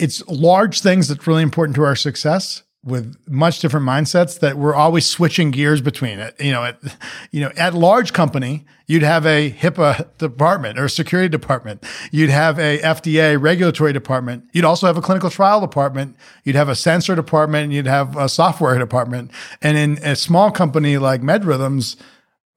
it's 0.00 0.26
large 0.26 0.80
things 0.80 1.08
that's 1.08 1.26
really 1.26 1.42
important 1.42 1.76
to 1.76 1.82
our 1.82 1.96
success 1.96 2.62
with 2.82 3.14
much 3.28 3.60
different 3.60 3.84
mindsets 3.84 4.40
that 4.40 4.56
we're 4.56 4.74
always 4.74 5.04
switching 5.04 5.50
gears 5.50 5.82
between 5.82 6.18
it. 6.18 6.34
You 6.40 6.52
know, 6.52 6.64
at, 6.64 6.80
you 7.30 7.42
know, 7.42 7.52
at 7.56 7.74
large 7.74 8.14
company, 8.14 8.64
you'd 8.86 9.02
have 9.02 9.26
a 9.26 9.50
HIPAA 9.50 10.16
department 10.16 10.78
or 10.78 10.88
security 10.88 11.28
department. 11.28 11.84
You'd 12.10 12.30
have 12.30 12.58
a 12.58 12.78
FDA 12.78 13.40
regulatory 13.40 13.92
department. 13.92 14.44
You'd 14.52 14.64
also 14.64 14.86
have 14.86 14.96
a 14.96 15.02
clinical 15.02 15.28
trial 15.28 15.60
department. 15.60 16.16
You'd 16.44 16.56
have 16.56 16.70
a 16.70 16.74
sensor 16.74 17.14
department. 17.14 17.72
You'd 17.72 17.86
have 17.86 18.16
a 18.16 18.28
software 18.28 18.78
department. 18.78 19.30
And 19.60 19.76
in 19.76 19.98
a 20.02 20.16
small 20.16 20.50
company 20.50 20.96
like 20.96 21.20
MedRhythms, 21.20 21.96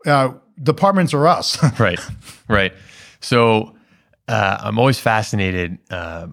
uh, 0.06 0.34
departments 0.62 1.14
are 1.14 1.28
us. 1.28 1.58
right, 1.80 2.00
right. 2.48 2.74
So 3.20 3.76
uh, 4.30 4.58
I'm 4.62 4.80
always 4.80 5.00
fascinated. 5.00 5.80
Uh, 5.90 6.28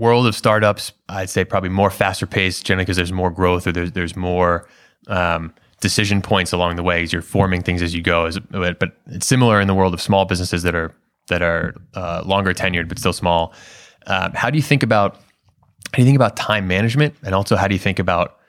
world 0.00 0.26
of 0.26 0.34
startups, 0.34 0.92
I'd 1.08 1.30
say 1.30 1.44
probably 1.44 1.68
more 1.68 1.90
faster 1.90 2.26
paced, 2.26 2.64
generally 2.64 2.84
because 2.84 2.96
there's 2.96 3.12
more 3.12 3.30
growth 3.30 3.66
or 3.66 3.72
there's 3.72 3.92
there's 3.92 4.16
more 4.16 4.66
um, 5.06 5.52
decision 5.80 6.22
points 6.22 6.52
along 6.52 6.76
the 6.76 6.82
way. 6.82 7.02
As 7.02 7.12
you're 7.12 7.22
forming 7.22 7.62
things 7.62 7.82
as 7.82 7.94
you 7.94 8.02
go. 8.02 8.24
As, 8.24 8.38
but 8.38 8.96
it's 9.06 9.26
similar 9.26 9.60
in 9.60 9.68
the 9.68 9.74
world 9.74 9.92
of 9.92 10.00
small 10.00 10.24
businesses 10.24 10.62
that 10.62 10.74
are 10.74 10.92
that 11.28 11.42
are 11.42 11.74
uh, 11.94 12.22
longer 12.24 12.54
tenured 12.54 12.88
but 12.88 12.98
still 12.98 13.12
small. 13.12 13.52
Uh, 14.06 14.30
how 14.34 14.48
do 14.50 14.56
you 14.56 14.62
think 14.62 14.82
about 14.82 15.16
how 15.16 15.96
do 15.96 16.02
you 16.02 16.06
think 16.06 16.16
about 16.16 16.34
time 16.36 16.66
management, 16.66 17.14
and 17.22 17.34
also 17.34 17.56
how 17.56 17.68
do 17.68 17.74
you 17.74 17.78
think 17.78 17.98
about 17.98 18.39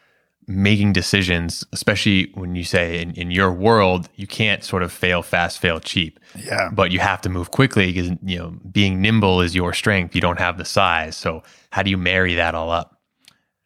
making 0.55 0.93
decisions, 0.93 1.65
especially 1.71 2.31
when 2.33 2.55
you 2.55 2.63
say 2.63 3.01
in, 3.01 3.11
in 3.11 3.31
your 3.31 3.51
world, 3.51 4.09
you 4.15 4.27
can't 4.27 4.63
sort 4.63 4.83
of 4.83 4.91
fail 4.91 5.21
fast, 5.21 5.59
fail 5.59 5.79
cheap. 5.79 6.19
Yeah. 6.35 6.69
But 6.71 6.91
you 6.91 6.99
have 6.99 7.21
to 7.21 7.29
move 7.29 7.51
quickly 7.51 7.91
because, 7.91 8.11
you 8.23 8.37
know, 8.37 8.53
being 8.71 9.01
nimble 9.01 9.41
is 9.41 9.55
your 9.55 9.73
strength. 9.73 10.15
You 10.15 10.21
don't 10.21 10.39
have 10.39 10.57
the 10.57 10.65
size. 10.65 11.15
So 11.15 11.43
how 11.71 11.83
do 11.83 11.89
you 11.89 11.97
marry 11.97 12.35
that 12.35 12.55
all 12.55 12.69
up? 12.69 12.99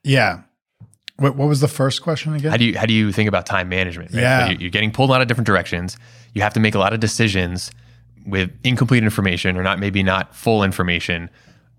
Yeah. 0.04 0.42
What, 1.18 1.36
what 1.36 1.48
was 1.48 1.62
the 1.62 1.68
first 1.68 2.02
question 2.02 2.34
again? 2.34 2.52
How 2.52 2.58
do 2.58 2.66
you 2.66 2.78
how 2.78 2.86
do 2.86 2.94
you 2.94 3.12
think 3.12 3.30
about 3.30 3.46
time 3.46 3.70
management? 3.70 4.12
Right? 4.14 4.22
Yeah. 4.22 4.50
you're 4.50 4.70
getting 4.70 4.92
pulled 4.92 5.10
a 5.10 5.14
lot 5.14 5.22
of 5.22 5.28
different 5.28 5.48
directions. 5.48 5.98
You 6.34 6.42
have 6.42 6.54
to 6.54 6.60
make 6.60 6.76
a 6.76 6.80
lot 6.80 6.94
of 6.94 7.00
decisions 7.00 7.72
with 8.26 8.52
incomplete 8.64 9.04
information 9.04 9.56
or 9.58 9.64
not 9.64 9.80
maybe 9.80 10.04
not 10.04 10.36
full 10.36 10.64
information 10.64 11.30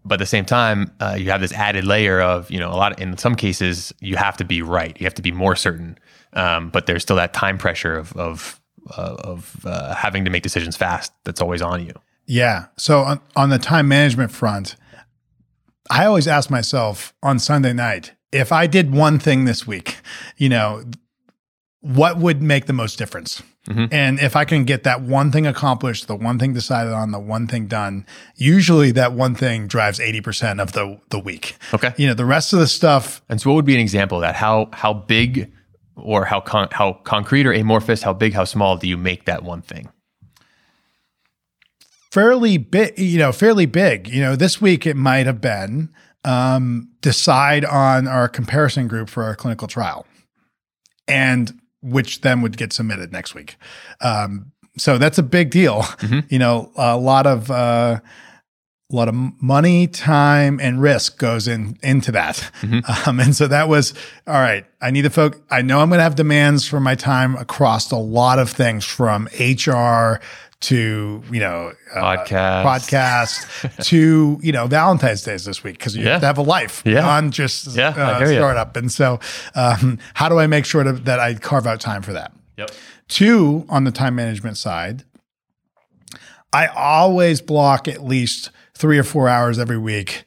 but 0.07 0.15
at 0.15 0.19
the 0.21 0.27
same 0.27 0.45
time, 0.45 0.93
uh, 1.01 1.17
you 1.19 1.31
have 1.31 1.41
this 1.41 1.53
added 1.53 1.85
layer 1.85 2.21
of 2.21 2.51
you 2.51 2.59
know 2.59 2.71
a 2.71 2.77
lot. 2.77 2.93
Of, 2.93 3.01
in 3.01 3.19
some 3.19 3.35
cases, 3.35 3.93
you 4.01 4.17
have 4.17 4.37
to 4.39 4.45
be 4.45 4.63
right. 4.63 4.99
You 5.01 5.05
have 5.05 5.15
to 5.15 5.23
be 5.23 5.33
more 5.33 5.57
certain. 5.57 5.99
Um, 6.33 6.71
but 6.71 6.87
there's 6.87 7.03
still 7.03 7.17
that 7.17 7.33
time 7.33 7.59
pressure 7.59 7.97
of 7.97 8.17
of 8.17 8.61
uh, 8.97 9.17
of 9.19 9.57
uh, 9.65 9.95
having 9.95 10.25
to 10.25 10.31
make 10.31 10.43
decisions 10.43 10.77
fast. 10.77 11.13
That's 11.25 11.41
always 11.41 11.63
on 11.63 11.85
you. 11.85 11.93
Yeah. 12.27 12.67
So 12.77 13.01
on, 13.01 13.21
on 13.37 13.51
the 13.51 13.59
time 13.59 13.89
management 13.89 14.33
front, 14.33 14.77
I 15.91 16.07
always 16.07 16.27
ask 16.27 16.51
myself 16.51 17.15
on 17.23 17.39
Sunday 17.39 17.73
night 17.73 18.13
if 18.33 18.53
I 18.53 18.67
did 18.67 18.93
one 18.93 19.19
thing 19.19 19.45
this 19.45 19.67
week, 19.67 19.99
you 20.37 20.49
know, 20.49 20.85
what 21.81 22.19
would 22.19 22.43
make 22.43 22.67
the 22.67 22.73
most 22.73 22.99
difference? 22.99 23.43
Mm-hmm. 23.69 23.93
And 23.93 24.21
if 24.21 24.37
I 24.37 24.45
can 24.45 24.65
get 24.65 24.85
that 24.85 25.03
one 25.03 25.33
thing 25.33 25.47
accomplished, 25.47 26.07
the 26.07 26.15
one 26.15 26.39
thing 26.39 26.53
decided 26.53 26.93
on, 26.93 27.11
the 27.11 27.19
one 27.19 27.47
thing 27.47 27.67
done, 27.67 28.07
usually 28.37 28.93
that 28.93 29.13
one 29.13 29.35
thing 29.35 29.67
drives 29.67 29.99
80% 29.99 30.61
of 30.61 30.73
the 30.73 31.01
the 31.11 31.19
week. 31.19 31.57
Okay. 31.75 31.93
You 31.97 32.07
know, 32.07 32.15
the 32.15 32.25
rest 32.25 32.53
of 32.53 32.61
the 32.61 32.69
stuff. 32.69 33.23
And 33.29 33.41
so 33.41 33.51
what 33.51 33.57
would 33.57 33.65
be 33.65 33.75
an 33.75 33.81
example 33.81 34.19
of 34.19 34.23
that? 34.23 34.37
How 34.37 34.69
how 34.73 34.95
big 34.95 35.53
or 35.97 36.25
how 36.25 36.41
con- 36.41 36.69
how 36.71 36.95
concrete 37.05 37.47
or 37.47 37.53
amorphous, 37.53 38.03
how 38.03 38.13
big, 38.13 38.35
how 38.35 38.45
small 38.45 38.77
do 38.77 38.87
you 38.87 38.97
make 38.97 39.25
that 39.25 39.43
one 39.43 39.63
thing? 39.63 39.89
Fairly 42.13 42.59
big, 42.59 42.99
you 42.99 43.19
know, 43.19 43.33
fairly 43.33 43.67
big. 43.67 44.09
You 44.09 44.23
know, 44.23 44.37
this 44.37 44.61
week 44.61 44.87
it 44.87 44.97
might 44.97 45.27
have 45.27 45.41
been 45.41 45.91
um, 46.25 46.91
decide 47.01 47.65
on 47.65 48.07
our 48.07 48.29
comparison 48.29 48.89
group 48.89 49.09
for 49.09 49.25
our 49.25 49.35
clinical 49.35 49.69
trial. 49.69 50.07
And 51.09 51.61
which 51.87 52.21
then 52.21 52.43
would 52.43 52.57
get 52.57 52.73
submitted 52.73 53.13
next 53.13 53.35
week. 53.35 53.57
Um, 54.01 54.53
so 54.77 54.99
that's 54.99 55.19
a 55.19 55.23
big 55.23 55.51
deal. 55.51 55.83
Mm-hmm. 55.83 56.21
You 56.29 56.39
know, 56.39 56.73
a 56.77 56.97
lot 56.97 57.27
of 57.27 57.51
uh, 57.51 58.01
a 58.93 58.95
lot 58.95 59.09
of 59.09 59.15
money, 59.43 59.89
time, 59.89 60.61
and 60.61 60.81
risk 60.81 61.19
goes 61.19 61.49
in 61.49 61.77
into 61.83 62.13
that. 62.13 62.51
Mm-hmm. 62.61 62.81
Um, 63.09 63.21
and 63.21 63.35
so 63.35 63.47
that 63.47 63.69
was 63.69 63.95
all 64.27 64.35
right. 64.35 64.65
I 64.81 64.91
need 64.91 65.03
to 65.03 65.11
focus. 65.11 65.41
I 65.51 65.63
know 65.63 65.81
I'm 65.81 65.89
going 65.89 65.99
to 65.99 66.03
have 66.03 66.15
demands 66.15 66.67
for 66.67 66.81
my 66.81 66.95
time 66.95 67.37
across 67.37 67.91
a 67.91 67.97
lot 67.97 68.39
of 68.39 68.51
things, 68.51 68.85
from 68.85 69.29
HR 69.39 70.21
to 70.59 71.23
you 71.31 71.41
know 71.41 71.73
podcast 71.95 72.33
uh, 72.33 72.65
podcast 72.65 73.85
to 73.85 74.39
you 74.43 74.53
know 74.53 74.67
Valentine's 74.67 75.23
Days 75.23 75.45
this 75.45 75.63
week 75.63 75.79
because 75.79 75.97
you 75.97 76.05
yeah. 76.05 76.13
have 76.13 76.21
to 76.21 76.27
have 76.27 76.39
a 76.39 76.43
life 76.43 76.83
yeah. 76.85 76.95
beyond 76.95 77.33
just 77.33 77.77
yeah, 77.77 77.89
uh, 77.89 78.27
startup. 78.27 78.77
And 78.77 78.91
so, 78.91 79.21
um, 79.55 79.99
how 80.15 80.29
do 80.29 80.39
I 80.39 80.47
make 80.47 80.65
sure 80.65 80.83
to, 80.83 80.93
that 80.93 81.21
I 81.21 81.35
carve 81.35 81.67
out 81.67 81.81
time 81.81 82.03
for 82.03 82.13
that? 82.13 82.33
Yep. 82.57 82.71
Two 83.09 83.67
on 83.69 83.85
the 83.85 83.91
time 83.91 84.15
management 84.15 84.57
side, 84.57 85.05
I 86.53 86.67
always 86.69 87.41
block 87.41 87.87
at 87.87 88.03
least 88.03 88.51
three 88.75 88.99
or 88.99 89.05
four 89.05 89.29
hours 89.29 89.59
every 89.59 89.79
week 89.79 90.25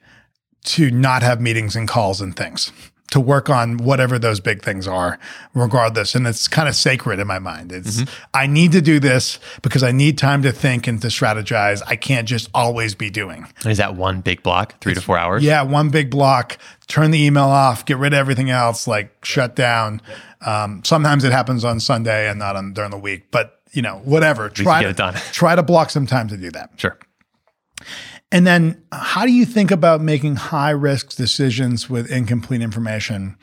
to 0.66 0.92
not 0.92 1.24
have 1.24 1.42
meetings 1.42 1.76
and 1.76 1.88
calls 1.88 2.22
and 2.22 2.36
things 2.36 2.72
to 3.12 3.20
work 3.20 3.50
on 3.50 3.78
whatever 3.78 4.20
those 4.20 4.40
big 4.40 4.62
things 4.62 4.88
are, 4.88 5.20
regardless. 5.54 6.16
And 6.16 6.28
it's 6.28 6.48
kind 6.48 6.70
of 6.70 6.76
sacred 6.76 7.20
in 7.20 7.28
my 7.28 7.40
mind. 7.40 7.72
It's 7.72 8.02
mm-hmm. 8.02 8.24
I 8.34 8.48
need 8.48 8.72
to 8.74 8.82
do 8.82 9.00
this 9.00 9.40
because 9.62 9.84
I 9.84 9.92
need 9.92 10.18
time 10.18 10.44
to 10.44 10.52
think 10.52 10.88
and 10.88 11.02
to 11.02 11.08
strategize. 11.08 11.82
I 11.88 11.96
can't 11.96 12.28
just 12.28 12.50
always 12.54 12.96
be 12.96 13.10
doing. 13.10 13.48
Is 13.66 13.78
that 13.78 13.96
one 13.96 14.22
big 14.22 14.44
block, 14.44 14.80
three 14.80 14.94
it's, 14.94 15.02
to 15.02 15.06
four 15.06 15.18
hours? 15.18 15.44
Yeah, 15.44 15.64
one 15.64 15.90
big 15.90 16.10
block. 16.10 16.58
Turn 16.88 17.12
the 17.12 17.24
email 17.24 17.46
off, 17.46 17.86
get 17.86 17.98
rid 17.98 18.14
of 18.14 18.20
everything 18.20 18.50
else, 18.50 18.88
like 18.88 19.24
shut 19.24 19.56
down. 19.56 20.02
Um, 20.42 20.84
sometimes 20.84 21.24
it 21.24 21.32
happens 21.32 21.66
on 21.66 21.80
Sunday 21.80 22.30
and 22.30 22.40
not 22.40 22.56
on 22.56 22.74
during 22.74 22.92
the 22.92 22.98
week, 22.98 23.32
but 23.32 23.62
you 23.72 23.82
know, 23.82 24.02
whatever. 24.04 24.50
Try 24.50 24.80
to, 24.80 24.84
get 24.86 24.92
it 24.92 24.98
done. 24.98 25.14
try 25.32 25.56
to 25.56 25.64
block 25.64 25.90
some 25.90 26.08
time 26.08 26.28
to 26.30 26.38
do 26.38 26.50
that. 26.52 26.72
Sure. 26.78 26.98
And 28.32 28.46
then 28.46 28.84
how 28.92 29.26
do 29.26 29.32
you 29.32 29.46
think 29.46 29.72
about 29.72 30.02
making 30.02 30.36
high 30.36 30.70
risk 30.70 31.16
decisions 31.16 31.90
with 31.90 32.12
incomplete 32.12 32.62
information? 32.62 33.38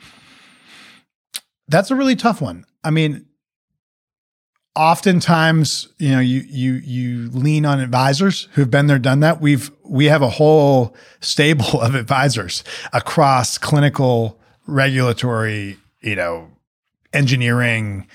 That's 1.67 1.91
a 1.91 1.95
really 1.95 2.15
tough 2.15 2.41
one. 2.41 2.65
I 2.83 2.91
mean, 2.91 3.25
oftentimes, 4.77 5.89
you 5.97 6.11
know, 6.11 6.19
you 6.19 6.43
you 6.47 6.73
you 6.75 7.29
lean 7.31 7.65
on 7.65 7.81
advisors 7.81 8.47
who've 8.53 8.71
been 8.71 8.87
there, 8.87 8.99
done 8.99 9.19
that. 9.21 9.41
We've 9.41 9.69
we 9.83 10.05
have 10.05 10.21
a 10.21 10.29
whole 10.29 10.95
stable 11.19 11.81
of 11.81 11.95
advisors 11.95 12.63
across 12.93 13.57
clinical, 13.57 14.39
regulatory, 14.67 15.77
you 16.01 16.15
know, 16.15 16.49
engineering, 17.11 18.07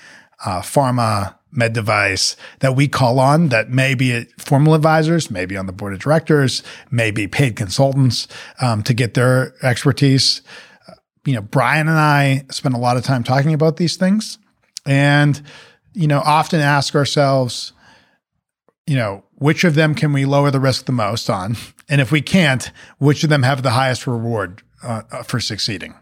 uh, 0.43 0.61
pharma, 0.61 1.35
med 1.53 1.73
device 1.73 2.35
that 2.59 2.75
we 2.75 2.87
call 2.87 3.19
on 3.19 3.49
that 3.49 3.69
may 3.69 3.93
be 3.93 4.25
formal 4.37 4.73
advisors, 4.73 5.29
maybe 5.29 5.55
on 5.55 5.67
the 5.67 5.71
board 5.71 5.93
of 5.93 5.99
directors, 5.99 6.63
maybe 6.91 7.27
paid 7.27 7.55
consultants 7.55 8.27
um, 8.61 8.83
to 8.83 8.93
get 8.93 9.13
their 9.13 9.53
expertise. 9.63 10.41
Uh, 10.87 10.93
you 11.25 11.33
know, 11.33 11.41
Brian 11.41 11.87
and 11.87 11.97
I 11.97 12.45
spend 12.49 12.75
a 12.75 12.79
lot 12.79 12.97
of 12.97 13.03
time 13.03 13.23
talking 13.23 13.53
about 13.53 13.77
these 13.77 13.95
things 13.95 14.37
and, 14.85 15.41
you 15.93 16.07
know, 16.07 16.19
often 16.19 16.59
ask 16.59 16.95
ourselves, 16.95 17.73
you 18.87 18.95
know, 18.95 19.23
which 19.35 19.63
of 19.63 19.75
them 19.75 19.95
can 19.95 20.13
we 20.13 20.25
lower 20.25 20.51
the 20.51 20.59
risk 20.59 20.85
the 20.85 20.91
most 20.91 21.29
on? 21.29 21.55
And 21.89 22.01
if 22.01 22.11
we 22.11 22.21
can't, 22.21 22.71
which 22.97 23.23
of 23.23 23.29
them 23.29 23.43
have 23.43 23.61
the 23.61 23.71
highest 23.71 24.07
reward 24.07 24.63
uh, 24.81 25.03
uh 25.11 25.23
for 25.23 25.39
succeeding? 25.39 25.93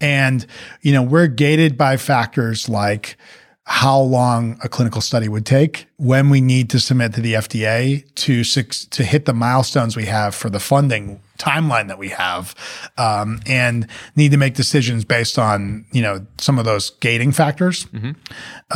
And, 0.00 0.46
you 0.82 0.92
know, 0.92 1.02
we're 1.02 1.26
gated 1.26 1.76
by 1.76 1.96
factors 1.96 2.68
like, 2.68 3.16
how 3.64 4.00
long 4.00 4.58
a 4.64 4.68
clinical 4.68 5.00
study 5.00 5.28
would 5.28 5.46
take, 5.46 5.86
when 5.96 6.30
we 6.30 6.40
need 6.40 6.70
to 6.70 6.80
submit 6.80 7.14
to 7.14 7.20
the 7.20 7.34
FDA 7.34 8.12
to 8.16 8.42
six, 8.42 8.84
to 8.86 9.04
hit 9.04 9.26
the 9.26 9.32
milestones 9.32 9.96
we 9.96 10.06
have 10.06 10.34
for 10.34 10.50
the 10.50 10.58
funding 10.60 11.20
timeline 11.38 11.88
that 11.88 11.98
we 11.98 12.08
have, 12.08 12.54
um, 12.98 13.40
and 13.46 13.86
need 14.16 14.30
to 14.30 14.36
make 14.36 14.54
decisions 14.54 15.04
based 15.04 15.38
on 15.38 15.84
you 15.92 16.02
know 16.02 16.26
some 16.38 16.58
of 16.58 16.64
those 16.64 16.90
gating 16.90 17.32
factors. 17.32 17.84
Mm-hmm. 17.86 18.12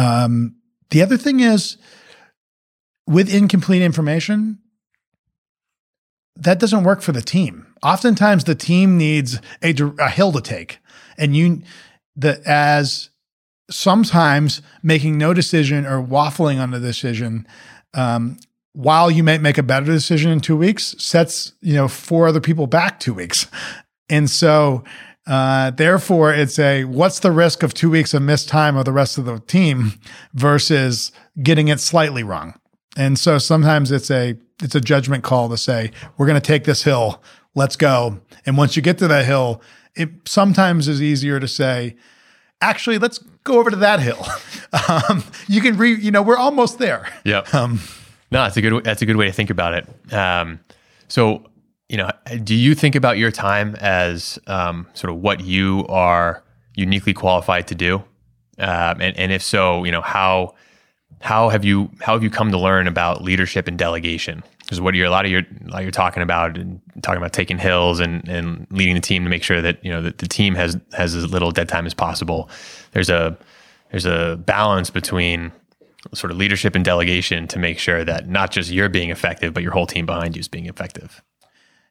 Um, 0.01 0.57
the 0.91 1.03
other 1.03 1.17
thing 1.17 1.41
is 1.41 1.77
with 3.07 3.33
incomplete 3.33 3.83
information, 3.83 4.59
that 6.37 6.59
doesn't 6.59 6.85
work 6.85 7.03
for 7.03 7.13
the 7.13 7.23
team. 7.23 7.67
Oftentimes, 7.83 8.45
the 8.45 8.55
team 8.55 8.97
needs 8.97 9.41
a, 9.63 9.75
a 9.99 10.09
hill 10.09 10.33
to 10.33 10.41
take, 10.41 10.79
and 11.19 11.37
you 11.37 11.63
the 12.17 12.41
as 12.47 13.11
sometimes 13.71 14.61
making 14.83 15.19
no 15.19 15.33
decision 15.33 15.87
or 15.87 16.03
waffling 16.03 16.61
on 16.61 16.75
a 16.75 16.81
decision 16.81 17.47
um, 17.95 18.37
while 18.73 19.11
you 19.11 19.23
may 19.23 19.39
make 19.39 19.57
a 19.57 19.63
better 19.63 19.87
decision 19.87 20.31
in 20.31 20.41
two 20.41 20.57
weeks 20.57 20.95
sets 20.99 21.53
you 21.61 21.75
know 21.75 21.89
four 21.89 22.27
other 22.27 22.41
people 22.41 22.67
back 22.67 23.01
two 23.01 23.15
weeks. 23.15 23.47
And 24.11 24.29
so 24.29 24.85
uh, 25.27 25.71
therefore 25.71 26.35
it's 26.35 26.59
a 26.59 26.85
what's 26.85 27.21
the 27.21 27.33
risk 27.33 27.63
of 27.63 27.73
two 27.73 27.91
weeks 27.91 28.13
of 28.13 28.23
missed 28.23 28.49
time 28.49 28.77
of 28.77 28.85
the 28.85 28.93
rest 28.93 29.17
of 29.17 29.25
the 29.25 29.39
team 29.41 29.93
versus 30.35 31.13
getting 31.43 31.69
it 31.69 31.81
slightly 31.81 32.23
wrong? 32.23 32.55
And 32.97 33.19
so 33.19 33.39
sometimes 33.39 33.91
it's 33.91 34.11
a 34.11 34.37
it's 34.63 34.75
a 34.75 34.81
judgment 34.81 35.25
call 35.25 35.49
to 35.49 35.57
say 35.57 35.91
we're 36.17 36.27
going 36.27 36.41
to 36.41 36.47
take 36.47 36.65
this 36.65 36.83
hill 36.83 37.23
let's 37.55 37.77
go. 37.77 38.21
And 38.45 38.59
once 38.59 38.77
you 38.77 38.83
get 38.83 38.99
to 38.99 39.09
that 39.09 39.25
hill 39.25 39.63
it 39.95 40.11
sometimes 40.27 40.89
is 40.89 41.01
easier 41.01 41.39
to 41.39 41.49
say 41.49 41.97
actually, 42.61 42.99
let's 42.99 43.23
go 43.45 43.59
over 43.59 43.71
to 43.71 43.77
that 43.77 44.01
hill. 44.01 44.25
Um, 45.09 45.23
you 45.47 45.61
can 45.61 45.77
re, 45.77 45.95
you 45.95 46.11
know, 46.11 46.21
we're 46.21 46.37
almost 46.37 46.81
there. 46.81 47.07
Yeah. 47.25 47.45
Um, 47.53 47.79
no, 48.33 48.43
that's 48.43 48.57
a 48.57 48.61
good, 48.61 48.83
that's 48.83 49.03
a 49.03 49.07
good 49.07 49.15
way 49.15 49.27
to 49.27 49.33
think 49.33 49.51
about 49.51 49.73
it. 49.75 50.13
Um, 50.13 50.59
so, 51.07 51.45
you 51.89 51.97
know, 51.97 52.11
do 52.43 52.57
you 52.57 52.75
think 52.75 52.97
about 52.97 53.17
your 53.17 53.31
time 53.31 53.77
as 53.77 54.37
um, 54.49 54.89
sort 54.95 55.13
of 55.13 55.19
what 55.21 55.43
you 55.43 55.87
are 55.89 56.43
uniquely 56.75 57.15
qualified 57.15 57.69
to 57.69 57.77
do? 57.77 58.03
Um, 58.59 59.01
and, 59.01 59.17
and 59.17 59.31
if 59.31 59.43
so, 59.43 59.85
you 59.85 59.93
know, 59.93 60.01
how, 60.01 60.57
how 61.21 61.51
have 61.51 61.65
you, 61.65 61.89
how 62.01 62.15
have 62.15 62.25
you 62.25 62.31
come 62.31 62.51
to 62.51 62.59
learn 62.59 62.89
about 62.89 63.23
leadership 63.23 63.69
and 63.69 63.79
delegation? 63.79 64.43
Because 64.75 64.83
what 64.83 64.95
you're 64.95 65.07
a 65.07 65.11
lot 65.11 65.25
of 65.25 65.31
your 65.31 65.43
like 65.67 65.83
you're 65.83 65.93
talking 65.93 66.23
about 66.23 66.59
and 66.59 66.81
talking 67.03 67.19
about 67.19 67.33
taking 67.33 67.59
hills 67.59 68.01
and 68.01 68.29
and 68.29 68.67
leading 68.71 68.95
the 68.95 69.01
team 69.01 69.23
to 69.23 69.31
make 69.31 69.45
sure 69.45 69.63
that 69.63 69.85
you 69.85 69.91
know 69.91 70.03
that 70.03 70.19
the 70.19 70.27
team 70.27 70.57
has 70.57 70.77
has 70.93 71.15
as 71.15 71.31
little 71.31 71.53
dead 71.53 71.69
time 71.69 71.87
as 71.87 71.95
possible. 71.95 72.51
There's 72.91 73.09
a 73.09 73.39
there's 73.93 74.05
a 74.05 74.37
balance 74.45 74.91
between 74.91 75.53
sort 76.13 76.33
of 76.33 76.39
leadership 76.39 76.75
and 76.75 76.85
delegation 76.85 77.47
to 77.47 77.59
make 77.61 77.79
sure 77.79 78.05
that 78.05 78.29
not 78.29 78.51
just 78.51 78.73
you're 78.73 78.89
being 78.89 79.11
effective, 79.11 79.55
but 79.55 79.63
your 79.63 79.71
whole 79.71 79.87
team 79.87 80.07
behind 80.07 80.35
you 80.35 80.41
is 80.41 80.49
being 80.49 80.67
effective. 80.67 81.23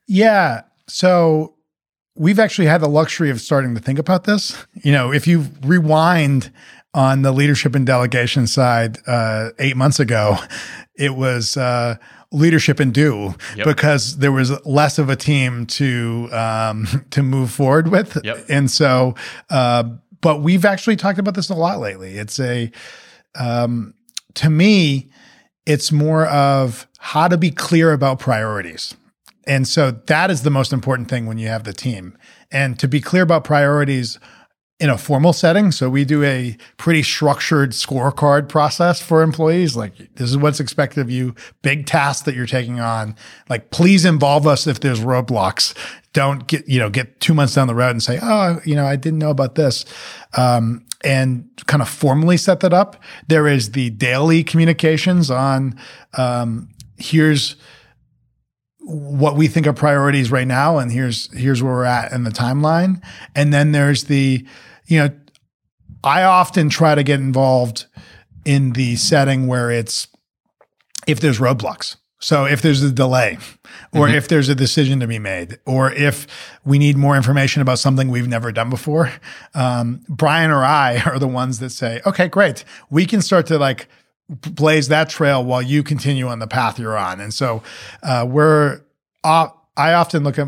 Yeah. 0.08 0.64
So 0.88 1.56
we've 2.16 2.40
actually 2.40 2.68
had 2.68 2.82
the 2.82 2.90
luxury 2.90 3.30
of 3.30 3.40
starting 3.40 3.76
to 3.76 3.82
think 3.82 3.98
about 3.98 4.26
this. 4.26 4.66
You 4.84 4.92
know, 4.92 5.14
if 5.14 5.26
you 5.26 5.46
rewind 5.62 6.52
on 6.94 7.22
the 7.22 7.32
leadership 7.32 7.74
and 7.76 7.86
delegation 7.86 8.46
side 8.46 8.98
uh, 9.08 9.52
eight 9.58 9.78
months 9.78 10.00
ago, 10.00 10.38
it 10.96 11.16
was 11.16 11.58
uh, 11.58 11.96
leadership 12.34 12.80
and 12.80 12.94
do 12.94 13.36
yep. 13.56 13.66
because 13.66 14.18
there 14.18 14.32
was 14.32 14.52
less 14.66 15.00
of 15.00 15.10
a 15.10 15.16
team 15.16 15.66
to 15.68 16.28
um, 16.34 17.06
to 17.12 17.24
move 17.24 17.52
forward 17.52 17.88
with, 17.88 18.18
yep. 18.24 18.46
and 18.50 18.70
so. 18.70 19.16
Uh, 19.50 19.84
but 20.22 20.42
we've 20.42 20.64
actually 20.64 20.96
talked 20.96 21.20
about 21.20 21.36
this 21.36 21.50
a 21.50 21.54
lot 21.54 21.80
lately. 21.80 22.18
It's 22.18 22.40
a 22.40 22.72
um, 23.36 23.94
to 24.36 24.50
me, 24.50 25.10
it's 25.66 25.92
more 25.92 26.26
of 26.28 26.88
how 27.00 27.28
to 27.28 27.38
be 27.38 27.52
clear 27.52 27.92
about 27.92 28.20
priorities. 28.20 28.96
And 29.46 29.68
so 29.68 29.92
that 29.92 30.32
is 30.32 30.44
the 30.44 30.50
most 30.50 30.72
important 30.72 31.10
thing 31.10 31.26
when 31.26 31.38
you 31.38 31.50
have 31.50 31.66
the 31.66 31.74
team. 31.74 32.18
And 32.52 32.80
to 32.80 32.88
be 32.88 33.02
clear 33.02 33.24
about 33.24 33.44
priorities 33.44 34.20
in 34.84 34.90
a 34.90 34.98
formal 34.98 35.32
setting. 35.32 35.72
So 35.72 35.90
we 35.90 36.04
do 36.04 36.26
a 36.26 36.58
pretty 36.76 37.04
structured 37.04 37.72
scorecard 37.72 38.50
process 38.50 39.02
for 39.02 39.22
employees. 39.22 39.78
Like 39.78 39.96
this 40.16 40.30
is 40.30 40.38
what's 40.38 40.60
expected 40.60 41.00
of 41.00 41.10
you, 41.10 41.36
big 41.62 41.86
tasks 41.86 42.24
that 42.24 42.36
you're 42.36 42.46
taking 42.46 42.82
on. 42.82 43.16
Like 43.48 43.70
please 43.70 44.04
involve 44.04 44.46
us 44.46 44.68
if 44.68 44.82
there's 44.82 45.00
roadblocks. 45.00 45.74
Don't 46.12 46.48
get, 46.48 46.68
you 46.68 46.80
know, 46.80 46.90
get 46.90 47.22
two 47.22 47.34
months 47.34 47.56
down 47.56 47.68
the 47.68 47.74
road 47.74 47.92
and 47.92 48.04
say, 48.04 48.20
oh, 48.22 48.60
you 48.66 48.76
know, 48.76 48.86
I 48.86 48.98
didn't 48.98 49.20
know 49.20 49.30
about 49.30 49.56
this. 49.56 49.86
Um, 50.36 50.86
and 51.02 51.50
kind 51.66 51.82
of 51.82 51.88
formally 51.88 52.36
set 52.36 52.60
that 52.60 52.74
up. 52.74 53.02
There 53.30 53.48
is 53.48 53.72
the 53.72 53.90
daily 53.92 54.44
communications 54.44 55.32
on 55.32 55.80
um, 56.18 56.68
here's 56.98 57.56
what 58.80 59.38
we 59.38 59.48
think 59.48 59.66
are 59.66 59.72
priorities 59.72 60.30
right 60.30 60.48
now 60.48 60.78
and 60.78 60.92
here's 60.92 61.32
here's 61.32 61.64
where 61.64 61.72
we're 61.72 61.86
at 61.86 62.12
in 62.12 62.26
the 62.26 62.30
timeline 62.30 63.02
and 63.34 63.54
then 63.54 63.72
there's 63.72 64.06
the 64.06 64.46
you 64.88 65.00
know, 65.00 65.10
I 66.04 66.24
often 66.24 66.70
try 66.70 66.96
to 66.96 67.04
get 67.04 67.20
involved 67.20 67.86
in 68.46 68.74
the 68.74 68.96
setting 68.96 69.48
where 69.48 69.72
it's 69.72 70.08
if 71.08 71.20
there's 71.20 71.40
roadblocks. 71.40 71.98
So 72.20 72.46
if 72.46 72.62
there's 72.62 72.82
a 72.82 72.92
delay 72.92 73.38
or 73.94 74.08
mm-hmm. 74.08 74.16
if 74.16 74.30
there's 74.30 74.48
a 74.48 74.56
decision 74.56 75.02
to 75.02 75.08
be 75.08 75.20
made 75.20 75.60
or 75.66 75.92
if 75.92 76.26
we 76.64 76.80
need 76.80 76.96
more 76.96 77.18
information 77.18 77.62
about 77.62 77.80
something 77.80 78.10
we've 78.10 78.30
never 78.30 78.54
done 78.54 78.70
before, 78.70 79.12
um, 79.54 80.06
Brian 80.08 80.50
or 80.50 80.64
I 80.64 81.02
are 81.06 81.20
the 81.20 81.28
ones 81.28 81.60
that 81.60 81.72
say, 81.72 82.00
okay, 82.06 82.30
great. 82.30 82.64
We 82.90 83.06
can 83.06 83.22
start 83.22 83.48
to 83.48 83.58
like 83.58 83.90
blaze 84.30 84.88
that 84.88 85.10
trail 85.10 85.44
while 85.44 85.62
you 85.62 85.84
continue 85.84 86.28
on 86.28 86.40
the 86.40 86.48
path 86.48 86.80
you're 86.80 86.98
on. 86.98 87.20
And 87.20 87.34
so 87.34 87.62
uh, 88.04 88.26
we're, 88.28 88.80
uh, 89.26 89.50
I 89.76 89.94
often 89.94 90.24
look 90.24 90.40
at 90.40 90.48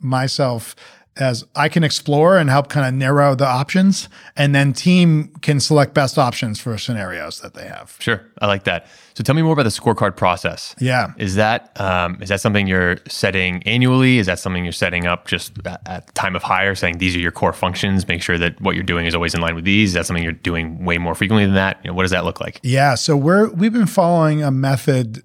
myself 0.00 0.74
as 1.20 1.44
I 1.54 1.68
can 1.68 1.84
explore 1.84 2.38
and 2.38 2.50
help 2.50 2.68
kind 2.68 2.86
of 2.86 2.94
narrow 2.94 3.34
the 3.34 3.46
options, 3.46 4.08
and 4.36 4.54
then 4.54 4.72
team 4.72 5.28
can 5.42 5.60
select 5.60 5.94
best 5.94 6.18
options 6.18 6.60
for 6.60 6.76
scenarios 6.78 7.40
that 7.40 7.54
they 7.54 7.66
have. 7.66 7.96
Sure, 8.00 8.24
I 8.40 8.46
like 8.46 8.64
that. 8.64 8.86
So 9.14 9.22
tell 9.22 9.34
me 9.34 9.42
more 9.42 9.52
about 9.52 9.64
the 9.64 9.68
scorecard 9.68 10.16
process. 10.16 10.74
Yeah, 10.78 11.12
is 11.18 11.34
that 11.34 11.78
um, 11.80 12.20
is 12.22 12.30
that 12.30 12.40
something 12.40 12.66
you're 12.66 12.98
setting 13.08 13.62
annually? 13.64 14.18
Is 14.18 14.26
that 14.26 14.38
something 14.38 14.64
you're 14.64 14.72
setting 14.72 15.06
up 15.06 15.26
just 15.26 15.52
at, 15.66 15.80
at 15.86 16.14
time 16.14 16.34
of 16.34 16.42
hire, 16.42 16.74
saying 16.74 16.98
these 16.98 17.14
are 17.14 17.20
your 17.20 17.32
core 17.32 17.52
functions? 17.52 18.08
Make 18.08 18.22
sure 18.22 18.38
that 18.38 18.60
what 18.60 18.74
you're 18.74 18.84
doing 18.84 19.06
is 19.06 19.14
always 19.14 19.34
in 19.34 19.40
line 19.40 19.54
with 19.54 19.64
these. 19.64 19.90
Is 19.90 19.94
that 19.94 20.06
something 20.06 20.22
you're 20.22 20.32
doing 20.32 20.84
way 20.84 20.98
more 20.98 21.14
frequently 21.14 21.44
than 21.44 21.54
that? 21.54 21.78
You 21.84 21.90
know, 21.90 21.94
what 21.94 22.02
does 22.02 22.12
that 22.12 22.24
look 22.24 22.40
like? 22.40 22.60
Yeah, 22.62 22.94
so 22.94 23.16
we're 23.16 23.50
we've 23.50 23.72
been 23.72 23.86
following 23.86 24.42
a 24.42 24.50
method 24.50 25.22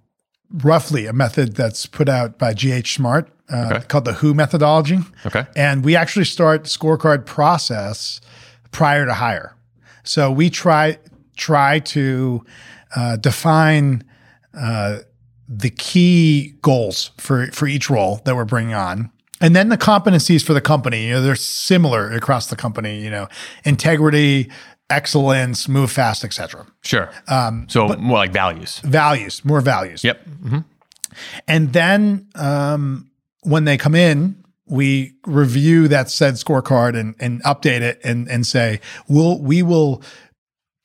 roughly 0.52 1.06
a 1.06 1.14
method 1.14 1.56
that's 1.56 1.86
put 1.86 2.10
out 2.10 2.38
by 2.38 2.54
GH 2.54 2.88
Smart 2.88 3.30
uh, 3.52 3.70
okay. 3.72 3.86
called 3.88 4.06
the 4.06 4.14
Who 4.14 4.34
methodology. 4.34 5.00
Okay. 5.26 5.46
And 5.56 5.84
we 5.84 5.96
actually 5.96 6.26
start 6.26 6.64
scorecard 6.64 7.26
process 7.26 8.22
prior 8.72 9.06
to 9.06 9.14
hire. 9.14 9.56
So 10.04 10.32
we 10.32 10.50
try 10.50 10.98
try 11.36 11.80
to 11.80 12.46
uh, 12.96 13.18
define 13.18 14.04
uh, 14.58 15.00
the 15.48 15.70
key 15.70 16.56
goals 16.62 17.12
for 17.18 17.48
for 17.48 17.68
each 17.68 17.90
role 17.90 18.22
that 18.26 18.36
we're 18.36 18.46
bringing 18.46 18.74
on. 18.74 19.12
And 19.42 19.56
then 19.56 19.68
the 19.68 19.78
competencies 19.78 20.46
for 20.46 20.54
the 20.54 20.62
company, 20.62 21.08
you 21.08 21.14
know, 21.14 21.22
they're 21.22 21.36
similar 21.36 22.10
across 22.12 22.48
the 22.48 22.56
company, 22.56 23.04
you 23.04 23.10
know, 23.10 23.28
integrity, 23.66 24.50
excellence, 24.90 25.68
move 25.68 25.92
fast, 25.92 26.24
etc. 26.24 26.68
Sure. 26.84 27.10
Um, 27.28 27.68
so 27.70 27.88
more 27.88 28.18
like 28.18 28.32
values. 28.32 28.80
Values, 28.80 29.44
more 29.44 29.62
values. 29.62 30.04
Yep. 30.04 30.26
Mm-hmm. 30.26 30.60
And 31.48 31.74
then 31.74 32.28
um, 32.36 33.10
when 33.42 33.66
they 33.66 33.78
come 33.78 33.96
in, 33.96 34.44
we 34.68 35.14
review 35.26 35.88
that 35.88 36.10
said 36.10 36.36
scorecard 36.36 37.00
and, 37.00 37.16
and 37.20 37.44
update 37.44 37.82
it 37.82 38.02
and, 38.04 38.28
and 38.30 38.46
say, 38.46 38.80
we'll, 39.08 39.40
we 39.40 39.62
will 39.62 40.02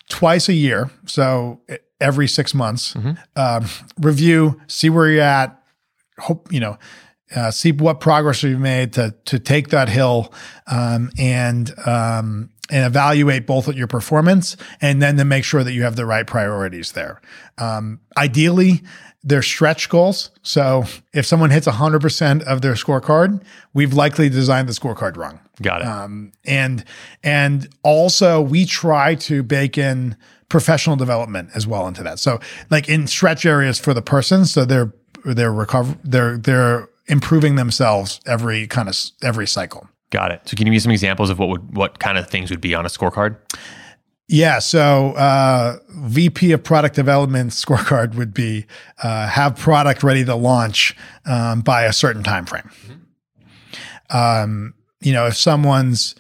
twice 0.08 0.48
a 0.48 0.52
year. 0.52 0.90
So 1.06 1.60
every 2.00 2.28
six 2.28 2.54
months, 2.54 2.94
um, 3.36 3.64
review, 3.98 4.60
see 4.66 4.90
where 4.90 5.08
you're 5.08 5.22
at, 5.22 5.62
hope, 6.18 6.52
you 6.52 6.60
know, 6.60 6.78
uh, 7.34 7.50
see 7.50 7.72
what 7.72 8.00
progress 8.00 8.42
you've 8.42 8.60
made 8.60 8.92
to, 8.94 9.14
to 9.24 9.38
take 9.38 9.68
that 9.68 9.88
hill, 9.88 10.32
um, 10.66 11.10
and, 11.18 11.72
um, 11.86 12.50
and 12.70 12.86
evaluate 12.86 13.46
both 13.46 13.68
your 13.74 13.86
performance 13.86 14.56
and 14.80 15.02
then 15.02 15.16
to 15.16 15.24
make 15.24 15.44
sure 15.44 15.64
that 15.64 15.72
you 15.72 15.82
have 15.82 15.96
the 15.96 16.06
right 16.06 16.26
priorities 16.26 16.92
there. 16.92 17.20
Um, 17.58 18.00
ideally, 18.16 18.82
they're 19.22 19.42
stretch 19.42 19.88
goals. 19.88 20.30
So 20.42 20.84
if 21.12 21.26
someone 21.26 21.50
hits 21.50 21.66
100% 21.66 22.42
of 22.44 22.62
their 22.62 22.74
scorecard, 22.74 23.42
we've 23.74 23.92
likely 23.92 24.28
designed 24.28 24.68
the 24.68 24.72
scorecard 24.72 25.16
wrong. 25.16 25.40
Got 25.60 25.82
it. 25.82 25.86
Um, 25.86 26.32
and 26.46 26.84
and 27.22 27.68
also 27.82 28.40
we 28.40 28.64
try 28.64 29.14
to 29.16 29.42
bake 29.42 29.76
in 29.76 30.16
professional 30.48 30.96
development 30.96 31.50
as 31.54 31.66
well 31.66 31.86
into 31.86 32.02
that. 32.02 32.18
So 32.18 32.40
like 32.70 32.88
in 32.88 33.06
stretch 33.06 33.44
areas 33.44 33.78
for 33.78 33.92
the 33.92 34.02
person, 34.02 34.46
so 34.46 34.64
they're 34.64 34.92
they're 35.24 35.52
recover 35.52 35.98
they're 36.02 36.38
they're 36.38 36.88
improving 37.08 37.56
themselves 37.56 38.20
every 38.26 38.66
kind 38.66 38.88
of 38.88 38.96
every 39.22 39.46
cycle. 39.46 39.88
Got 40.10 40.32
it. 40.32 40.42
So 40.44 40.56
can 40.56 40.66
you 40.66 40.72
give 40.72 40.72
me 40.72 40.78
some 40.80 40.92
examples 40.92 41.30
of 41.30 41.38
what 41.38 41.48
would 41.48 41.76
what 41.76 41.98
kind 41.98 42.18
of 42.18 42.28
things 42.28 42.50
would 42.50 42.60
be 42.60 42.74
on 42.74 42.84
a 42.84 42.88
scorecard? 42.88 43.36
Yeah. 44.28 44.60
So, 44.60 45.12
uh, 45.14 45.78
VP 45.88 46.52
of 46.52 46.62
product 46.62 46.94
development 46.94 47.50
scorecard 47.50 48.14
would 48.14 48.32
be 48.32 48.66
uh, 49.02 49.26
have 49.26 49.56
product 49.56 50.02
ready 50.02 50.24
to 50.24 50.34
launch 50.34 50.96
um, 51.26 51.62
by 51.62 51.84
a 51.84 51.92
certain 51.92 52.22
time 52.22 52.46
frame. 52.46 52.70
Um, 54.10 54.74
you 55.00 55.12
know, 55.12 55.26
if 55.26 55.36
someone's 55.36 56.14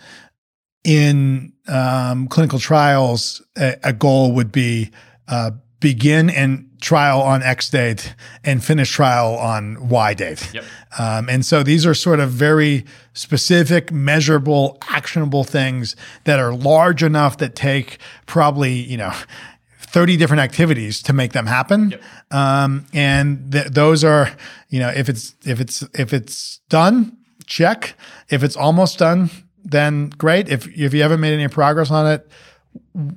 in 0.84 1.52
um, 1.68 2.28
clinical 2.28 2.58
trials, 2.58 3.42
a, 3.56 3.76
a 3.84 3.92
goal 3.92 4.32
would 4.32 4.50
be 4.50 4.90
uh, 5.28 5.52
begin 5.80 6.30
and 6.30 6.69
trial 6.80 7.20
on 7.20 7.42
X 7.42 7.68
date 7.70 8.14
and 8.44 8.64
finish 8.64 8.90
trial 8.90 9.36
on 9.36 9.88
Y 9.88 10.14
date. 10.14 10.52
Yep. 10.54 10.64
Um, 10.98 11.28
and 11.28 11.44
so 11.44 11.62
these 11.62 11.84
are 11.86 11.94
sort 11.94 12.20
of 12.20 12.30
very 12.30 12.84
specific, 13.12 13.92
measurable, 13.92 14.78
actionable 14.88 15.44
things 15.44 15.94
that 16.24 16.38
are 16.38 16.52
large 16.54 17.02
enough 17.02 17.38
that 17.38 17.54
take 17.54 17.98
probably, 18.26 18.72
you 18.72 18.96
know, 18.96 19.12
30 19.80 20.16
different 20.16 20.40
activities 20.40 21.02
to 21.02 21.12
make 21.12 21.32
them 21.32 21.46
happen. 21.46 21.94
Um, 22.30 22.86
and 22.92 23.50
th- 23.52 23.66
those 23.66 24.04
are, 24.04 24.30
you 24.68 24.78
know, 24.78 24.88
if 24.88 25.08
it's, 25.08 25.34
if 25.44 25.60
it's, 25.60 25.82
if 25.94 26.12
it's 26.12 26.58
done, 26.68 27.16
check. 27.46 27.94
If 28.28 28.42
it's 28.44 28.56
almost 28.56 28.98
done, 28.98 29.30
then 29.64 30.10
great. 30.10 30.48
If, 30.48 30.68
if 30.68 30.94
you 30.94 31.02
haven't 31.02 31.20
made 31.20 31.34
any 31.34 31.48
progress 31.48 31.90
on 31.90 32.06
it, 32.06 32.28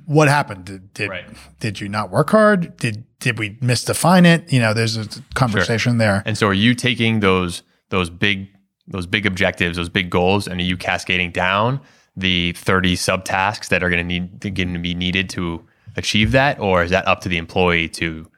what 0.06 0.26
happened? 0.28 0.64
Did 0.64 0.92
did, 0.94 1.08
Right. 1.10 1.24
did 1.60 1.80
you 1.80 1.88
not 1.88 2.10
work 2.10 2.30
hard? 2.30 2.76
Did 2.76 3.04
did 3.24 3.38
we 3.38 3.50
misdefine 3.54 4.26
it? 4.26 4.52
You 4.52 4.60
know, 4.60 4.74
there's 4.74 4.98
a 4.98 5.08
conversation 5.34 5.96
there. 5.96 6.22
And 6.26 6.36
so 6.36 6.46
are 6.46 6.54
you 6.54 6.74
taking 6.74 7.20
those 7.20 7.62
those 7.88 8.10
big 8.10 8.48
those 8.86 9.06
big 9.06 9.24
objectives, 9.24 9.78
those 9.78 9.88
big 9.88 10.10
goals, 10.10 10.46
and 10.46 10.60
are 10.60 10.64
you 10.64 10.76
cascading 10.76 11.32
down 11.32 11.80
the 12.14 12.52
30 12.52 12.96
subtasks 12.96 13.68
that 13.68 13.82
are 13.82 13.88
going 13.88 14.06
to 14.06 14.20
need 14.20 14.40
going 14.54 14.74
to 14.74 14.78
be 14.78 14.94
needed 14.94 15.30
to 15.30 15.64
achieve 15.96 16.32
that, 16.32 16.60
or 16.60 16.84
is 16.84 16.90
that 16.90 17.08
up 17.08 17.22
to 17.22 17.30
the 17.30 17.38
employee 17.38 17.88
to 17.88 18.30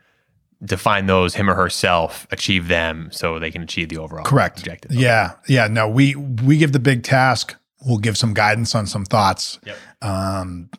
define 0.64 1.06
those 1.06 1.34
him 1.34 1.50
or 1.50 1.54
herself, 1.54 2.28
achieve 2.30 2.68
them, 2.68 3.08
so 3.10 3.40
they 3.40 3.50
can 3.50 3.62
achieve 3.62 3.88
the 3.88 3.98
overall 3.98 4.24
Correct. 4.24 4.60
objective? 4.60 4.92
Yeah, 4.92 5.32
yeah. 5.48 5.66
No, 5.66 5.88
we 5.88 6.14
we 6.14 6.58
give 6.58 6.70
the 6.70 6.78
big 6.78 7.02
task. 7.02 7.56
We'll 7.84 7.98
give 7.98 8.16
some 8.16 8.34
guidance 8.34 8.76
on 8.76 8.86
some 8.86 9.04
thoughts. 9.04 9.58
Yep. 9.64 9.76
Um, 10.02 10.70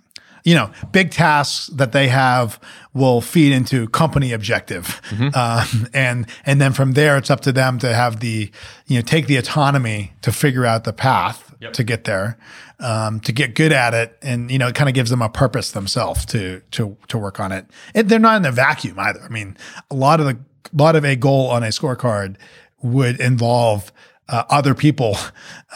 you 0.48 0.56
know, 0.56 0.72
big 0.94 1.12
tasks 1.12 1.68
that 1.74 1.92
they 1.92 2.08
have 2.08 2.58
will 2.94 3.20
feed 3.20 3.52
into 3.52 3.86
company 3.90 4.32
objective, 4.32 5.02
um, 5.36 5.88
and 5.94 6.26
and 6.46 6.62
then 6.62 6.72
from 6.72 6.94
there, 6.94 7.18
it's 7.18 7.30
up 7.30 7.42
to 7.42 7.52
them 7.52 7.80
to 7.80 7.94
have 7.94 8.22
the 8.22 8.50
you 8.86 8.96
know 8.96 9.02
take 9.02 9.28
the 9.28 9.36
autonomy 9.36 10.14
to 10.22 10.32
figure 10.32 10.66
out 10.66 10.86
the 10.86 10.94
path 10.94 11.44
Yep. 11.60 11.74
to 11.74 11.84
get 11.84 12.04
there, 12.04 12.38
um, 12.80 13.20
to 13.22 13.32
get 13.32 13.56
good 13.56 13.74
at 13.74 13.96
it, 13.96 14.16
and 14.22 14.50
you 14.52 14.60
know, 14.60 14.68
it 14.68 14.76
kind 14.76 14.88
of 14.88 14.94
gives 14.94 15.10
them 15.10 15.24
a 15.24 15.28
purpose 15.30 15.72
themselves 15.72 16.24
to 16.28 16.62
to 16.72 16.96
to 17.08 17.18
work 17.18 17.40
on 17.40 17.52
it. 17.52 17.66
And 17.96 18.08
they're 18.08 18.20
not 18.20 18.38
in 18.38 18.46
a 18.46 18.52
vacuum 18.52 18.98
either. 19.00 19.22
I 19.22 19.30
mean, 19.30 19.58
a 19.90 19.96
lot 19.96 20.20
of 20.22 20.28
the 20.28 20.38
a 20.72 20.82
lot 20.82 20.96
of 20.96 21.04
a 21.04 21.16
goal 21.16 21.50
on 21.50 21.64
a 21.64 21.70
scorecard 21.70 22.36
would 22.82 23.20
involve 23.20 23.92
uh, 24.30 24.44
other 24.50 24.74
people 24.76 25.18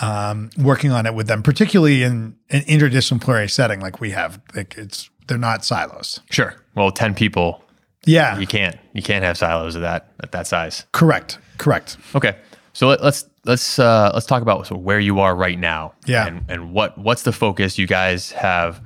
um, 0.01 0.49
working 0.57 0.91
on 0.91 1.05
it 1.05 1.13
with 1.13 1.27
them, 1.27 1.41
particularly 1.43 2.03
in 2.03 2.35
an 2.49 2.61
interdisciplinary 2.61 3.49
setting 3.49 3.79
like 3.79 3.99
we 4.01 4.11
have. 4.11 4.41
Like 4.55 4.77
it's 4.77 5.09
they're 5.27 5.37
not 5.37 5.63
silos. 5.63 6.19
Sure. 6.29 6.55
Well, 6.75 6.91
10 6.91 7.13
people, 7.15 7.63
Yeah, 8.05 8.37
you 8.39 8.47
can't 8.47 8.77
you 8.93 9.01
can't 9.01 9.23
have 9.23 9.37
silos 9.37 9.75
of 9.75 9.81
that 9.81 10.11
at 10.21 10.31
that 10.31 10.47
size. 10.47 10.85
correct, 10.91 11.37
correct. 11.57 11.97
Okay, 12.15 12.35
so 12.73 12.87
let, 12.87 13.03
let's 13.03 13.25
let's 13.45 13.79
uh, 13.79 14.11
let's 14.13 14.25
talk 14.25 14.41
about 14.41 14.69
of 14.71 14.77
where 14.79 14.99
you 14.99 15.19
are 15.19 15.35
right 15.35 15.59
now. 15.59 15.93
Yeah. 16.05 16.27
and, 16.27 16.45
and 16.49 16.73
what 16.73 16.97
what's 16.97 17.23
the 17.23 17.31
focus? 17.31 17.77
You 17.77 17.87
guys 17.87 18.31
have 18.31 18.81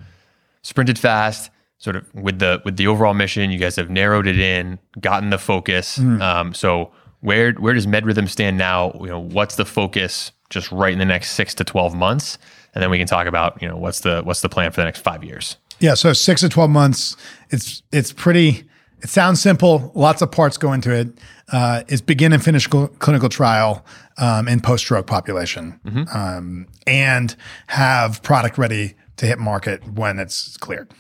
sprinted 0.62 0.98
fast, 1.00 1.50
sort 1.78 1.96
of 1.96 2.14
with 2.14 2.40
the 2.40 2.62
with 2.66 2.78
the 2.78 2.88
overall 2.88 3.14
mission. 3.14 3.50
You 3.52 3.60
guys 3.60 3.76
have 3.78 3.90
narrowed 3.90 4.28
it 4.28 4.40
in, 4.40 4.80
gotten 5.00 5.30
the 5.30 5.38
focus. 5.40 5.98
Mm. 5.98 6.22
Um, 6.22 6.54
so 6.54 6.92
where 7.26 7.54
where 7.54 7.74
does 7.74 7.88
MedRhythm 7.88 8.30
stand 8.30 8.58
now? 8.58 8.92
You 9.02 9.08
know, 9.08 9.20
what's 9.20 9.56
the 9.56 9.66
focus 9.66 10.32
just 10.50 10.72
right 10.72 10.94
in 10.94 11.00
the 11.00 11.06
next 11.06 11.32
six 11.32 11.54
to 11.56 11.64
twelve 11.64 11.96
months, 11.96 12.38
and 12.74 12.82
then 12.82 12.90
we 12.90 12.98
can 12.98 13.08
talk 13.08 13.28
about 13.28 13.62
you 13.62 13.68
know 13.68 13.78
what's 13.78 14.02
the 14.02 14.22
what's 14.24 14.42
the 14.42 14.50
plan 14.50 14.72
for 14.72 14.82
the 14.82 14.86
next 14.86 15.00
five 15.00 15.24
years. 15.24 15.58
Yeah, 15.80 15.96
so 15.96 16.14
six 16.14 16.42
to 16.42 16.50
twelve 16.50 16.70
months. 16.70 17.18
It's 17.50 17.82
it's 17.92 18.14
pretty. 18.14 18.64
It 19.02 19.10
sounds 19.10 19.40
simple. 19.42 19.92
Lots 19.94 20.22
of 20.22 20.32
parts 20.32 20.58
go 20.58 20.74
into 20.74 20.92
it. 20.92 21.10
Uh, 21.52 21.84
it's 21.88 22.02
begin 22.02 22.34
and 22.34 22.44
finish 22.44 22.68
cl- 22.68 22.88
clinical 22.88 23.30
trial 23.30 23.86
um, 24.18 24.48
in 24.48 24.62
post 24.62 24.84
stroke 24.86 25.06
population, 25.06 25.80
um, 26.14 26.68
and 26.88 27.36
have 27.68 28.24
product 28.24 28.58
ready 28.58 28.96
to 29.18 29.26
hit 29.28 29.38
market 29.38 29.86
when 29.92 30.18
it's 30.18 30.58
cleared. 30.58 30.92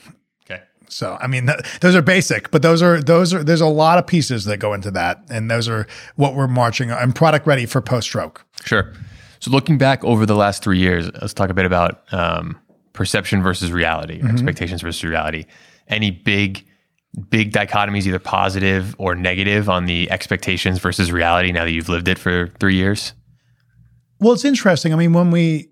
So 0.90 1.18
I 1.22 1.28
mean, 1.28 1.48
th- 1.48 1.60
those 1.82 1.96
are 1.96 2.02
basic, 2.02 2.52
but 2.52 2.62
those 2.62 2.82
are 2.82 3.02
those 3.02 3.34
are 3.34 3.44
there's 3.44 3.62
a 3.62 3.68
lot 3.68 3.98
of 3.98 4.08
pieces 4.08 4.46
that 4.46 4.58
go 4.58 4.74
into 4.74 4.92
that, 4.92 5.24
and 5.30 5.50
those 5.50 5.68
are 5.68 5.88
what 6.16 6.36
we're 6.36 6.48
marching 6.48 6.92
on. 6.92 7.02
And 7.02 7.16
product 7.16 7.48
ready 7.48 7.66
for 7.66 7.82
post 7.82 8.08
stroke. 8.08 8.46
Sure. 8.64 8.94
So 9.40 9.52
looking 9.52 9.78
back 9.78 10.04
over 10.04 10.26
the 10.26 10.36
last 10.36 10.64
three 10.64 10.80
years, 10.80 11.12
let's 11.22 11.34
talk 11.34 11.50
a 11.50 11.54
bit 11.54 11.66
about 11.66 12.02
um, 12.12 12.60
perception 12.94 13.44
versus 13.44 13.72
reality, 13.72 14.22
or 14.24 14.30
expectations 14.30 14.82
versus 14.82 15.04
reality. 15.04 15.46
Any 15.88 16.10
big, 16.10 16.66
big 17.30 17.52
dichotomies, 17.52 18.08
either 18.08 18.18
positive 18.18 18.96
or 18.98 19.14
negative, 19.14 19.70
on 19.70 19.86
the 19.86 20.10
expectations 20.10 20.80
versus 20.80 21.12
reality 21.12 21.52
now 21.52 21.66
that 21.66 21.72
you've 21.72 21.90
lived 21.90 22.08
it 22.08 22.18
for 22.18 22.48
three 22.60 22.76
years? 22.76 23.14
Well, 24.20 24.34
it's 24.34 24.46
interesting. 24.46 24.94
I 24.94 24.96
mean, 24.96 25.14
when 25.14 25.30
we, 25.30 25.70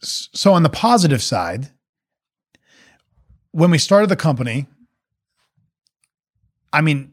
so 0.00 0.54
on 0.54 0.62
the 0.62 0.70
positive 0.70 1.22
side, 1.22 1.70
when 3.52 3.70
we 3.70 3.78
started 3.78 4.08
the 4.08 4.16
company, 4.16 4.66
I 6.72 6.80
mean, 6.80 7.12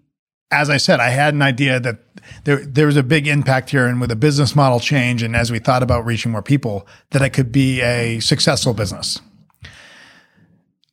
as 0.52 0.70
I 0.70 0.78
said, 0.78 1.00
I 1.00 1.10
had 1.10 1.34
an 1.34 1.42
idea 1.42 1.80
that 1.80 2.00
there 2.44 2.66
there 2.66 2.86
was 2.86 2.98
a 2.98 3.04
big 3.04 3.28
impact 3.28 3.70
here, 3.70 3.86
and 3.86 4.00
with 4.00 4.12
a 4.12 4.16
business 4.16 4.56
model 4.56 4.80
change, 4.80 5.24
and 5.24 5.36
as 5.36 5.52
we 5.52 5.60
thought 5.60 5.84
about 5.84 6.06
reaching 6.06 6.32
more 6.32 6.42
people, 6.42 6.88
that 7.12 7.22
it 7.22 7.32
could 7.32 7.52
be 7.52 7.82
a 7.82 8.20
successful 8.20 8.74
business. 8.74 9.20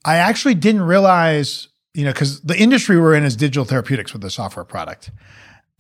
I 0.05 0.17
actually 0.17 0.55
didn't 0.55 0.83
realize, 0.83 1.69
you 1.95 2.05
know, 2.05 2.13
because 2.13 2.41
the 2.43 2.59
industry 2.59 3.01
we're 3.01 3.15
in 3.15 3.25
is 3.25 3.37
digital 3.37 3.65
therapeutics 3.65 4.13
with 4.13 4.23
the 4.23 4.31
software 4.31 4.65
product 4.65 5.11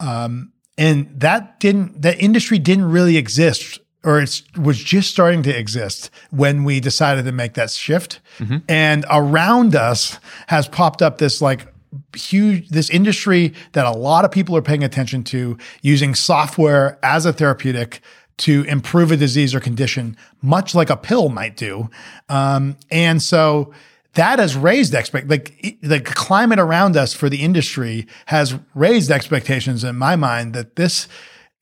um, 0.00 0.52
and 0.76 1.08
that 1.20 1.60
didn't 1.60 2.02
that 2.02 2.20
industry 2.20 2.58
didn't 2.58 2.90
really 2.90 3.16
exist 3.16 3.78
or 4.04 4.20
it 4.20 4.42
was 4.56 4.78
just 4.78 5.10
starting 5.10 5.42
to 5.44 5.58
exist 5.58 6.10
when 6.30 6.62
we 6.62 6.78
decided 6.78 7.24
to 7.24 7.32
make 7.32 7.54
that 7.54 7.70
shift. 7.70 8.20
And 8.68 9.04
around 9.10 9.74
us 9.74 10.18
has 10.48 10.68
popped 10.68 11.02
up 11.02 11.18
this 11.18 11.40
like 11.40 11.66
huge 12.14 12.68
this 12.68 12.90
industry 12.90 13.54
that 13.72 13.86
a 13.86 13.92
lot 13.92 14.24
of 14.24 14.30
people 14.30 14.56
are 14.56 14.62
paying 14.62 14.84
attention 14.84 15.22
to 15.24 15.56
using 15.82 16.14
software 16.14 16.98
as 17.02 17.24
a 17.24 17.32
therapeutic 17.32 18.00
to 18.36 18.64
improve 18.64 19.12
a 19.12 19.16
disease 19.16 19.54
or 19.54 19.60
condition 19.60 20.16
much 20.42 20.74
like 20.74 20.90
a 20.90 20.96
pill 20.96 21.28
might 21.28 21.56
do. 21.56 21.88
Um, 22.28 22.76
and 22.90 23.22
so 23.22 23.72
that 24.14 24.38
has 24.38 24.56
raised 24.56 24.94
expect 24.94 25.28
like 25.28 25.78
the 25.82 26.00
climate 26.00 26.58
around 26.58 26.96
us 26.96 27.14
for 27.14 27.28
the 27.28 27.42
industry 27.42 28.06
has 28.26 28.56
raised 28.74 29.10
expectations 29.10 29.84
in 29.84 29.96
my 29.96 30.16
mind 30.16 30.52
that 30.54 30.76
this 30.76 31.08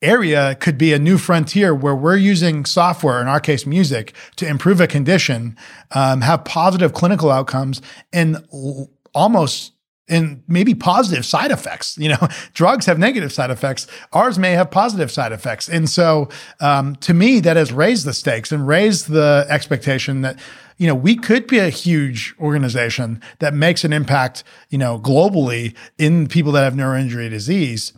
area 0.03 0.55
could 0.57 0.77
be 0.77 0.93
a 0.93 0.99
new 0.99 1.17
frontier 1.17 1.75
where 1.75 1.95
we're 1.95 2.17
using 2.17 2.65
software 2.65 3.21
in 3.21 3.29
our 3.29 3.41
case 3.41 3.67
music 3.67 4.15
to 4.37 4.47
improve 4.47 4.81
a 4.81 4.87
condition 4.87 5.57
um, 5.93 6.21
have 6.21 6.45
positive 6.45 6.93
clinical 6.93 7.31
outcomes 7.31 7.81
and 8.12 8.37
l- 8.53 8.91
almost 9.15 9.73
and 10.09 10.43
maybe 10.47 10.75
positive 10.75 11.25
side 11.25 11.51
effects. 11.51 11.97
You 11.97 12.11
know, 12.11 12.29
drugs 12.55 12.87
have 12.87 12.99
negative 12.99 13.33
side 13.33 13.51
effects. 13.51 13.87
Ours 14.12 14.38
may 14.38 14.53
have 14.53 14.71
positive 14.71 15.11
side 15.11 15.33
effects. 15.33 15.69
And 15.69 15.88
so, 15.88 16.29
um, 16.61 16.97
to 16.97 17.15
me, 17.15 17.41
that 17.41 17.57
has 17.57 17.73
raised 17.73 18.05
the 18.05 18.12
stakes 18.12 18.53
and 18.53 18.67
raised 18.67 19.09
the 19.09 19.47
expectation 19.49 20.23
that, 20.23 20.38
you 20.77 20.87
know, 20.87 20.95
we 20.95 21.17
could 21.17 21.47
be 21.47 21.59
a 21.59 21.69
huge 21.71 22.35
organization 22.41 23.23
that 23.38 23.55
makes 23.55 23.85
an 23.85 23.93
impact, 23.93 24.45
you 24.69 24.79
know, 24.79 24.99
globally 24.99 25.75
in 25.99 26.27
people 26.27 26.53
that 26.53 26.65
have 26.65 26.75
neuroinjury 26.75 27.31
disease. 27.31 27.93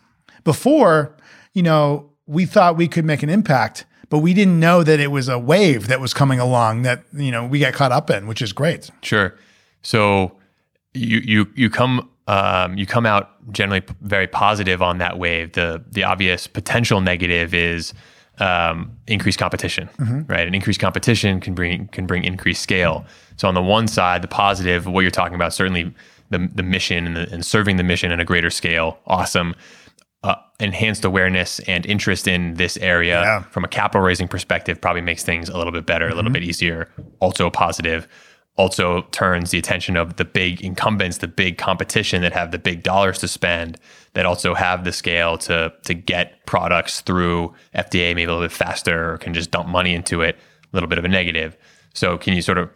Before, 0.44 1.16
you 1.54 1.62
know, 1.62 2.10
we 2.26 2.44
thought 2.44 2.76
we 2.76 2.88
could 2.88 3.04
make 3.04 3.22
an 3.22 3.30
impact, 3.30 3.86
but 4.10 4.18
we 4.18 4.34
didn't 4.34 4.60
know 4.60 4.82
that 4.82 5.00
it 5.00 5.10
was 5.10 5.28
a 5.28 5.38
wave 5.38 5.86
that 5.86 6.00
was 6.00 6.12
coming 6.12 6.38
along 6.38 6.82
that, 6.82 7.04
you 7.12 7.30
know, 7.30 7.46
we 7.46 7.58
got 7.58 7.72
caught 7.72 7.92
up 7.92 8.10
in, 8.10 8.26
which 8.26 8.42
is 8.42 8.52
great. 8.52 8.90
Sure. 9.02 9.34
So, 9.82 10.36
you 10.94 11.18
you 11.24 11.46
you 11.54 11.70
come 11.70 12.08
um, 12.28 12.76
you 12.78 12.86
come 12.86 13.04
out 13.04 13.52
generally 13.52 13.80
p- 13.82 13.94
very 14.00 14.26
positive 14.26 14.80
on 14.80 14.98
that 14.98 15.18
wave. 15.18 15.52
The 15.52 15.82
the 15.90 16.04
obvious 16.04 16.46
potential 16.46 17.00
negative 17.00 17.52
is 17.52 17.92
um, 18.38 18.96
increased 19.06 19.38
competition, 19.38 19.90
right? 20.28 20.46
And 20.46 20.54
increased 20.54 20.80
competition 20.80 21.40
can 21.40 21.54
bring 21.54 21.88
can 21.88 22.06
bring 22.06 22.24
increased 22.24 22.62
scale. 22.62 23.04
So 23.36 23.48
on 23.48 23.54
the 23.54 23.62
one 23.62 23.88
side, 23.88 24.22
the 24.22 24.28
positive, 24.28 24.86
what 24.86 25.00
you're 25.02 25.10
talking 25.10 25.34
about, 25.34 25.52
certainly 25.52 25.92
the 26.30 26.48
the 26.54 26.62
mission 26.62 27.06
and, 27.06 27.16
the, 27.16 27.32
and 27.32 27.44
serving 27.44 27.76
the 27.76 27.82
mission 27.82 28.10
in 28.12 28.20
a 28.20 28.24
greater 28.24 28.50
scale, 28.50 28.98
awesome. 29.06 29.54
Uh, 30.24 30.34
enhanced 30.58 31.04
awareness 31.04 31.58
and 31.68 31.84
interest 31.84 32.26
in 32.26 32.54
this 32.54 32.78
area 32.78 33.20
Yeah. 33.20 33.42
from 33.50 33.62
a 33.62 33.68
capital 33.68 34.00
raising 34.00 34.26
perspective 34.26 34.80
probably 34.80 35.02
makes 35.02 35.22
things 35.22 35.50
a 35.50 35.56
little 35.58 35.72
bit 35.72 35.84
better, 35.84 36.08
a 36.08 36.14
little 36.14 36.30
bit 36.30 36.42
easier. 36.42 36.88
Also 37.20 37.50
positive 37.50 38.08
also 38.56 39.02
turns 39.10 39.50
the 39.50 39.58
attention 39.58 39.96
of 39.98 40.16
the 40.16 40.24
big 40.24 40.62
incumbents, 40.62 41.18
the 41.18 41.28
big 41.28 41.58
competition 41.58 42.22
that 42.22 42.32
have 42.32 42.52
the 42.52 42.58
big 42.58 42.82
dollars 42.82 43.18
to 43.18 43.28
spend, 43.28 43.76
that 44.14 44.24
also 44.24 44.54
have 44.54 44.84
the 44.84 44.92
scale 44.92 45.36
to 45.36 45.70
to 45.82 45.92
get 45.92 46.46
products 46.46 47.00
through 47.02 47.52
FDA 47.74 48.14
maybe 48.14 48.24
a 48.24 48.26
little 48.28 48.42
bit 48.44 48.52
faster, 48.52 49.12
or 49.14 49.18
can 49.18 49.34
just 49.34 49.50
dump 49.50 49.68
money 49.68 49.92
into 49.94 50.22
it. 50.22 50.36
A 50.36 50.74
little 50.76 50.88
bit 50.88 50.98
of 50.98 51.04
a 51.04 51.08
negative. 51.08 51.56
So, 51.92 52.16
can 52.16 52.32
you 52.34 52.40
sort 52.42 52.58
of 52.58 52.70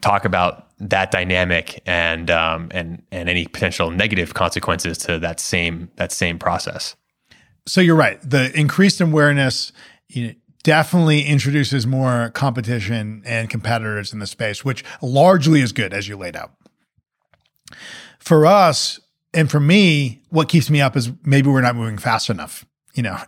talk 0.00 0.24
about 0.24 0.68
that 0.78 1.10
dynamic 1.10 1.82
and 1.86 2.30
um, 2.30 2.68
and 2.72 3.02
and 3.10 3.28
any 3.28 3.46
potential 3.46 3.90
negative 3.90 4.34
consequences 4.34 4.98
to 4.98 5.18
that 5.18 5.40
same 5.40 5.90
that 5.96 6.12
same 6.12 6.38
process? 6.38 6.96
So 7.66 7.80
you're 7.80 7.96
right. 7.96 8.18
The 8.22 8.56
increased 8.58 9.00
awareness 9.00 9.72
you 10.08 10.26
know, 10.26 10.34
definitely 10.62 11.22
introduces 11.22 11.86
more 11.86 12.30
competition 12.30 13.22
and 13.24 13.48
competitors 13.48 14.12
in 14.12 14.18
the 14.18 14.26
space, 14.26 14.64
which 14.64 14.84
largely 15.00 15.60
is 15.60 15.72
good 15.72 15.92
as 15.92 16.08
you 16.08 16.16
laid 16.16 16.36
out. 16.36 16.52
For 18.18 18.46
us 18.46 19.00
and 19.32 19.50
for 19.50 19.60
me, 19.60 20.22
what 20.30 20.48
keeps 20.48 20.70
me 20.70 20.80
up 20.80 20.96
is 20.96 21.10
maybe 21.24 21.48
we're 21.48 21.60
not 21.60 21.76
moving 21.76 21.98
fast 21.98 22.30
enough. 22.30 22.66
You 22.94 23.04
know, 23.04 23.18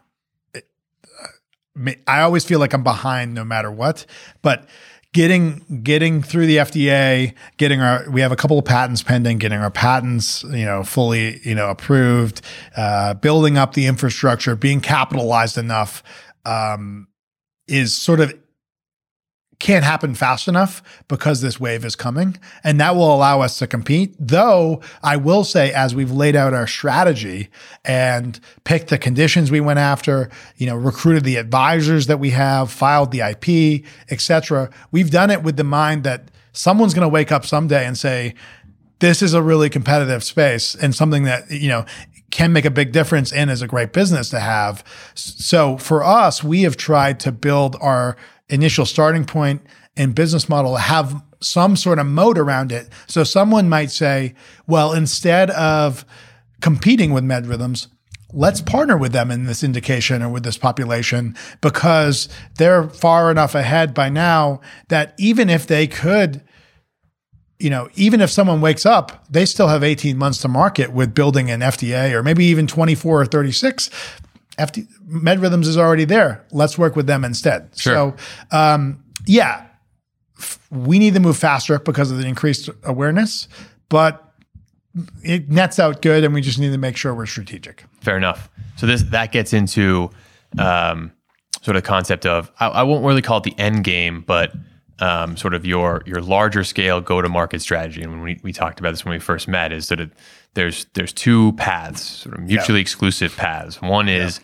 uh, 0.54 1.90
I 2.06 2.20
always 2.20 2.44
feel 2.44 2.58
like 2.58 2.72
I'm 2.72 2.82
behind 2.82 3.34
no 3.34 3.44
matter 3.44 3.70
what, 3.70 4.04
but 4.42 4.66
getting 5.12 5.82
getting 5.82 6.22
through 6.22 6.46
the 6.46 6.56
FDA, 6.58 7.34
getting 7.56 7.80
our 7.80 8.08
we 8.10 8.20
have 8.20 8.32
a 8.32 8.36
couple 8.36 8.58
of 8.58 8.64
patents 8.64 9.02
pending, 9.02 9.38
getting 9.38 9.58
our 9.58 9.70
patents 9.70 10.42
you 10.44 10.64
know 10.64 10.82
fully 10.82 11.40
you 11.46 11.54
know 11.54 11.70
approved, 11.70 12.40
uh, 12.76 13.14
building 13.14 13.58
up 13.58 13.74
the 13.74 13.86
infrastructure, 13.86 14.56
being 14.56 14.80
capitalized 14.80 15.58
enough 15.58 16.02
um, 16.44 17.08
is 17.68 17.94
sort 17.94 18.20
of 18.20 18.34
can't 19.62 19.84
happen 19.84 20.12
fast 20.12 20.48
enough 20.48 20.82
because 21.06 21.40
this 21.40 21.60
wave 21.60 21.84
is 21.84 21.94
coming 21.94 22.36
and 22.64 22.80
that 22.80 22.96
will 22.96 23.14
allow 23.14 23.40
us 23.40 23.60
to 23.60 23.66
compete 23.66 24.12
though 24.18 24.82
i 25.04 25.16
will 25.16 25.44
say 25.44 25.72
as 25.72 25.94
we've 25.94 26.10
laid 26.10 26.34
out 26.34 26.52
our 26.52 26.66
strategy 26.66 27.48
and 27.84 28.40
picked 28.64 28.88
the 28.88 28.98
conditions 28.98 29.52
we 29.52 29.60
went 29.60 29.78
after 29.78 30.28
you 30.56 30.66
know 30.66 30.74
recruited 30.74 31.22
the 31.22 31.36
advisors 31.36 32.08
that 32.08 32.18
we 32.18 32.30
have 32.30 32.72
filed 32.72 33.12
the 33.12 33.20
ip 33.20 33.86
etc 34.10 34.68
we've 34.90 35.12
done 35.12 35.30
it 35.30 35.44
with 35.44 35.56
the 35.56 35.64
mind 35.64 36.02
that 36.02 36.28
someone's 36.50 36.92
going 36.92 37.04
to 37.04 37.08
wake 37.08 37.30
up 37.30 37.46
someday 37.46 37.86
and 37.86 37.96
say 37.96 38.34
this 38.98 39.22
is 39.22 39.32
a 39.32 39.42
really 39.42 39.70
competitive 39.70 40.24
space 40.24 40.74
and 40.74 40.92
something 40.92 41.22
that 41.22 41.48
you 41.52 41.68
know 41.68 41.84
can 42.32 42.52
make 42.52 42.64
a 42.64 42.70
big 42.70 42.90
difference 42.90 43.30
and 43.30 43.50
is 43.50 43.62
a 43.62 43.68
great 43.68 43.92
business 43.92 44.30
to 44.30 44.40
have. 44.40 44.82
So 45.14 45.76
for 45.76 46.02
us, 46.02 46.42
we 46.42 46.62
have 46.62 46.78
tried 46.78 47.20
to 47.20 47.30
build 47.30 47.76
our 47.80 48.16
initial 48.48 48.86
starting 48.86 49.24
point 49.24 49.62
and 49.96 50.14
business 50.14 50.48
model 50.48 50.76
have 50.76 51.22
some 51.40 51.76
sort 51.76 51.98
of 51.98 52.06
moat 52.06 52.38
around 52.38 52.72
it. 52.72 52.88
So 53.06 53.24
someone 53.24 53.68
might 53.68 53.90
say, 53.90 54.34
well, 54.66 54.92
instead 54.92 55.50
of 55.50 56.04
competing 56.60 57.12
with 57.12 57.24
MedRhythms, 57.24 57.88
let's 58.32 58.60
partner 58.60 58.96
with 58.96 59.12
them 59.12 59.30
in 59.30 59.44
this 59.44 59.62
indication 59.62 60.22
or 60.22 60.28
with 60.30 60.44
this 60.44 60.56
population 60.56 61.36
because 61.60 62.28
they're 62.56 62.88
far 62.88 63.30
enough 63.30 63.54
ahead 63.54 63.92
by 63.92 64.08
now 64.08 64.60
that 64.88 65.14
even 65.18 65.50
if 65.50 65.66
they 65.66 65.86
could 65.86 66.42
you 67.58 67.70
know, 67.70 67.88
even 67.94 68.20
if 68.20 68.28
someone 68.28 68.60
wakes 68.60 68.84
up, 68.84 69.24
they 69.30 69.46
still 69.46 69.68
have 69.68 69.84
18 69.84 70.18
months 70.18 70.38
to 70.38 70.48
market 70.48 70.92
with 70.92 71.14
building 71.14 71.48
an 71.48 71.60
FDA 71.60 72.10
or 72.12 72.20
maybe 72.20 72.44
even 72.46 72.66
24 72.66 73.20
or 73.20 73.24
36. 73.24 73.88
FD, 74.58 74.86
MedRhythms 75.08 75.66
is 75.66 75.78
already 75.78 76.04
there. 76.04 76.44
Let's 76.50 76.76
work 76.78 76.96
with 76.96 77.06
them 77.06 77.24
instead. 77.24 77.70
Sure. 77.76 78.14
So, 78.50 78.56
um, 78.56 79.02
yeah, 79.26 79.66
f- 80.38 80.58
we 80.70 80.98
need 80.98 81.14
to 81.14 81.20
move 81.20 81.36
faster 81.36 81.78
because 81.78 82.10
of 82.10 82.18
the 82.18 82.26
increased 82.26 82.68
awareness, 82.84 83.48
but 83.88 84.32
it 85.22 85.48
nets 85.50 85.78
out 85.78 86.02
good, 86.02 86.24
and 86.24 86.34
we 86.34 86.40
just 86.42 86.58
need 86.58 86.70
to 86.70 86.78
make 86.78 86.96
sure 86.96 87.14
we're 87.14 87.26
strategic. 87.26 87.84
Fair 88.00 88.16
enough. 88.16 88.50
So 88.76 88.86
this 88.86 89.02
that 89.04 89.32
gets 89.32 89.52
into 89.52 90.10
um, 90.58 91.12
sort 91.62 91.76
of 91.76 91.82
the 91.82 91.86
concept 91.88 92.26
of 92.26 92.50
I, 92.60 92.68
I 92.68 92.82
won't 92.82 93.04
really 93.04 93.22
call 93.22 93.38
it 93.38 93.44
the 93.44 93.58
end 93.58 93.84
game, 93.84 94.22
but 94.26 94.52
um, 94.98 95.36
sort 95.36 95.54
of 95.54 95.64
your 95.66 96.02
your 96.06 96.20
larger 96.20 96.64
scale 96.64 97.00
go 97.00 97.22
to 97.22 97.28
market 97.28 97.60
strategy. 97.62 98.02
And 98.02 98.12
when 98.12 98.22
we, 98.22 98.40
we 98.42 98.52
talked 98.52 98.80
about 98.80 98.90
this 98.90 99.04
when 99.04 99.12
we 99.12 99.18
first 99.18 99.48
met, 99.48 99.72
is 99.72 99.88
that 99.88 100.00
of 100.00 100.10
there's 100.54 100.86
there's 100.94 101.12
two 101.12 101.52
paths, 101.54 102.02
sort 102.02 102.36
of 102.36 102.42
mutually 102.42 102.80
exclusive 102.80 103.36
paths. 103.36 103.80
One 103.80 104.08
is 104.08 104.40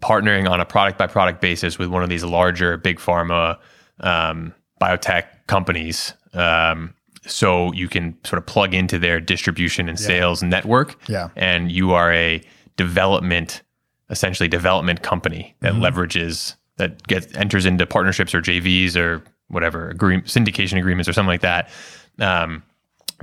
partnering 0.00 0.50
on 0.50 0.60
a 0.60 0.64
product 0.64 0.98
by 0.98 1.06
product 1.06 1.40
basis 1.40 1.78
with 1.78 1.88
one 1.88 2.02
of 2.02 2.08
these 2.08 2.24
larger 2.24 2.76
big 2.76 2.98
pharma 2.98 3.58
um, 4.00 4.54
biotech 4.80 5.26
companies. 5.46 6.14
Um, 6.34 6.94
so 7.24 7.72
you 7.72 7.88
can 7.88 8.16
sort 8.24 8.38
of 8.38 8.46
plug 8.46 8.74
into 8.74 8.98
their 8.98 9.20
distribution 9.20 9.88
and 9.88 9.98
sales 9.98 10.42
network. 10.42 10.96
Yeah. 11.08 11.28
And 11.36 11.70
you 11.70 11.92
are 11.92 12.12
a 12.12 12.42
development, 12.76 13.62
essentially 14.10 14.48
development 14.48 15.02
company 15.02 15.54
that 15.60 15.74
leverages 15.74 16.56
that 16.78 17.06
gets 17.06 17.32
enters 17.36 17.64
into 17.64 17.86
partnerships 17.86 18.34
or 18.34 18.40
JVs 18.40 18.96
or 18.96 19.22
whatever 19.52 19.90
agree, 19.90 20.20
syndication 20.22 20.78
agreements 20.78 21.08
or 21.08 21.12
something 21.12 21.28
like 21.28 21.42
that 21.42 21.70
um, 22.18 22.62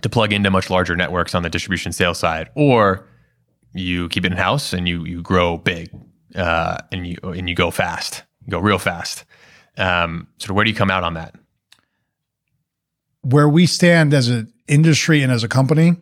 to 0.01 0.09
plug 0.09 0.31
into 0.31 0.49
much 0.49 0.69
larger 0.69 0.95
networks 0.95 1.35
on 1.35 1.43
the 1.43 1.49
distribution 1.49 1.91
sales 1.91 2.17
side, 2.17 2.49
or 2.55 3.05
you 3.73 4.07
keep 4.09 4.25
it 4.25 4.31
in 4.31 4.37
house 4.37 4.73
and 4.73 4.87
you 4.87 5.03
you 5.05 5.21
grow 5.21 5.57
big 5.57 5.89
uh, 6.35 6.77
and 6.91 7.05
you 7.05 7.17
and 7.23 7.49
you 7.49 7.55
go 7.55 7.69
fast, 7.69 8.23
you 8.45 8.51
go 8.51 8.59
real 8.59 8.79
fast. 8.79 9.25
Um, 9.77 10.27
so 10.37 10.53
where 10.53 10.63
do 10.63 10.71
you 10.71 10.75
come 10.75 10.91
out 10.91 11.03
on 11.03 11.15
that? 11.15 11.35
where 13.21 13.49
we 13.49 13.65
stand 13.65 14.13
as 14.13 14.29
an 14.29 14.51
industry 14.67 15.21
and 15.21 15.31
as 15.31 15.43
a 15.43 15.47
company, 15.47 15.95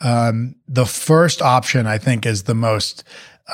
um, 0.00 0.56
the 0.68 0.86
first 0.86 1.40
option 1.40 1.86
I 1.86 1.98
think 1.98 2.26
is 2.26 2.44
the 2.44 2.54
most 2.54 3.04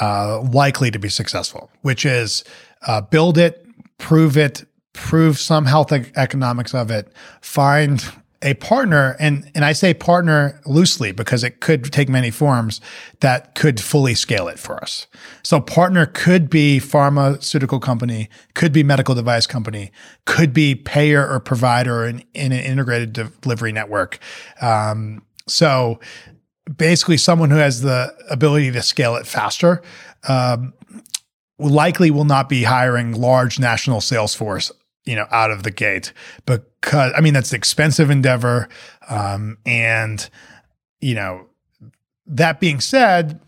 uh, 0.00 0.40
likely 0.40 0.90
to 0.90 0.98
be 0.98 1.08
successful, 1.08 1.70
which 1.82 2.06
is 2.06 2.44
uh, 2.86 3.00
build 3.00 3.38
it, 3.38 3.66
prove 3.98 4.36
it, 4.36 4.64
prove 4.92 5.38
some 5.38 5.66
health 5.66 5.92
ec- 5.92 6.12
economics 6.16 6.74
of 6.74 6.90
it, 6.90 7.12
find 7.40 8.04
a 8.42 8.54
partner, 8.54 9.16
and 9.20 9.48
and 9.54 9.64
I 9.64 9.72
say 9.72 9.94
partner 9.94 10.60
loosely 10.66 11.12
because 11.12 11.44
it 11.44 11.60
could 11.60 11.84
take 11.92 12.08
many 12.08 12.30
forms 12.30 12.80
that 13.20 13.54
could 13.54 13.80
fully 13.80 14.14
scale 14.14 14.48
it 14.48 14.58
for 14.58 14.82
us. 14.82 15.06
So 15.42 15.60
partner 15.60 16.06
could 16.06 16.50
be 16.50 16.78
pharmaceutical 16.80 17.78
company, 17.78 18.28
could 18.54 18.72
be 18.72 18.82
medical 18.82 19.14
device 19.14 19.46
company, 19.46 19.92
could 20.24 20.52
be 20.52 20.74
payer 20.74 21.26
or 21.26 21.38
provider 21.38 22.04
in, 22.04 22.24
in 22.34 22.52
an 22.52 22.64
integrated 22.64 23.12
delivery 23.12 23.72
network. 23.72 24.18
Um, 24.60 25.22
so 25.46 26.00
basically, 26.76 27.18
someone 27.18 27.50
who 27.50 27.58
has 27.58 27.82
the 27.82 28.12
ability 28.28 28.72
to 28.72 28.82
scale 28.82 29.14
it 29.14 29.26
faster. 29.26 29.82
Um, 30.28 30.74
likely 31.58 32.10
will 32.10 32.24
not 32.24 32.48
be 32.48 32.64
hiring 32.64 33.12
large 33.12 33.60
national 33.60 34.00
sales 34.00 34.34
force 34.34 34.72
you 35.04 35.16
know 35.16 35.26
out 35.30 35.50
of 35.50 35.62
the 35.62 35.70
gate 35.70 36.12
because 36.46 37.12
i 37.16 37.20
mean 37.20 37.34
that's 37.34 37.50
an 37.50 37.56
expensive 37.56 38.10
endeavor 38.10 38.68
um, 39.08 39.58
and 39.66 40.28
you 41.00 41.14
know 41.14 41.46
that 42.26 42.60
being 42.60 42.80
said 42.80 43.40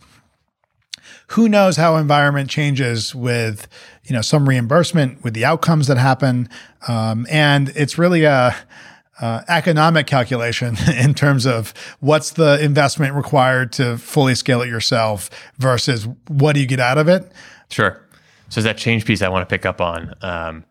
who 1.28 1.48
knows 1.48 1.76
how 1.76 1.96
environment 1.96 2.50
changes 2.50 3.14
with 3.14 3.68
you 4.04 4.14
know 4.14 4.22
some 4.22 4.48
reimbursement 4.48 5.22
with 5.22 5.34
the 5.34 5.44
outcomes 5.44 5.86
that 5.86 5.96
happen 5.96 6.48
um, 6.88 7.26
and 7.30 7.70
it's 7.70 7.98
really 7.98 8.24
a 8.24 8.54
uh, 9.20 9.42
economic 9.48 10.06
calculation 10.06 10.76
in 10.98 11.14
terms 11.14 11.46
of 11.46 11.72
what's 12.00 12.32
the 12.32 12.62
investment 12.62 13.14
required 13.14 13.72
to 13.72 13.96
fully 13.98 14.34
scale 14.34 14.62
it 14.62 14.68
yourself 14.68 15.30
versus 15.58 16.08
what 16.28 16.54
do 16.54 16.60
you 16.60 16.66
get 16.66 16.80
out 16.80 16.98
of 16.98 17.08
it. 17.08 17.30
Sure. 17.70 18.00
So 18.48 18.58
is 18.58 18.64
that 18.64 18.76
change 18.76 19.04
piece 19.04 19.22
I 19.22 19.28
want 19.28 19.48
to 19.48 19.52
pick 19.52 19.66
up 19.66 19.80
on. 19.80 20.14
Um, 20.22 20.64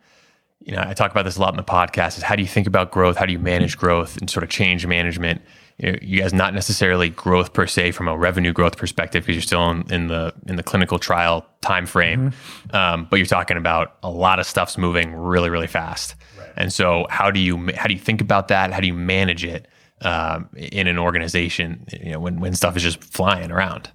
you 0.65 0.73
know, 0.73 0.83
I 0.85 0.93
talk 0.93 1.11
about 1.11 1.23
this 1.23 1.35
a 1.35 1.41
lot 1.41 1.53
in 1.53 1.57
the 1.57 1.63
podcast. 1.63 2.17
Is 2.17 2.23
how 2.23 2.35
do 2.35 2.41
you 2.41 2.47
think 2.47 2.67
about 2.67 2.91
growth? 2.91 3.17
How 3.17 3.25
do 3.25 3.33
you 3.33 3.39
manage 3.39 3.77
growth 3.77 4.17
and 4.17 4.29
sort 4.29 4.43
of 4.43 4.49
change 4.49 4.87
management? 4.87 5.41
You, 5.77 5.91
know, 5.91 5.97
you 6.01 6.21
guys 6.21 6.33
not 6.33 6.53
necessarily 6.53 7.09
growth 7.09 7.53
per 7.53 7.67
se 7.67 7.91
from 7.91 8.07
a 8.07 8.15
revenue 8.15 8.53
growth 8.53 8.77
perspective 8.77 9.23
because 9.23 9.35
you're 9.35 9.41
still 9.41 9.69
in, 9.71 9.91
in, 9.91 10.07
the 10.07 10.33
in 10.47 10.55
the 10.55 10.63
clinical 10.63 10.99
trial 10.99 11.45
time 11.61 11.85
frame, 11.85 12.31
mm-hmm. 12.31 12.75
um, 12.75 13.07
but 13.09 13.17
you're 13.17 13.25
talking 13.25 13.57
about 13.57 13.97
a 14.03 14.09
lot 14.09 14.39
of 14.39 14.45
stuff's 14.45 14.77
moving 14.77 15.13
really 15.13 15.49
really 15.49 15.67
fast. 15.67 16.15
Right. 16.37 16.51
And 16.55 16.71
so, 16.71 17.07
how 17.09 17.31
do 17.31 17.39
you 17.39 17.71
how 17.75 17.87
do 17.87 17.93
you 17.93 17.99
think 17.99 18.21
about 18.21 18.47
that? 18.47 18.71
How 18.71 18.79
do 18.79 18.87
you 18.87 18.93
manage 18.93 19.43
it 19.43 19.67
um, 20.01 20.49
in 20.55 20.87
an 20.87 20.97
organization? 20.97 21.85
You 21.91 22.13
know, 22.13 22.19
when 22.19 22.39
when 22.39 22.53
stuff 22.53 22.77
is 22.77 22.83
just 22.83 23.03
flying 23.03 23.51
around. 23.51 23.91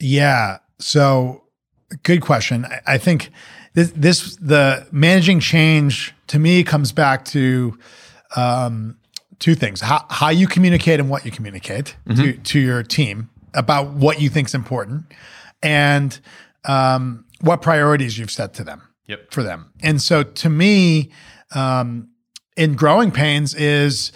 Yeah. 0.00 0.58
So, 0.78 1.42
good 2.04 2.20
question. 2.22 2.64
I, 2.64 2.94
I 2.94 2.98
think 2.98 3.30
this, 3.74 3.92
this 3.92 4.36
the 4.36 4.86
managing 4.90 5.40
change 5.40 6.14
to 6.28 6.38
me 6.38 6.64
comes 6.64 6.92
back 6.92 7.24
to 7.26 7.78
um, 8.36 8.98
two 9.38 9.54
things: 9.54 9.80
how 9.80 10.04
how 10.10 10.30
you 10.30 10.46
communicate 10.46 11.00
and 11.00 11.08
what 11.08 11.24
you 11.24 11.30
communicate 11.30 11.96
mm-hmm. 12.06 12.22
to 12.22 12.32
to 12.32 12.58
your 12.58 12.82
team 12.82 13.30
about 13.54 13.90
what 13.90 14.20
you 14.20 14.28
think 14.28 14.48
is 14.48 14.54
important, 14.54 15.04
and 15.62 16.20
um, 16.64 17.24
what 17.40 17.62
priorities 17.62 18.18
you've 18.18 18.30
set 18.30 18.54
to 18.54 18.64
them 18.64 18.82
yep. 19.06 19.30
for 19.32 19.42
them. 19.42 19.72
And 19.82 20.00
so, 20.00 20.22
to 20.22 20.50
me, 20.50 21.10
um, 21.54 22.08
in 22.56 22.74
growing 22.74 23.10
pains 23.10 23.54
is 23.54 24.12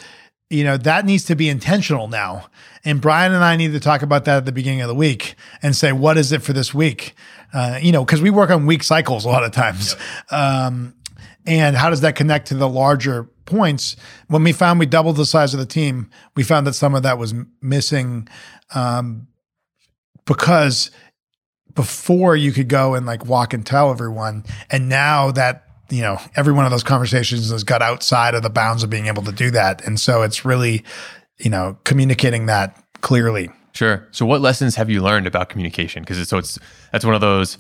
you 0.51 0.65
know 0.65 0.77
that 0.77 1.07
needs 1.07 1.25
to 1.25 1.35
be 1.35 1.49
intentional 1.49 2.09
now 2.09 2.49
and 2.85 3.01
brian 3.01 3.33
and 3.33 3.45
i 3.45 3.57
need 3.57 3.73
to 3.73 3.81
talk 3.81 4.03
about 4.03 4.25
that 4.25 4.39
at 4.39 4.45
the 4.45 4.53
beginning 4.53 4.81
of 4.81 4.89
the 4.89 4.95
week 4.95 5.35
and 5.63 5.75
say 5.75 5.93
what 5.93 6.17
is 6.17 6.33
it 6.33 6.43
for 6.43 6.53
this 6.53 6.73
week 6.73 7.15
uh, 7.53 7.79
you 7.81 7.93
know 7.93 8.05
because 8.05 8.23
we 8.23 8.31
work 8.31 8.51
on 8.51 8.67
week 8.67 8.83
cycles 8.83 9.25
a 9.25 9.29
lot 9.29 9.45
of 9.45 9.53
times 9.53 9.95
yep. 10.31 10.41
um, 10.41 10.95
and 11.47 11.77
how 11.77 11.91
does 11.91 12.01
that 12.01 12.15
connect 12.15 12.49
to 12.49 12.55
the 12.55 12.69
larger 12.69 13.25
points 13.45 13.97
when 14.29 14.43
we 14.43 14.53
found 14.53 14.79
we 14.79 14.87
doubled 14.87 15.17
the 15.17 15.27
size 15.27 15.53
of 15.53 15.61
the 15.61 15.67
team 15.67 16.09
we 16.37 16.43
found 16.43 16.67
that 16.67 16.75
some 16.75 16.95
of 16.95 17.03
that 17.03 17.19
was 17.19 17.35
missing 17.61 18.29
um, 18.75 19.27
because 20.25 20.91
before 21.75 22.37
you 22.37 22.53
could 22.53 22.69
go 22.69 22.95
and 22.95 23.07
like 23.07 23.27
walk 23.27 23.53
and 23.53 23.67
tell 23.67 23.91
everyone 23.91 24.45
and 24.71 24.89
now 24.89 25.31
that 25.31 25.67
you 25.93 26.01
know, 26.01 26.19
every 26.35 26.55
one 26.55 26.65
of 26.65 26.71
those 26.71 26.83
conversations 26.83 27.51
has 27.51 27.65
got 27.65 27.83
outside 27.83 28.35
of 28.35 28.43
the 28.43 28.49
bounds 28.49 28.83
of 28.83 28.89
being 28.89 29.07
able 29.07 29.23
to 29.23 29.33
do 29.33 29.51
that. 29.51 29.85
And 29.85 30.01
so 30.01 30.23
it's 30.23 30.43
really, 30.43 30.85
you 31.43 31.51
know, 31.51 31.77
communicating 31.85 32.47
that 32.47 32.83
clearly. 33.01 33.51
Sure. 33.73 34.07
So 34.11 34.27
what 34.27 34.41
lessons 34.41 34.77
have 34.77 34.91
you 34.91 35.03
learned 35.03 35.27
about 35.27 35.49
communication? 35.49 36.03
Because 36.03 36.29
so 36.29 36.39
it's 36.39 36.59
that's 36.93 37.05
one 37.05 37.15
of 37.15 37.21
those 37.21 37.59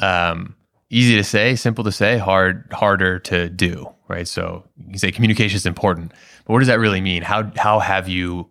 um, 0.00 0.54
easy 0.90 1.16
to 1.16 1.24
say, 1.24 1.56
simple 1.56 1.84
to 1.84 1.92
say, 1.92 2.18
hard 2.18 2.66
harder 2.72 3.18
to 3.20 3.48
do, 3.48 3.92
right? 4.08 4.28
So 4.28 4.64
you 4.88 4.98
say 4.98 5.10
communication 5.10 5.56
is 5.56 5.66
important, 5.66 6.12
but 6.44 6.52
what 6.52 6.58
does 6.60 6.68
that 6.68 6.78
really 6.78 7.00
mean? 7.00 7.22
How 7.22 7.50
how 7.56 7.78
have 7.78 8.08
you 8.08 8.48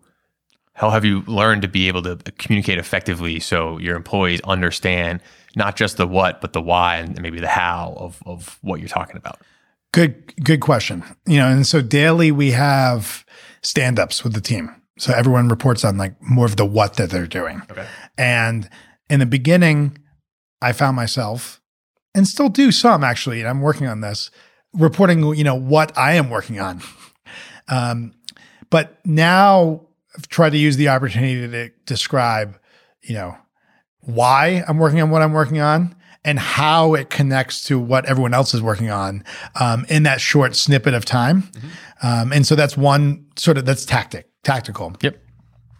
how 0.74 0.90
have 0.90 1.04
you 1.04 1.22
learned 1.22 1.62
to 1.62 1.68
be 1.68 1.88
able 1.88 2.02
to 2.02 2.16
communicate 2.38 2.78
effectively 2.78 3.38
so 3.40 3.78
your 3.78 3.96
employees 3.96 4.40
understand 4.42 5.20
not 5.56 5.76
just 5.76 5.96
the 5.96 6.06
what, 6.06 6.40
but 6.40 6.52
the 6.52 6.60
why 6.60 6.96
and 6.96 7.20
maybe 7.22 7.38
the 7.38 7.48
how 7.48 7.94
of, 7.96 8.20
of 8.26 8.58
what 8.62 8.80
you're 8.80 8.88
talking 8.88 9.16
about? 9.16 9.40
Good, 9.92 10.34
good 10.42 10.60
question. 10.60 11.04
You 11.26 11.38
know, 11.38 11.48
and 11.48 11.64
so 11.64 11.80
daily 11.80 12.32
we 12.32 12.50
have 12.50 13.24
stand 13.64 13.98
ups 13.98 14.22
with 14.22 14.34
the 14.34 14.40
team. 14.40 14.70
So 14.98 15.12
everyone 15.12 15.48
reports 15.48 15.84
on 15.84 15.96
like 15.96 16.14
more 16.22 16.46
of 16.46 16.56
the 16.56 16.64
what 16.64 16.94
that 16.94 17.10
they're 17.10 17.26
doing. 17.26 17.62
Okay. 17.70 17.86
And 18.16 18.68
in 19.10 19.18
the 19.18 19.26
beginning, 19.26 19.98
I 20.62 20.72
found 20.72 20.94
myself 20.94 21.60
and 22.14 22.28
still 22.28 22.48
do 22.48 22.70
some 22.70 23.02
actually, 23.02 23.40
and 23.40 23.48
I'm 23.48 23.60
working 23.60 23.88
on 23.88 24.00
this, 24.00 24.30
reporting, 24.72 25.34
you 25.34 25.44
know, 25.44 25.56
what 25.56 25.96
I 25.98 26.12
am 26.14 26.30
working 26.30 26.60
on. 26.60 26.82
Um, 27.66 28.12
but 28.68 28.98
now 29.06 29.86
I've 30.14 30.28
tried 30.28 30.50
to 30.50 30.58
use 30.58 30.76
the 30.76 30.90
opportunity 30.90 31.48
to 31.48 31.70
describe, 31.86 32.58
you 33.02 33.14
know, 33.14 33.38
why 34.00 34.62
I'm 34.68 34.76
working 34.76 35.00
on 35.00 35.08
what 35.08 35.22
I'm 35.22 35.32
working 35.32 35.60
on 35.60 35.96
and 36.24 36.38
how 36.38 36.94
it 36.94 37.10
connects 37.10 37.64
to 37.64 37.78
what 37.78 38.06
everyone 38.06 38.34
else 38.34 38.54
is 38.54 38.62
working 38.62 38.90
on 38.90 39.24
um, 39.60 39.84
in 39.88 40.04
that 40.04 40.20
short 40.20 40.56
snippet 40.56 40.94
of 40.94 41.04
time. 41.04 41.42
Mm-hmm. 41.42 41.68
Um, 42.06 42.32
and 42.32 42.46
so 42.46 42.54
that's 42.54 42.76
one 42.76 43.26
sort 43.36 43.58
of 43.58 43.66
that's 43.66 43.84
tactic, 43.84 44.28
tactical. 44.42 44.94
Yep. 45.02 45.18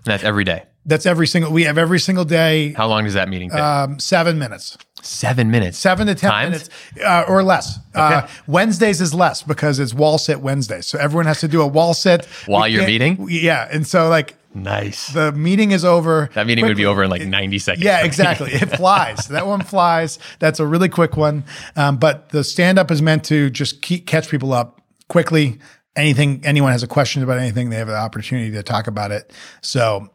That's 0.04 0.24
every 0.24 0.44
day. 0.44 0.64
That's 0.86 1.06
every 1.06 1.26
single. 1.26 1.50
We 1.50 1.64
have 1.64 1.78
every 1.78 1.98
single 1.98 2.26
day. 2.26 2.72
How 2.74 2.86
long 2.86 3.04
does 3.04 3.14
that 3.14 3.28
meeting 3.28 3.48
take? 3.48 3.58
Um, 3.58 3.98
seven 3.98 4.38
minutes. 4.38 4.76
Seven 5.00 5.50
minutes. 5.50 5.78
Seven 5.78 6.06
to 6.08 6.14
ten 6.14 6.50
minutes, 6.50 6.68
uh, 7.02 7.24
or 7.26 7.42
less. 7.42 7.78
Uh, 7.94 8.00
okay. 8.00 8.14
Uh, 8.14 8.28
Wednesdays 8.46 9.00
is 9.00 9.14
less 9.14 9.42
because 9.42 9.78
it's 9.78 9.94
wall 9.94 10.18
sit 10.18 10.40
Wednesday, 10.40 10.82
so 10.82 10.98
everyone 10.98 11.24
has 11.24 11.40
to 11.40 11.48
do 11.48 11.62
a 11.62 11.66
wall 11.66 11.94
sit 11.94 12.26
while 12.46 12.68
you're 12.68 12.86
meeting. 12.86 13.26
Yeah, 13.30 13.66
and 13.70 13.86
so 13.86 14.08
like 14.08 14.36
Nice. 14.54 15.08
The 15.08 15.32
meeting 15.32 15.72
is 15.72 15.84
over. 15.84 16.30
That 16.34 16.46
meeting 16.46 16.62
quickly. 16.62 16.70
would 16.70 16.76
be 16.76 16.86
over 16.86 17.02
in 17.02 17.10
like 17.10 17.26
90 17.26 17.58
seconds. 17.58 17.84
Yeah, 17.84 18.04
exactly. 18.04 18.52
it 18.52 18.76
flies. 18.76 19.28
That 19.34 19.46
one 19.48 19.62
flies. 19.62 20.20
That's 20.38 20.60
a 20.60 20.66
really 20.66 20.88
quick 20.88 21.16
one. 21.16 21.44
Um, 21.74 21.96
but 21.96 22.28
the 22.28 22.44
stand 22.44 22.78
up 22.78 22.92
is 22.92 23.02
meant 23.02 23.24
to 23.24 23.50
just 23.50 23.82
keep, 23.82 24.06
catch 24.06 24.28
people 24.28 24.52
up 24.52 24.80
quickly. 25.08 25.58
Anything, 25.96 26.40
anyone 26.44 26.70
has 26.70 26.84
a 26.84 26.86
question 26.86 27.22
about 27.22 27.38
anything, 27.38 27.70
they 27.70 27.76
have 27.76 27.88
an 27.88 27.96
opportunity 27.96 28.52
to 28.52 28.62
talk 28.62 28.86
about 28.86 29.10
it. 29.10 29.32
So 29.60 30.08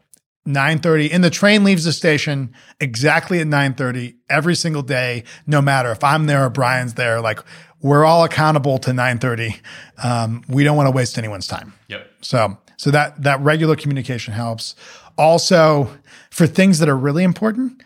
9:30 0.46 1.12
and 1.12 1.22
the 1.22 1.30
train 1.30 1.64
leaves 1.64 1.84
the 1.84 1.92
station 1.92 2.54
exactly 2.80 3.40
at 3.40 3.46
9:30 3.46 4.14
every 4.30 4.54
single 4.54 4.82
day 4.82 5.24
no 5.46 5.60
matter 5.60 5.90
if 5.90 6.02
I'm 6.02 6.26
there 6.26 6.46
or 6.46 6.50
Brian's 6.50 6.94
there 6.94 7.20
like 7.20 7.40
we're 7.82 8.06
all 8.06 8.24
accountable 8.24 8.78
to 8.78 8.90
9:30 8.90 9.60
um, 10.02 10.42
we 10.48 10.64
don't 10.64 10.76
want 10.78 10.86
to 10.86 10.92
waste 10.92 11.18
anyone's 11.18 11.46
time 11.46 11.74
yep 11.88 12.10
so 12.22 12.56
so 12.80 12.90
that 12.90 13.22
that 13.22 13.38
regular 13.42 13.76
communication 13.76 14.32
helps. 14.32 14.74
Also, 15.18 15.90
for 16.30 16.46
things 16.46 16.78
that 16.78 16.88
are 16.88 16.96
really 16.96 17.24
important, 17.24 17.82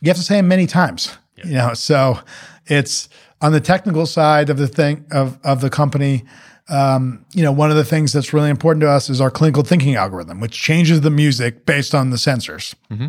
you 0.00 0.08
have 0.08 0.16
to 0.16 0.24
say 0.24 0.34
them 0.34 0.48
many 0.48 0.66
times. 0.66 1.16
You 1.36 1.52
know, 1.52 1.74
so 1.74 2.18
it's 2.66 3.08
on 3.40 3.52
the 3.52 3.60
technical 3.60 4.06
side 4.06 4.50
of 4.50 4.58
the 4.58 4.66
thing 4.66 5.04
of 5.12 5.38
of 5.44 5.60
the 5.60 5.70
company. 5.70 6.24
Um, 6.68 7.24
you 7.32 7.44
know, 7.44 7.52
one 7.52 7.70
of 7.70 7.76
the 7.76 7.84
things 7.84 8.12
that's 8.12 8.32
really 8.32 8.50
important 8.50 8.80
to 8.80 8.90
us 8.90 9.08
is 9.08 9.20
our 9.20 9.30
clinical 9.30 9.62
thinking 9.62 9.94
algorithm, 9.94 10.40
which 10.40 10.60
changes 10.60 11.02
the 11.02 11.10
music 11.10 11.64
based 11.64 11.94
on 11.94 12.10
the 12.10 12.16
sensors. 12.16 12.74
Mm-hmm. 12.90 13.08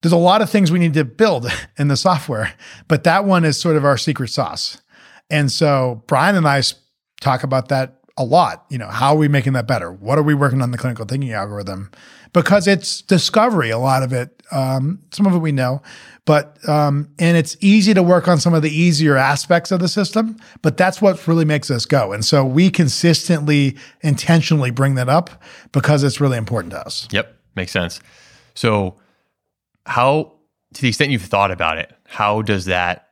There's 0.00 0.12
a 0.12 0.16
lot 0.16 0.40
of 0.40 0.48
things 0.48 0.72
we 0.72 0.78
need 0.78 0.94
to 0.94 1.04
build 1.04 1.52
in 1.78 1.88
the 1.88 1.98
software, 1.98 2.54
but 2.88 3.04
that 3.04 3.26
one 3.26 3.44
is 3.44 3.60
sort 3.60 3.76
of 3.76 3.84
our 3.84 3.98
secret 3.98 4.30
sauce. 4.30 4.80
And 5.28 5.52
so 5.52 6.02
Brian 6.06 6.34
and 6.34 6.48
I 6.48 6.62
talk 7.20 7.42
about 7.42 7.68
that 7.68 8.03
a 8.16 8.24
lot. 8.24 8.64
You 8.68 8.78
know, 8.78 8.88
how 8.88 9.14
are 9.14 9.16
we 9.18 9.28
making 9.28 9.54
that 9.54 9.66
better? 9.66 9.92
What 9.92 10.18
are 10.18 10.22
we 10.22 10.34
working 10.34 10.62
on 10.62 10.70
the 10.70 10.78
clinical 10.78 11.04
thinking 11.04 11.32
algorithm? 11.32 11.90
Because 12.32 12.66
it's 12.66 13.00
discovery, 13.02 13.70
a 13.70 13.78
lot 13.78 14.02
of 14.02 14.12
it. 14.12 14.42
Um, 14.50 15.00
some 15.10 15.26
of 15.26 15.34
it 15.34 15.38
we 15.38 15.52
know, 15.52 15.82
but 16.24 16.58
um, 16.68 17.08
and 17.18 17.36
it's 17.36 17.56
easy 17.60 17.94
to 17.94 18.02
work 18.02 18.28
on 18.28 18.38
some 18.38 18.54
of 18.54 18.62
the 18.62 18.70
easier 18.70 19.16
aspects 19.16 19.70
of 19.70 19.80
the 19.80 19.88
system. 19.88 20.36
But 20.62 20.76
that's 20.76 21.00
what 21.00 21.26
really 21.26 21.44
makes 21.44 21.70
us 21.70 21.86
go. 21.86 22.12
And 22.12 22.24
so 22.24 22.44
we 22.44 22.70
consistently, 22.70 23.76
intentionally 24.02 24.70
bring 24.70 24.94
that 24.96 25.08
up 25.08 25.42
because 25.72 26.02
it's 26.02 26.20
really 26.20 26.36
important 26.36 26.72
to 26.72 26.80
us. 26.80 27.08
Yep, 27.10 27.36
makes 27.56 27.72
sense. 27.72 28.00
So, 28.54 28.96
how, 29.86 30.32
to 30.74 30.82
the 30.82 30.88
extent 30.88 31.10
you've 31.10 31.22
thought 31.22 31.50
about 31.50 31.78
it, 31.78 31.92
how 32.06 32.42
does 32.42 32.66
that, 32.66 33.10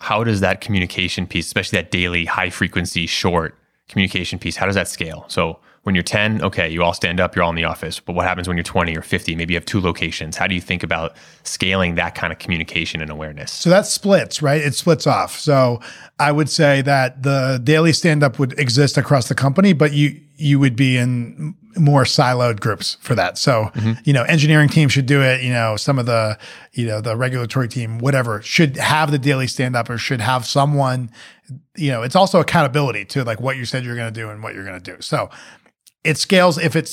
how 0.00 0.24
does 0.24 0.40
that 0.40 0.60
communication 0.60 1.26
piece, 1.26 1.46
especially 1.46 1.78
that 1.78 1.90
daily 1.90 2.24
high 2.24 2.50
frequency 2.50 3.06
short 3.06 3.56
communication 3.88 4.38
piece, 4.38 4.56
how 4.56 4.66
does 4.66 4.74
that 4.74 4.88
scale? 4.88 5.24
So 5.28 5.58
when 5.82 5.94
you're 5.94 6.02
10, 6.02 6.42
okay, 6.42 6.68
you 6.68 6.82
all 6.82 6.94
stand 6.94 7.20
up, 7.20 7.36
you're 7.36 7.42
all 7.42 7.50
in 7.50 7.56
the 7.56 7.64
office. 7.64 8.00
But 8.00 8.14
what 8.14 8.26
happens 8.26 8.48
when 8.48 8.56
you're 8.56 8.64
20 8.64 8.96
or 8.96 9.02
50? 9.02 9.36
Maybe 9.36 9.52
you 9.52 9.58
have 9.58 9.66
two 9.66 9.80
locations. 9.80 10.36
How 10.36 10.46
do 10.46 10.54
you 10.54 10.60
think 10.60 10.82
about 10.82 11.14
scaling 11.42 11.94
that 11.96 12.14
kind 12.14 12.32
of 12.32 12.38
communication 12.38 13.02
and 13.02 13.10
awareness? 13.10 13.52
So 13.52 13.68
that 13.68 13.86
splits, 13.86 14.40
right? 14.40 14.62
It 14.62 14.74
splits 14.74 15.06
off. 15.06 15.38
So 15.38 15.80
I 16.18 16.32
would 16.32 16.48
say 16.48 16.80
that 16.82 17.22
the 17.22 17.60
daily 17.62 17.92
stand 17.92 18.22
up 18.22 18.38
would 18.38 18.58
exist 18.58 18.96
across 18.96 19.28
the 19.28 19.34
company, 19.34 19.74
but 19.74 19.92
you 19.92 20.20
you 20.36 20.58
would 20.58 20.74
be 20.74 20.96
in 20.96 21.54
more 21.76 22.04
siloed 22.04 22.60
groups 22.60 22.96
for 23.00 23.14
that. 23.14 23.38
So, 23.38 23.70
mm-hmm. 23.74 23.92
you 24.04 24.12
know, 24.12 24.22
engineering 24.24 24.68
team 24.68 24.88
should 24.88 25.06
do 25.06 25.22
it, 25.22 25.42
you 25.42 25.52
know, 25.52 25.76
some 25.76 25.98
of 25.98 26.06
the, 26.06 26.38
you 26.72 26.86
know, 26.86 27.00
the 27.00 27.16
regulatory 27.16 27.68
team, 27.68 27.98
whatever, 27.98 28.42
should 28.42 28.76
have 28.76 29.10
the 29.10 29.18
daily 29.18 29.46
stand 29.46 29.76
up 29.76 29.90
or 29.90 29.98
should 29.98 30.20
have 30.20 30.46
someone, 30.46 31.10
you 31.76 31.90
know, 31.90 32.02
it's 32.02 32.16
also 32.16 32.40
accountability 32.40 33.04
to 33.06 33.24
like 33.24 33.40
what 33.40 33.56
you 33.56 33.64
said 33.64 33.84
you're 33.84 33.96
going 33.96 34.12
to 34.12 34.20
do 34.20 34.30
and 34.30 34.42
what 34.42 34.54
you're 34.54 34.64
going 34.64 34.80
to 34.80 34.94
do. 34.94 35.00
So, 35.00 35.30
it 36.04 36.18
scales 36.18 36.58
if 36.58 36.76
it 36.76 36.86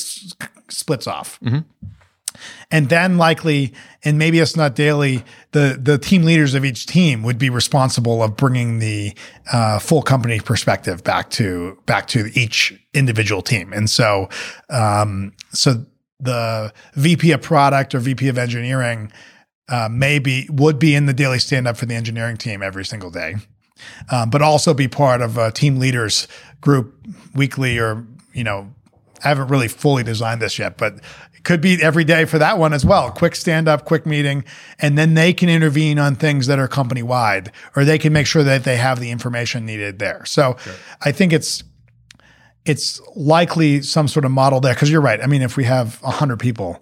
splits 0.70 1.06
off. 1.06 1.40
Mm-hmm. 1.42 1.60
And 2.72 2.90
then 2.90 3.18
likely 3.18 3.74
and 4.04 4.18
maybe 4.18 4.40
it's 4.40 4.56
not 4.56 4.76
daily 4.76 5.24
the 5.52 5.78
the 5.82 5.98
team 5.98 6.24
leaders 6.24 6.54
of 6.54 6.66
each 6.66 6.86
team 6.86 7.22
would 7.24 7.38
be 7.38 7.50
responsible 7.50 8.24
of 8.24 8.36
bringing 8.38 8.80
the 8.80 9.14
uh, 9.52 9.78
full 9.78 10.02
company 10.02 10.40
perspective 10.40 11.04
back 11.04 11.30
to 11.30 11.78
back 11.86 12.08
to 12.08 12.32
each 12.34 12.74
individual 12.94 13.42
team. 13.42 13.74
And 13.74 13.90
so 13.90 14.30
um, 14.70 15.34
so 15.52 15.86
the 16.20 16.74
vp 16.96 17.32
of 17.32 17.42
product 17.42 17.94
or 17.94 18.00
vp 18.00 18.28
of 18.28 18.38
engineering 18.38 19.12
uh, 19.70 19.90
maybe 19.92 20.48
would 20.50 20.80
be 20.80 20.96
in 20.96 21.06
the 21.06 21.14
daily 21.14 21.40
stand 21.40 21.68
up 21.68 21.78
for 21.78 21.86
the 21.86 21.96
engineering 21.96 22.38
team 22.38 22.62
every 22.62 22.86
single 22.86 23.10
day. 23.10 23.36
Um, 24.12 24.30
but 24.30 24.44
also 24.44 24.76
be 24.76 24.88
part 24.88 25.22
of 25.22 25.38
a 25.38 25.52
team 25.52 25.80
leaders 25.80 26.28
group 26.62 26.96
weekly 27.34 27.80
or 27.80 28.06
you 28.34 28.44
know 28.44 28.74
I 29.24 29.28
haven't 29.28 29.48
really 29.50 29.68
fully 29.68 30.04
designed 30.04 30.42
this 30.42 30.58
yet, 30.58 30.78
but 30.78 30.96
could 31.44 31.62
be 31.62 31.82
every 31.82 32.04
day 32.04 32.26
for 32.26 32.38
that 32.40 32.58
one 32.58 32.74
as 32.74 32.86
well. 32.86 33.12
Quick 33.12 33.36
stand 33.36 33.68
up, 33.68 33.86
quick 33.86 34.06
meeting, 34.06 34.44
and 34.80 34.98
then 34.98 35.14
they 35.14 35.34
can 35.34 35.50
intervene 35.50 36.00
on 36.00 36.16
things 36.16 36.48
that 36.48 36.60
are 36.60 36.68
company 36.68 37.04
wide, 37.04 37.52
or 37.76 37.84
they 37.84 37.98
can 37.98 38.14
make 38.14 38.28
sure 38.28 38.44
that 38.44 38.64
they 38.64 38.78
have 38.78 39.00
the 39.00 39.12
information 39.12 39.66
needed 39.66 40.00
there. 40.00 40.24
So 40.26 40.56
sure. 40.62 40.74
I 41.02 41.12
think 41.12 41.34
it's 41.34 41.64
it's 42.66 43.02
likely 43.16 43.82
some 43.82 44.08
sort 44.08 44.26
of 44.26 44.32
model 44.32 44.60
there 44.60 44.74
because 44.74 44.92
you're 44.92 45.02
right. 45.02 45.22
I 45.22 45.28
mean, 45.28 45.42
if 45.42 45.58
we 45.58 45.64
have 45.64 45.96
hundred 46.02 46.40
people, 46.40 46.82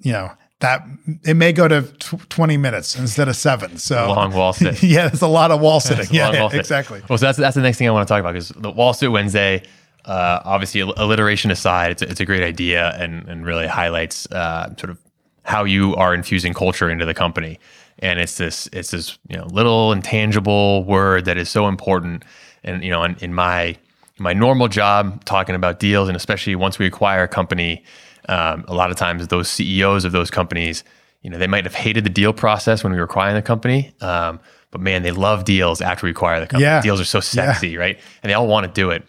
you 0.00 0.12
know, 0.12 0.30
that 0.60 0.82
it 1.24 1.34
may 1.34 1.52
go 1.52 1.68
to 1.68 1.82
tw- 1.82 2.30
20 2.30 2.56
minutes 2.56 2.96
instead 2.98 3.28
of 3.28 3.36
seven. 3.36 3.78
So 3.78 4.08
long 4.08 4.32
wall 4.32 4.52
sit. 4.52 4.82
yeah, 4.82 5.08
it's 5.12 5.22
a 5.22 5.26
lot 5.26 5.50
of 5.50 5.60
wall 5.60 5.80
sitting. 5.80 6.06
yeah, 6.10 6.32
yeah 6.32 6.48
exactly. 6.52 7.02
Well, 7.08 7.18
so 7.18 7.26
that's 7.26 7.38
that's 7.38 7.54
the 7.54 7.62
next 7.62 7.78
thing 7.78 7.88
I 7.88 7.90
want 7.90 8.06
to 8.06 8.12
talk 8.12 8.20
about 8.20 8.32
because 8.32 8.48
the 8.48 8.70
Wall 8.70 8.92
Sit 8.92 9.10
Wednesday. 9.10 9.62
Uh, 10.04 10.40
obviously, 10.44 10.80
alliteration 10.80 11.50
aside, 11.50 11.92
it's 11.92 12.02
a, 12.02 12.10
it's 12.10 12.20
a 12.20 12.24
great 12.24 12.42
idea 12.42 12.94
and 12.98 13.26
and 13.28 13.46
really 13.46 13.66
highlights 13.66 14.30
uh, 14.32 14.74
sort 14.76 14.90
of 14.90 14.98
how 15.44 15.64
you 15.64 15.94
are 15.96 16.14
infusing 16.14 16.54
culture 16.54 16.90
into 16.90 17.04
the 17.04 17.14
company. 17.14 17.58
And 18.00 18.18
it's 18.18 18.36
this 18.36 18.68
it's 18.72 18.90
this 18.90 19.18
you 19.28 19.36
know 19.36 19.46
little 19.46 19.92
intangible 19.92 20.84
word 20.84 21.24
that 21.26 21.38
is 21.38 21.48
so 21.48 21.68
important. 21.68 22.24
And 22.62 22.82
you 22.82 22.90
know, 22.90 23.02
in, 23.04 23.16
in 23.20 23.34
my 23.34 23.76
my 24.18 24.32
normal 24.32 24.68
job, 24.68 25.24
talking 25.24 25.54
about 25.54 25.78
deals, 25.80 26.08
and 26.08 26.16
especially 26.16 26.54
once 26.54 26.78
we 26.78 26.86
acquire 26.86 27.24
a 27.24 27.28
company, 27.28 27.82
um, 28.28 28.64
a 28.68 28.74
lot 28.74 28.90
of 28.90 28.96
times 28.96 29.26
those 29.28 29.48
CEOs 29.48 30.04
of 30.04 30.12
those 30.12 30.30
companies, 30.30 30.84
you 31.22 31.30
know, 31.30 31.38
they 31.38 31.46
might 31.46 31.64
have 31.64 31.74
hated 31.74 32.04
the 32.04 32.10
deal 32.10 32.32
process 32.32 32.84
when 32.84 32.92
we 32.92 32.98
were 32.98 33.04
acquiring 33.04 33.34
the 33.34 33.42
company. 33.42 33.94
Um, 34.00 34.40
but 34.70 34.80
man, 34.80 35.02
they 35.02 35.12
love 35.12 35.44
deals 35.44 35.80
after 35.80 36.06
we 36.06 36.10
acquire 36.10 36.40
the 36.40 36.46
company. 36.46 36.64
Yeah. 36.64 36.82
Deals 36.82 37.00
are 37.00 37.04
so 37.04 37.20
sexy, 37.20 37.70
yeah. 37.70 37.78
right? 37.78 38.00
And 38.22 38.30
they 38.30 38.34
all 38.34 38.48
want 38.48 38.66
to 38.66 38.72
do 38.72 38.90
it. 38.90 39.06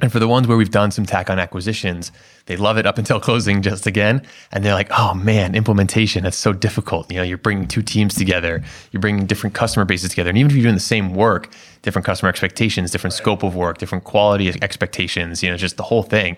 And 0.00 0.12
for 0.12 0.20
the 0.20 0.28
ones 0.28 0.46
where 0.46 0.56
we've 0.56 0.70
done 0.70 0.92
some 0.92 1.04
tack 1.04 1.28
on 1.28 1.40
acquisitions, 1.40 2.12
they 2.46 2.56
love 2.56 2.78
it 2.78 2.86
up 2.86 2.98
until 2.98 3.18
closing 3.28 3.62
just 3.62 3.84
again. 3.84 4.22
And 4.52 4.64
they're 4.64 4.74
like, 4.74 4.90
oh 4.96 5.14
man, 5.14 5.56
implementation, 5.56 6.22
that's 6.22 6.36
so 6.36 6.52
difficult. 6.52 7.10
You 7.10 7.16
know, 7.18 7.24
you're 7.24 7.36
bringing 7.36 7.66
two 7.66 7.82
teams 7.82 8.14
together, 8.14 8.62
you're 8.92 9.00
bringing 9.00 9.26
different 9.26 9.54
customer 9.54 9.84
bases 9.84 10.10
together. 10.10 10.28
And 10.28 10.38
even 10.38 10.52
if 10.52 10.56
you're 10.56 10.62
doing 10.62 10.76
the 10.76 10.80
same 10.80 11.14
work, 11.14 11.52
different 11.82 12.06
customer 12.06 12.28
expectations, 12.28 12.92
different 12.92 13.14
scope 13.14 13.42
of 13.42 13.56
work, 13.56 13.78
different 13.78 14.04
quality 14.04 14.48
expectations, 14.62 15.42
you 15.42 15.50
know, 15.50 15.56
just 15.56 15.76
the 15.76 15.82
whole 15.82 16.04
thing. 16.04 16.36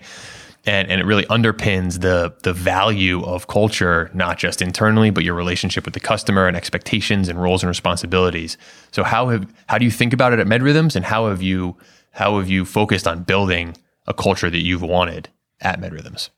And, 0.65 0.89
and 0.89 0.99
it 0.99 1.05
really 1.05 1.25
underpins 1.25 2.01
the 2.01 2.33
the 2.43 2.53
value 2.53 3.23
of 3.23 3.47
culture, 3.47 4.11
not 4.13 4.37
just 4.37 4.61
internally, 4.61 5.09
but 5.09 5.23
your 5.23 5.33
relationship 5.33 5.85
with 5.85 5.95
the 5.95 5.99
customer 5.99 6.47
and 6.47 6.55
expectations 6.55 7.29
and 7.29 7.41
roles 7.41 7.63
and 7.63 7.67
responsibilities. 7.67 8.57
So 8.91 9.03
how 9.03 9.29
have 9.29 9.51
how 9.67 9.77
do 9.77 9.85
you 9.85 9.91
think 9.91 10.13
about 10.13 10.33
it 10.33 10.39
at 10.39 10.47
MedRhythms 10.47 10.95
and 10.95 11.05
how 11.05 11.29
have 11.29 11.41
you 11.43 11.77
how 12.11 12.37
have 12.37 12.49
you 12.49 12.65
focused 12.65 13.07
on 13.07 13.23
building 13.23 13.75
a 14.07 14.13
culture 14.13 14.49
that 14.49 14.61
you've 14.61 14.81
wanted 14.81 15.29
at 15.59 15.79
MedRhythms? 15.79 16.29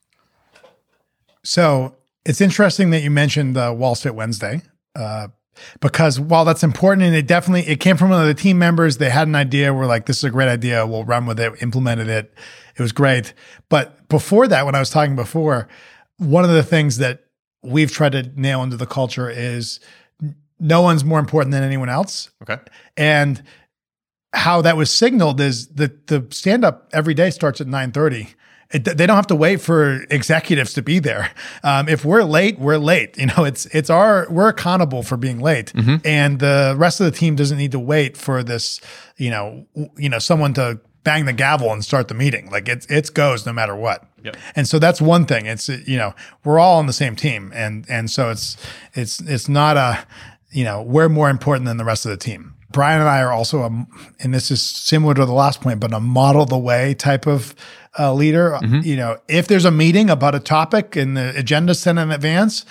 So 1.43 1.95
it's 2.25 2.41
interesting 2.41 2.91
that 2.91 3.01
you 3.01 3.11
mentioned 3.11 3.55
the 3.55 3.73
Wall 3.73 3.95
Sit 3.95 4.15
Wednesday. 4.15 4.61
Uh, 4.95 5.27
because 5.79 6.19
while 6.19 6.45
that's 6.45 6.63
important 6.63 7.03
and 7.03 7.15
it 7.15 7.27
definitely 7.27 7.61
it 7.71 7.79
came 7.79 7.97
from 7.97 8.09
one 8.09 8.19
of 8.19 8.27
the 8.27 8.33
team 8.33 8.57
members 8.57 8.97
they 8.97 9.09
had 9.09 9.27
an 9.27 9.35
idea 9.35 9.73
we're 9.73 9.85
like 9.85 10.07
this 10.07 10.17
is 10.17 10.23
a 10.23 10.29
great 10.29 10.49
idea 10.49 10.85
we'll 10.85 11.05
run 11.05 11.25
with 11.25 11.39
it 11.39 11.53
implemented 11.61 12.07
it 12.07 12.33
it 12.75 12.81
was 12.81 12.91
great 12.91 13.33
but 13.69 14.07
before 14.07 14.47
that 14.47 14.65
when 14.65 14.73
i 14.73 14.79
was 14.79 14.89
talking 14.89 15.15
before 15.15 15.67
one 16.17 16.43
of 16.43 16.49
the 16.49 16.63
things 16.63 16.97
that 16.97 17.25
we've 17.61 17.91
tried 17.91 18.13
to 18.13 18.23
nail 18.35 18.63
into 18.63 18.77
the 18.77 18.87
culture 18.87 19.29
is 19.29 19.79
no 20.59 20.81
one's 20.81 21.03
more 21.03 21.19
important 21.19 21.51
than 21.51 21.63
anyone 21.63 21.89
else 21.89 22.31
okay 22.41 22.59
and 22.97 23.43
how 24.33 24.61
that 24.61 24.75
was 24.75 24.91
signaled 24.91 25.39
is 25.39 25.67
that 25.69 26.07
the 26.07 26.25
stand 26.31 26.65
up 26.65 26.89
every 26.91 27.13
day 27.13 27.29
starts 27.29 27.61
at 27.61 27.67
9:30. 27.67 28.33
they 28.71 29.05
don't 29.05 29.15
have 29.15 29.27
to 29.27 29.35
wait 29.35 29.61
for 29.61 30.03
executives 30.09 30.73
to 30.73 30.81
be 30.81 30.97
there. 30.97 31.29
Um, 31.63 31.87
if 31.87 32.03
we're 32.03 32.23
late, 32.23 32.57
we're 32.57 32.77
late. 32.77 33.17
You 33.17 33.27
know, 33.27 33.43
it's 33.43 33.67
it's 33.67 33.89
our 33.89 34.27
we're 34.29 34.49
accountable 34.49 35.03
for 35.03 35.15
being 35.17 35.39
late, 35.39 35.71
mm-hmm. 35.73 35.97
and 36.03 36.39
the 36.39 36.75
rest 36.77 36.99
of 36.99 37.05
the 37.05 37.17
team 37.17 37.35
doesn't 37.35 37.57
need 37.57 37.71
to 37.71 37.79
wait 37.79 38.17
for 38.17 38.43
this. 38.43 38.81
You 39.17 39.29
know, 39.29 39.67
you 39.97 40.09
know, 40.09 40.19
someone 40.19 40.53
to 40.55 40.79
bang 41.03 41.25
the 41.25 41.33
gavel 41.33 41.71
and 41.71 41.83
start 41.83 42.07
the 42.07 42.13
meeting. 42.13 42.49
Like 42.49 42.67
it's 42.67 42.85
it 42.87 43.13
goes 43.13 43.45
no 43.45 43.53
matter 43.53 43.75
what. 43.75 44.05
Yep. 44.23 44.37
And 44.55 44.67
so 44.67 44.79
that's 44.79 45.01
one 45.01 45.25
thing. 45.25 45.45
It's 45.45 45.69
you 45.69 45.97
know 45.97 46.13
we're 46.43 46.59
all 46.59 46.79
on 46.79 46.87
the 46.87 46.93
same 46.93 47.15
team, 47.15 47.51
and 47.53 47.85
and 47.89 48.09
so 48.09 48.29
it's 48.29 48.57
it's 48.93 49.19
it's 49.21 49.47
not 49.47 49.77
a 49.77 50.05
you 50.51 50.63
know 50.63 50.81
we're 50.81 51.09
more 51.09 51.29
important 51.29 51.65
than 51.65 51.77
the 51.77 51.85
rest 51.85 52.05
of 52.05 52.11
the 52.11 52.17
team. 52.17 52.55
Brian 52.73 52.99
and 52.99 53.09
I 53.09 53.21
are 53.21 53.31
also 53.31 53.61
a, 53.61 53.87
and 54.19 54.33
this 54.33 54.51
is 54.51 54.61
similar 54.61 55.13
to 55.13 55.25
the 55.25 55.33
last 55.33 55.61
point, 55.61 55.79
but 55.79 55.93
a 55.93 55.99
model 55.99 56.45
the 56.45 56.57
way 56.57 56.93
type 56.93 57.25
of 57.25 57.55
uh, 57.97 58.13
leader. 58.13 58.57
Mm-hmm. 58.61 58.81
You 58.83 58.97
know, 58.97 59.17
if 59.27 59.47
there's 59.47 59.65
a 59.65 59.71
meeting 59.71 60.09
about 60.09 60.35
a 60.35 60.39
topic 60.39 60.95
and 60.95 61.15
the 61.15 61.37
agenda 61.37 61.75
sent 61.75 61.99
in 61.99 62.11
advance, 62.11 62.65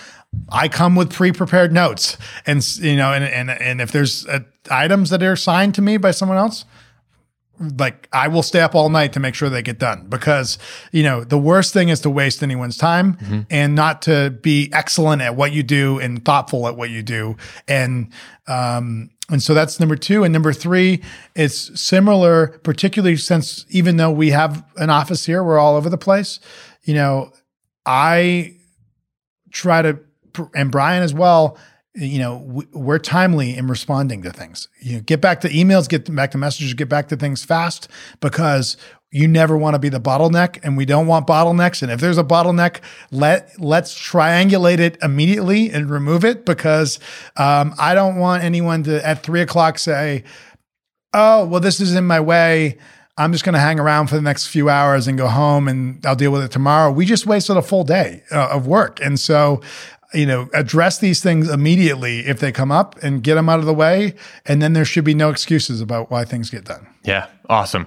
I 0.51 0.69
come 0.69 0.97
with 0.97 1.13
pre-prepared 1.13 1.73
notes, 1.73 2.17
and 2.47 2.67
you 2.79 2.97
know, 2.97 3.13
and 3.13 3.25
and 3.25 3.51
and 3.51 3.81
if 3.81 3.93
there's 3.93 4.27
uh, 4.27 4.41
items 4.71 5.11
that 5.11 5.23
are 5.23 5.33
assigned 5.33 5.75
to 5.77 5.83
me 5.83 5.97
by 5.99 6.11
someone 6.11 6.39
else, 6.39 6.65
like 7.79 8.09
I 8.13 8.29
will 8.29 8.43
stay 8.43 8.61
up 8.61 8.75
all 8.75 8.89
night 8.89 9.13
to 9.13 9.21
make 9.21 9.35
sure 9.35 9.49
they 9.49 9.63
get 9.63 9.79
done 9.79 10.07
because 10.09 10.59
you 10.91 11.03
know 11.03 11.23
the 11.23 11.39
worst 11.39 11.73
thing 11.73 11.91
is 11.91 12.01
to 12.01 12.11
waste 12.11 12.43
anyone's 12.43 12.77
time 12.77 13.15
mm-hmm. 13.17 13.41
and 13.51 13.75
not 13.75 14.03
to 14.03 14.31
be 14.31 14.71
excellent 14.73 15.23
at 15.23 15.37
what 15.37 15.53
you 15.53 15.63
do 15.63 15.99
and 15.99 16.25
thoughtful 16.25 16.67
at 16.67 16.77
what 16.77 16.91
you 16.91 17.03
do 17.03 17.37
and 17.69 18.11
um 18.49 19.11
and 19.31 19.43
so 19.43 19.55
that's 19.55 19.79
number 19.81 19.97
two. 19.97 20.25
And 20.25 20.33
number 20.33 20.53
three 20.53 21.03
it's 21.35 21.81
similar 21.81 22.49
particularly 22.63 23.17
since 23.17 23.65
even 23.71 23.97
though 23.97 24.11
we 24.11 24.31
have 24.31 24.65
an 24.77 24.91
office 24.91 25.25
here 25.27 25.43
we're 25.43 25.59
all 25.59 25.77
over 25.77 25.89
the 25.89 25.99
place 25.99 26.41
you 26.85 26.95
know 26.95 27.33
I 27.87 28.57
try 29.51 29.83
to 29.83 29.99
and 30.55 30.71
Brian 30.71 31.03
as 31.03 31.15
well 31.15 31.59
you 31.95 32.19
know 32.19 32.65
we're 32.73 32.99
timely 32.99 33.57
in 33.57 33.67
responding 33.67 34.23
to 34.23 34.33
things. 34.33 34.69
You 34.81 34.97
know, 34.97 35.01
get 35.03 35.21
back 35.21 35.41
to 35.43 35.49
emails 35.49 35.89
get 35.89 36.15
back 36.15 36.31
to 36.33 36.39
messages 36.39 36.75
get 36.75 36.89
back 36.89 37.09
to 37.09 37.17
things 37.17 37.45
fast 37.45 37.89
because 38.21 38.77
you 39.13 39.29
never 39.29 39.57
want 39.57 39.75
to 39.75 39.79
be 39.79 39.91
the 39.91 40.01
bottleneck 40.01 40.59
and 40.65 40.77
we 40.77 40.85
don't 40.85 41.07
want 41.07 41.27
bottlenecks 41.27 41.83
and 41.83 41.93
if 41.93 42.01
there's 42.01 42.19
a 42.19 42.25
bottleneck 42.25 42.81
let 43.13 43.49
let's 43.61 43.97
triangulate 43.97 44.79
it 44.79 44.97
immediately 45.03 45.71
and 45.71 45.91
remove 45.91 46.25
it 46.25 46.45
because 46.45 46.99
um, 47.37 47.73
i 47.79 47.95
don't 47.95 48.17
want 48.17 48.43
anyone 48.43 48.83
to 48.83 49.07
at 49.07 49.23
three 49.23 49.41
o'clock 49.41 49.79
say 49.79 50.25
oh 51.15 51.47
well 51.47 51.61
this 51.61 51.79
is 51.79 51.95
in 51.95 52.05
my 52.05 52.19
way 52.19 52.77
i'm 53.19 53.33
just 53.33 53.45
going 53.45 53.53
to 53.53 53.61
hang 53.61 53.79
around 53.79 54.09
for 54.09 54.17
the 54.17 54.23
next 54.23 54.47
few 54.47 54.69
hours 54.69 55.07
and 55.07 55.17
go 55.19 55.29
home 55.29 55.69
and 55.69 56.05
i'll 56.07 56.17
deal 56.17 56.33
with 56.33 56.43
it 56.43 56.51
tomorrow 56.51 56.91
we 56.91 57.05
just 57.05 57.27
wasted 57.27 57.57
a 57.57 57.63
full 57.63 57.85
day 57.85 58.23
uh, 58.33 58.49
of 58.49 58.67
work 58.67 58.99
and 59.01 59.21
so 59.21 59.61
you 60.15 60.27
know, 60.27 60.49
address 60.53 60.99
these 60.99 61.23
things 61.23 61.49
immediately 61.49 62.21
if 62.21 62.41
they 62.41 62.53
come 62.53 62.71
up 62.71 63.03
and 63.03 63.23
get 63.23 63.37
them 63.37 63.49
out 63.49 63.59
of 63.59 63.65
the 63.65 63.75
way. 63.75 64.15
And 64.45 64.61
then 64.61 64.73
there 64.73 64.85
should 64.85 65.05
be 65.05 65.15
no 65.15 65.31
excuses 65.31 65.81
about 65.81 66.11
why 66.11 66.25
things 66.25 66.51
get 66.51 66.65
done. 66.65 66.87
Yeah. 67.03 67.29
Awesome. 67.49 67.87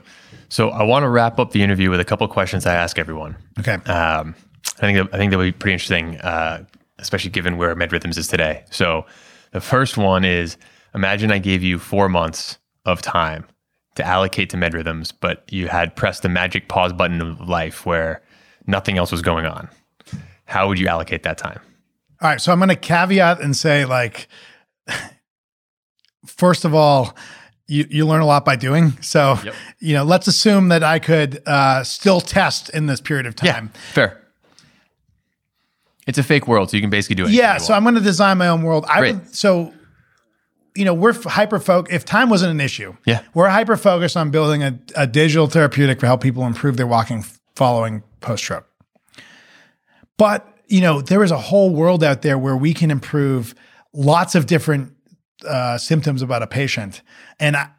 So 0.49 0.69
I 0.69 0.83
want 0.83 1.03
to 1.03 1.09
wrap 1.09 1.39
up 1.39 1.51
the 1.51 1.63
interview 1.63 1.89
with 1.89 1.99
a 1.99 2.05
couple 2.05 2.25
of 2.25 2.31
questions 2.31 2.65
I 2.65 2.75
ask 2.75 2.99
everyone. 2.99 3.35
Okay. 3.59 3.73
Um, 3.73 4.35
I 4.77 4.81
think 4.81 4.97
that, 4.97 5.13
I 5.13 5.17
think 5.17 5.31
that 5.31 5.37
would 5.37 5.45
be 5.45 5.51
pretty 5.51 5.73
interesting, 5.73 6.17
uh, 6.17 6.65
especially 6.99 7.31
given 7.31 7.57
where 7.57 7.75
MedRhythms 7.75 8.17
is 8.17 8.27
today. 8.27 8.63
So 8.71 9.05
the 9.51 9.61
first 9.61 9.97
one 9.97 10.25
is 10.25 10.57
imagine 10.93 11.31
I 11.31 11.39
gave 11.39 11.63
you 11.63 11.79
four 11.79 12.09
months 12.09 12.57
of 12.85 13.01
time 13.01 13.45
to 13.95 14.05
allocate 14.05 14.49
to 14.51 14.57
MedRhythms, 14.57 15.13
but 15.19 15.43
you 15.51 15.67
had 15.67 15.95
pressed 15.95 16.21
the 16.21 16.29
magic 16.29 16.67
pause 16.67 16.93
button 16.93 17.21
of 17.21 17.47
life 17.47 17.85
where 17.85 18.21
nothing 18.67 18.97
else 18.97 19.11
was 19.11 19.21
going 19.21 19.45
on. 19.45 19.69
How 20.45 20.67
would 20.67 20.79
you 20.79 20.87
allocate 20.87 21.23
that 21.23 21.37
time? 21.37 21.59
All 22.21 22.29
right. 22.29 22.41
So 22.41 22.51
I'm 22.51 22.59
going 22.59 22.69
to 22.69 22.75
caveat 22.75 23.41
and 23.41 23.55
say, 23.55 23.85
like, 23.85 24.27
first 26.25 26.65
of 26.65 26.73
all, 26.73 27.15
you, 27.67 27.85
you 27.89 28.05
learn 28.05 28.21
a 28.21 28.25
lot 28.25 28.45
by 28.45 28.55
doing. 28.55 28.91
So, 29.01 29.37
yep. 29.43 29.55
you 29.79 29.93
know, 29.93 30.03
let's 30.03 30.27
assume 30.27 30.69
that 30.69 30.83
I 30.83 30.99
could 30.99 31.41
uh, 31.45 31.83
still 31.83 32.21
test 32.21 32.69
in 32.69 32.85
this 32.85 33.01
period 33.01 33.25
of 33.25 33.35
time. 33.35 33.71
Yeah, 33.73 33.93
fair. 33.93 34.21
It's 36.07 36.17
a 36.17 36.23
fake 36.23 36.47
world, 36.47 36.69
so 36.69 36.77
you 36.77 36.81
can 36.81 36.91
basically 36.91 37.15
do 37.15 37.23
anything. 37.23 37.39
Yeah, 37.39 37.57
so 37.57 37.73
I'm 37.73 37.83
going 37.83 37.95
to 37.95 38.01
design 38.01 38.37
my 38.37 38.47
own 38.47 38.61
world. 38.61 38.85
I 38.87 38.99
Great. 38.99 39.15
would 39.15 39.35
so 39.35 39.73
you 40.75 40.83
know, 40.83 40.93
we're 40.93 41.13
hyper 41.13 41.57
focused. 41.57 41.95
If 41.95 42.05
time 42.05 42.29
wasn't 42.29 42.51
an 42.51 42.59
issue, 42.59 42.95
yeah, 43.05 43.23
we're 43.33 43.49
hyper 43.49 43.77
focused 43.77 44.17
on 44.17 44.29
building 44.29 44.61
a, 44.61 44.77
a 44.95 45.07
digital 45.07 45.47
therapeutic 45.47 45.99
to 45.99 46.05
help 46.05 46.21
people 46.21 46.45
improve 46.45 46.77
their 46.77 46.85
walking 46.85 47.23
following 47.55 48.03
post 48.19 48.43
stroke. 48.43 48.67
But 50.17 50.47
you 50.67 50.81
know, 50.81 51.01
there 51.01 51.23
is 51.23 51.31
a 51.31 51.37
whole 51.37 51.73
world 51.73 52.03
out 52.03 52.21
there 52.21 52.37
where 52.37 52.57
we 52.57 52.73
can 52.73 52.91
improve 52.91 53.55
lots 53.93 54.35
of 54.35 54.47
different 54.47 54.94
uh, 55.45 55.77
symptoms 55.77 56.21
about 56.21 56.41
a 56.41 56.47
patient, 56.47 57.01
and 57.39 57.55
I, 57.55 57.69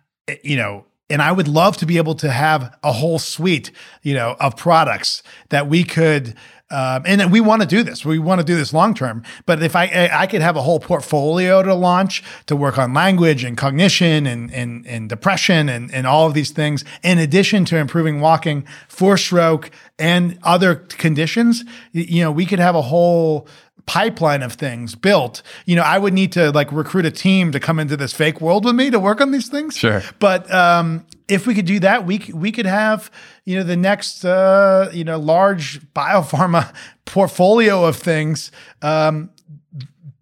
you 0.43 0.57
know, 0.57 0.87
and 1.09 1.23
I 1.23 1.33
would 1.33 1.49
love 1.49 1.77
to 1.79 1.87
be 1.87 1.99
able 1.99 2.15
to 2.17 2.31
have 2.31 2.77
a 2.83 2.93
whole 2.93 3.19
suite, 3.19 3.71
you 4.03 4.15
know, 4.15 4.37
of 4.41 4.57
products 4.57 5.23
that 5.51 5.69
we 5.69 5.85
could. 5.85 6.35
Um, 6.69 7.05
and 7.07 7.31
we 7.31 7.41
want 7.41 7.63
to 7.63 7.69
do 7.69 7.85
this. 7.85 8.05
We 8.05 8.19
want 8.19 8.41
to 8.41 8.45
do 8.45 8.57
this 8.57 8.73
long 8.73 8.93
term. 8.93 9.23
But 9.47 9.63
if 9.63 9.77
I 9.77 10.11
I 10.13 10.27
could 10.27 10.41
have 10.41 10.57
a 10.57 10.63
whole 10.63 10.81
portfolio 10.81 11.63
to 11.63 11.73
launch 11.75 12.25
to 12.47 12.57
work 12.57 12.77
on 12.77 12.93
language 12.93 13.45
and 13.45 13.57
cognition 13.57 14.27
and 14.27 14.53
and, 14.53 14.85
and 14.85 15.09
depression 15.09 15.69
and, 15.69 15.95
and 15.95 16.09
all 16.09 16.27
of 16.27 16.35
these 16.35 16.51
things, 16.51 16.85
in 17.05 17.19
addition 17.19 17.67
to 17.67 17.77
improving 17.77 18.21
walking 18.21 18.67
for 18.89 19.17
stroke 19.17 19.71
and 19.97 20.41
other 20.43 20.75
conditions, 20.75 21.65
you 21.93 22.21
know, 22.21 22.33
we 22.33 22.45
could 22.45 22.59
have 22.59 22.75
a 22.75 22.83
whole 22.83 23.47
pipeline 23.87 24.43
of 24.43 24.53
things 24.53 24.95
built. 24.95 25.43
You 25.65 25.77
know, 25.77 25.83
I 25.83 25.99
would 25.99 26.13
need 26.13 26.33
to 26.33 26.51
like 26.51 26.71
recruit 26.73 27.07
a 27.07 27.11
team 27.11 27.53
to 27.53 27.61
come 27.61 27.79
into 27.79 27.97
this 27.97 28.13
fake 28.13 28.41
world 28.41 28.65
with 28.65 28.75
me 28.75 28.91
to 28.91 28.99
work 28.99 29.21
on 29.21 29.31
these 29.31 29.49
things. 29.49 29.77
Sure. 29.77 30.03
But 30.19 30.53
um, 30.53 31.07
if 31.29 31.47
we 31.47 31.55
could 31.55 31.67
do 31.67 31.81
that, 31.81 32.05
we 32.05 32.19
we 32.35 32.53
could 32.53 32.67
have 32.67 33.11
you 33.45 33.57
know 33.57 33.63
the 33.63 33.77
next 33.77 34.25
uh, 34.25 34.91
you 34.93 35.05
know 35.05 35.19
large 35.19 35.81
biopharma 35.93 36.75
portfolio 37.05 37.85
of 37.85 37.97
things 37.97 38.51
um, 38.83 39.31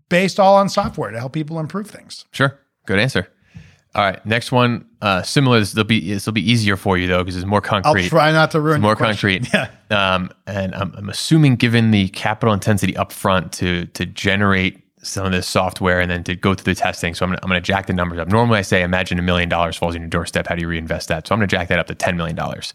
based 0.08 0.38
all 0.38 0.56
on 0.56 0.68
software 0.68 1.10
to 1.10 1.18
help 1.18 1.32
people 1.32 1.58
improve 1.58 1.90
things. 1.90 2.26
Sure. 2.32 2.58
Good 2.86 2.98
answer. 2.98 3.28
All 3.94 4.02
right, 4.02 4.24
next 4.26 4.50
one. 4.50 4.86
Uh, 5.00 5.22
similar. 5.22 5.60
This 5.60 5.74
will 5.74 5.84
be 5.84 6.12
this 6.12 6.26
will 6.26 6.32
be 6.32 6.50
easier 6.50 6.76
for 6.76 6.98
you 6.98 7.06
though 7.06 7.22
because 7.22 7.36
it's 7.36 7.46
more 7.46 7.60
concrete. 7.60 8.04
I'll 8.04 8.08
try 8.08 8.32
not 8.32 8.50
to 8.52 8.60
ruin 8.60 8.76
It's 8.76 8.82
more 8.82 8.96
concrete. 8.96 9.48
Yeah. 9.52 9.70
Um, 9.90 10.30
and 10.46 10.74
I'm, 10.74 10.92
I'm 10.96 11.08
assuming, 11.08 11.56
given 11.56 11.92
the 11.92 12.08
capital 12.08 12.52
intensity 12.52 12.94
upfront 12.94 13.52
to 13.52 13.86
to 13.86 14.06
generate 14.06 14.80
some 15.02 15.26
of 15.26 15.32
this 15.32 15.46
software 15.46 16.00
and 16.00 16.10
then 16.10 16.24
to 16.24 16.34
go 16.34 16.54
through 16.54 16.74
the 16.74 16.80
testing, 16.80 17.14
so 17.14 17.24
I'm 17.24 17.30
gonna, 17.30 17.40
I'm 17.42 17.48
going 17.50 17.62
to 17.62 17.66
jack 17.66 17.86
the 17.86 17.92
numbers 17.92 18.18
up. 18.18 18.28
Normally, 18.28 18.58
I 18.58 18.62
say 18.62 18.82
imagine 18.82 19.18
a 19.18 19.22
million 19.22 19.48
dollars 19.50 19.76
falls 19.76 19.94
on 19.94 20.00
your 20.00 20.08
doorstep. 20.08 20.46
How 20.48 20.54
do 20.54 20.62
you 20.62 20.68
reinvest 20.68 21.08
that? 21.08 21.28
So 21.28 21.34
I'm 21.34 21.38
going 21.38 21.48
to 21.48 21.56
jack 21.56 21.68
that 21.68 21.78
up 21.78 21.86
to 21.88 21.94
ten 21.94 22.16
million 22.16 22.34
dollars. 22.34 22.72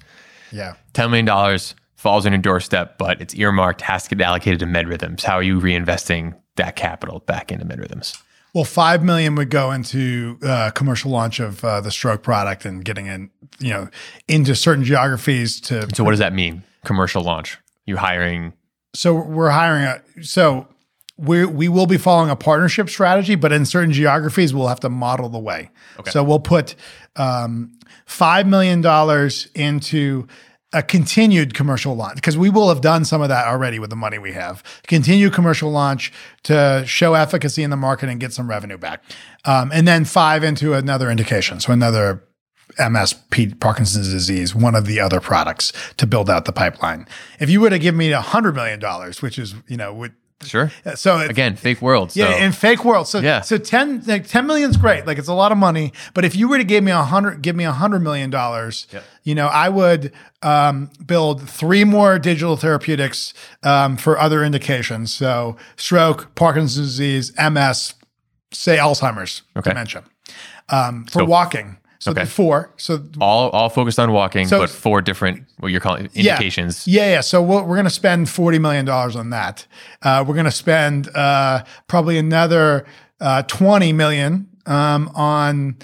Yeah. 0.51 0.75
$10 0.93 1.09
million 1.09 1.59
falls 1.95 2.25
on 2.25 2.31
your 2.31 2.41
doorstep, 2.41 2.97
but 2.97 3.21
it's 3.21 3.35
earmarked, 3.35 3.81
has 3.81 4.07
to 4.07 4.15
get 4.15 4.25
allocated 4.25 4.59
to 4.59 4.65
MedRhythms. 4.65 5.21
How 5.21 5.35
are 5.35 5.43
you 5.43 5.59
reinvesting 5.59 6.35
that 6.55 6.75
capital 6.75 7.19
back 7.19 7.51
into 7.51 7.65
MedRhythms? 7.65 8.21
Well, 8.53 8.63
five 8.63 9.03
million 9.03 9.35
would 9.35 9.49
go 9.49 9.71
into 9.71 10.39
uh, 10.43 10.71
commercial 10.71 11.11
launch 11.11 11.39
of 11.39 11.63
uh, 11.63 11.81
the 11.81 11.91
stroke 11.91 12.23
product 12.23 12.65
and 12.65 12.83
getting 12.83 13.05
in, 13.05 13.29
you 13.59 13.69
know, 13.69 13.89
into 14.27 14.55
certain 14.55 14.83
geographies 14.83 15.61
to. 15.61 15.87
So 15.93 16.03
what 16.03 16.11
does 16.11 16.19
that 16.19 16.33
mean? 16.33 16.63
Commercial 16.83 17.21
launch. 17.21 17.59
You 17.85 17.97
hiring? 17.97 18.53
So 18.93 19.13
we're 19.13 19.51
hiring 19.51 19.83
a. 19.83 20.23
So 20.23 20.67
we 21.17 21.45
we 21.45 21.67
will 21.67 21.85
be 21.85 21.97
following 21.97 22.29
a 22.29 22.35
partnership 22.35 22.89
strategy, 22.89 23.35
but 23.35 23.51
in 23.51 23.65
certain 23.65 23.91
geographies, 23.91 24.53
we'll 24.53 24.67
have 24.67 24.79
to 24.81 24.89
model 24.89 25.29
the 25.29 25.39
way. 25.39 25.69
Okay. 25.99 26.11
So 26.11 26.23
we'll 26.23 26.39
put 26.39 26.75
um, 27.17 27.77
five 28.05 28.47
million 28.47 28.81
dollars 28.81 29.47
into 29.53 30.27
a 30.71 30.83
continued 30.83 31.53
commercial 31.53 31.95
launch 31.95 32.15
because 32.15 32.37
we 32.37 32.49
will 32.49 32.69
have 32.69 32.81
done 32.81 33.03
some 33.03 33.21
of 33.21 33.29
that 33.29 33.47
already 33.47 33.79
with 33.79 33.89
the 33.89 33.95
money 33.95 34.19
we 34.19 34.33
have. 34.33 34.63
Continue 34.87 35.29
commercial 35.29 35.71
launch 35.71 36.13
to 36.43 36.83
show 36.85 37.15
efficacy 37.15 37.63
in 37.63 37.69
the 37.69 37.77
market 37.77 38.09
and 38.09 38.19
get 38.19 38.33
some 38.33 38.49
revenue 38.49 38.77
back, 38.77 39.03
um, 39.45 39.71
and 39.73 39.87
then 39.87 40.05
five 40.05 40.43
into 40.43 40.73
another 40.73 41.09
indication, 41.09 41.59
so 41.59 41.73
another 41.73 42.23
MS, 42.77 43.15
Parkinson's 43.59 44.11
disease, 44.11 44.53
one 44.53 44.75
of 44.75 44.85
the 44.85 44.99
other 44.99 45.19
products 45.19 45.73
to 45.97 46.05
build 46.05 46.29
out 46.29 46.45
the 46.45 46.53
pipeline. 46.53 47.07
If 47.39 47.49
you 47.49 47.61
were 47.61 47.71
to 47.71 47.79
give 47.79 47.95
me 47.95 48.11
a 48.11 48.21
hundred 48.21 48.55
million 48.55 48.79
dollars, 48.79 49.21
which 49.21 49.39
is 49.39 49.55
you 49.67 49.77
know 49.77 49.93
would 49.93 50.13
Sure. 50.43 50.71
so 50.95 51.17
Again, 51.19 51.55
fake 51.57 51.81
world. 51.81 52.11
So. 52.13 52.21
yeah, 52.21 52.45
in 52.45 52.53
fake 52.53 52.85
world. 52.85 53.07
So 53.07 53.19
Yeah. 53.19 53.41
so 53.41 53.57
10 53.57 54.03
like 54.07 54.25
10 54.27 54.47
million 54.47 54.69
is 54.69 54.77
great. 54.77 55.05
Like 55.05 55.17
it's 55.17 55.27
a 55.27 55.33
lot 55.33 55.51
of 55.51 55.57
money, 55.57 55.91
but 56.13 56.23
if 56.23 56.33
you 56.35 56.47
were 56.47 56.57
to 56.57 56.63
give 56.63 56.81
me 56.83 56.91
a 56.91 56.97
100 56.99 57.41
give 57.41 57.55
me 57.57 57.65
a 57.65 57.71
100 57.71 57.99
million 57.99 58.29
dollars, 58.29 58.87
Yep. 58.91 59.03
you 59.23 59.35
know, 59.35 59.47
I 59.47 59.67
would 59.67 60.13
um, 60.41 60.89
build 61.05 61.49
three 61.49 61.83
more 61.83 62.17
digital 62.19 62.55
therapeutics 62.55 63.33
um, 63.63 63.97
for 63.97 64.17
other 64.17 64.41
indications. 64.43 65.13
So 65.13 65.57
stroke, 65.75 66.33
Parkinson's 66.35 66.87
disease, 66.87 67.33
MS, 67.37 67.95
say 68.51 68.77
Alzheimer's, 68.77 69.41
Okay. 69.57 69.71
dementia. 69.71 70.03
Um, 70.69 71.03
for 71.05 71.19
So- 71.19 71.25
walking. 71.25 71.77
So 71.99 72.11
Okay. 72.11 72.23
four. 72.25 72.71
So 72.77 73.03
all 73.19 73.49
all 73.49 73.69
focused 73.69 73.99
on 73.99 74.11
walking, 74.13 74.47
So- 74.47 74.59
but 74.59 74.69
four 74.69 75.01
different 75.01 75.43
what 75.59 75.69
you're 75.71 75.81
calling 75.81 76.07
Yeah. 76.13 76.31
indications. 76.33 76.87
Yeah, 76.87 77.09
yeah. 77.11 77.21
So 77.21 77.41
we'll, 77.41 77.63
we're 77.65 77.75
going 77.75 77.83
to 77.83 77.89
spend 77.89 78.29
forty 78.29 78.57
million 78.59 78.85
dollars 78.85 79.15
on 79.17 79.29
that. 79.31 79.65
Uh, 80.01 80.23
we're 80.25 80.33
going 80.35 80.45
to 80.45 80.51
spend 80.51 81.09
uh, 81.15 81.63
probably 81.87 82.17
another 82.17 82.85
uh, 83.19 83.43
twenty 83.43 83.91
million 83.91 84.47
um, 84.65 85.11
on 85.13 85.75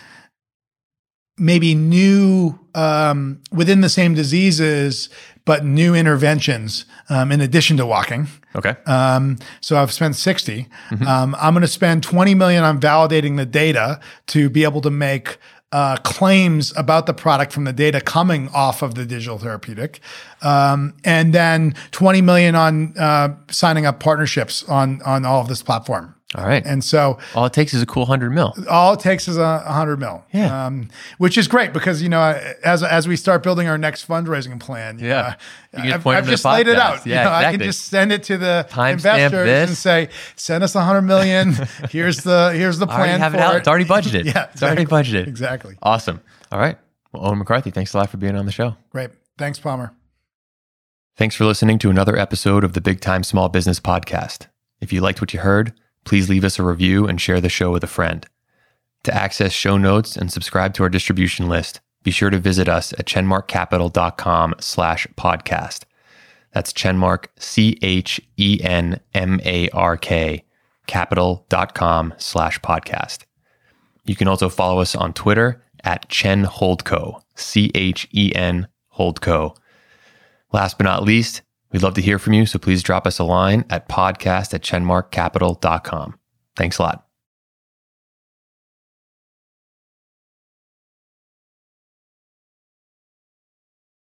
maybe 1.38 1.76
new 1.76 2.57
um, 2.76 3.41
within 3.51 3.82
the 3.82 3.89
same 3.89 4.13
diseases, 4.13 5.09
but 5.43 5.66
new 5.66 5.93
interventions 5.93 6.86
um, 7.09 7.30
in 7.32 7.41
addition 7.41 7.76
to 7.78 7.86
walking. 7.86 8.28
Okay. 8.55 8.76
Um, 8.86 9.38
so 9.59 9.76
I've 9.78 9.91
spent 9.91 10.16
60. 10.16 10.68
Um, 11.05 11.36
I'm 11.38 11.53
going 11.53 11.61
to 11.61 11.68
spend 11.68 12.03
20 12.03 12.36
million 12.36 12.63
on 12.63 12.80
validating 12.80 13.36
the 13.36 13.45
data 13.45 13.99
to 14.28 14.49
be 14.49 14.63
able 14.63 14.80
to 14.82 14.89
make 14.89 15.38
uh, 15.76 15.98
claims 15.98 16.72
about 16.78 17.06
the 17.06 17.14
product 17.14 17.52
from 17.52 17.66
the 17.66 17.74
data 17.74 18.00
coming 18.00 18.48
off 18.54 18.82
of 18.82 18.96
the 18.96 19.06
digital 19.06 19.38
therapeutic, 19.38 20.00
um, 20.42 20.94
and 21.04 21.34
then 21.34 21.76
20 21.92 22.22
million 22.22 22.56
on 22.56 22.98
uh, 22.98 23.36
signing 23.50 23.86
up 23.86 24.00
partnerships 24.00 24.64
on 24.70 25.02
on 25.02 25.26
all 25.26 25.42
of 25.42 25.50
this 25.50 25.62
platform. 25.62 26.14
All 26.36 26.46
right. 26.46 26.66
And 26.66 26.84
so 26.84 27.18
all 27.34 27.46
it 27.46 27.54
takes 27.54 27.74
is 27.74 27.82
a 27.82 27.86
cool 27.86 28.06
hundred 28.06 28.32
mil. 28.32 28.54
all 28.70 28.94
it 28.94 29.00
takes 29.00 29.28
is 29.28 29.38
a, 29.38 29.60
hundred 29.60 30.00
mil. 30.00 30.24
Yeah. 30.34 30.66
Um, 30.66 30.90
which 31.18 31.38
is 31.38 31.48
great 31.48 31.72
because, 31.74 32.02
you 32.02 32.10
know, 32.10 32.22
as, 32.64 32.84
as 32.84 33.08
we 33.08 33.16
start 33.16 33.42
building 33.42 33.68
our 33.68 33.78
next 33.78 34.08
fundraising 34.08 34.60
plan, 34.60 35.00
you 35.00 35.08
Yeah. 35.08 35.36
know, 35.74 35.84
You 35.84 35.92
can 35.92 35.94
I've, 35.94 36.08
I've 36.08 36.28
just 36.28 36.44
laid 36.46 36.68
it 36.68 36.78
out. 36.78 37.06
You 37.06 37.14
Yeah, 37.14 37.24
know, 37.24 37.32
I 37.32 37.52
can 37.52 37.60
just 37.62 37.86
send 37.86 38.12
it 38.12 38.24
to 38.24 38.38
the 38.38 38.68
Timestamp 38.70 38.92
investors 38.94 39.50
and 39.70 39.78
say, 39.78 40.10
send 40.36 40.64
us 40.64 40.76
a 40.76 40.82
hundred 40.82 41.04
million. 41.04 41.54
here's 41.90 42.18
the, 42.24 42.52
here's 42.54 42.80
the 42.80 42.88
plan 42.88 43.20
have 43.20 43.32
for 43.32 43.38
it 43.38 43.42
out. 43.42 43.56
it. 43.56 43.60
It's 43.60 43.68
already 43.68 43.86
budgeted. 43.86 44.26
Yeah, 44.34 44.50
It's 44.52 44.62
already 44.64 44.86
budgeted. 44.86 45.28
Exactly. 45.28 45.78
Awesome. 45.82 46.22
All 46.52 46.60
right. 46.60 46.78
Well, 47.14 47.28
Owen 47.28 47.38
McCarthy, 47.38 47.72
thanks 47.72 47.94
a 47.94 47.98
lot 47.98 48.10
for 48.10 48.18
being 48.18 48.36
on 48.36 48.46
the 48.46 48.52
show. 48.52 48.76
Great. 48.90 49.12
Thanks, 49.38 49.58
Palmer. 49.60 49.94
Thanks 51.18 51.36
for 51.36 51.46
listening 51.46 51.80
to 51.80 51.90
another 51.90 52.18
episode 52.18 52.66
of 52.66 52.74
the 52.74 52.82
Big 52.82 53.00
Time 53.00 53.24
Small 53.24 53.48
Business 53.48 53.80
Podcast. 53.80 54.48
If 54.82 54.92
you 54.92 55.00
liked 55.00 55.22
what 55.22 55.34
you 55.34 55.40
heard, 55.40 55.72
please 56.06 56.30
leave 56.30 56.45
us 56.45 56.58
a 56.58 56.64
review 56.64 57.08
and 57.08 57.20
share 57.20 57.41
the 57.41 57.49
show 57.49 57.72
with 57.72 57.84
a 57.84 57.88
friend. 57.88 58.26
To 59.03 59.14
access 59.14 59.51
show 59.51 59.78
notes 59.78 60.16
and 60.16 60.32
subscribe 60.32 60.74
to 60.76 60.84
our 60.84 60.89
distribution 60.89 61.49
list, 61.49 61.82
be 62.03 62.12
sure 62.12 62.30
to 62.30 62.39
visit 62.39 62.70
us 62.70 62.93
at 62.93 63.06
chenmarkcapital.com 63.06 64.56
slash 64.60 65.08
podcast. 65.18 65.84
That's 66.53 66.72
Chenmark, 66.72 67.26
C 67.38 67.78
H 67.82 68.22
E 68.38 68.60
N 68.64 69.01
M 69.14 69.41
A 69.43 69.68
R 69.70 69.97
K, 69.97 70.45
capital.com 70.88 72.14
slash 72.18 72.60
podcast. 72.62 73.26
You 74.06 74.16
can 74.16 74.30
also 74.30 74.47
follow 74.47 74.80
us 74.80 74.95
on 74.95 75.12
Twitter 75.14 75.62
at 75.84 76.08
Chen 76.08 76.45
Holdco, 76.45 77.22
C 77.36 77.72
H 77.76 78.08
E 78.14 78.32
N 78.34 78.68
Holdco. 78.97 79.58
Last 80.53 80.78
but 80.78 80.86
not 80.86 81.03
least, 81.03 81.41
we'd 81.72 81.84
love 81.84 81.93
to 81.95 82.01
hear 82.01 82.20
from 82.20 82.34
you, 82.34 82.45
so 82.45 82.59
please 82.59 82.84
drop 82.84 83.07
us 83.07 83.20
a 83.20 83.24
line 83.24 83.66
at 83.70 83.89
podcast 83.89 84.53
at 84.53 84.61
chenmarkcapital.com. 84.61 86.20
Thanks 86.55 86.78
a 86.78 86.82
lot. 86.82 87.07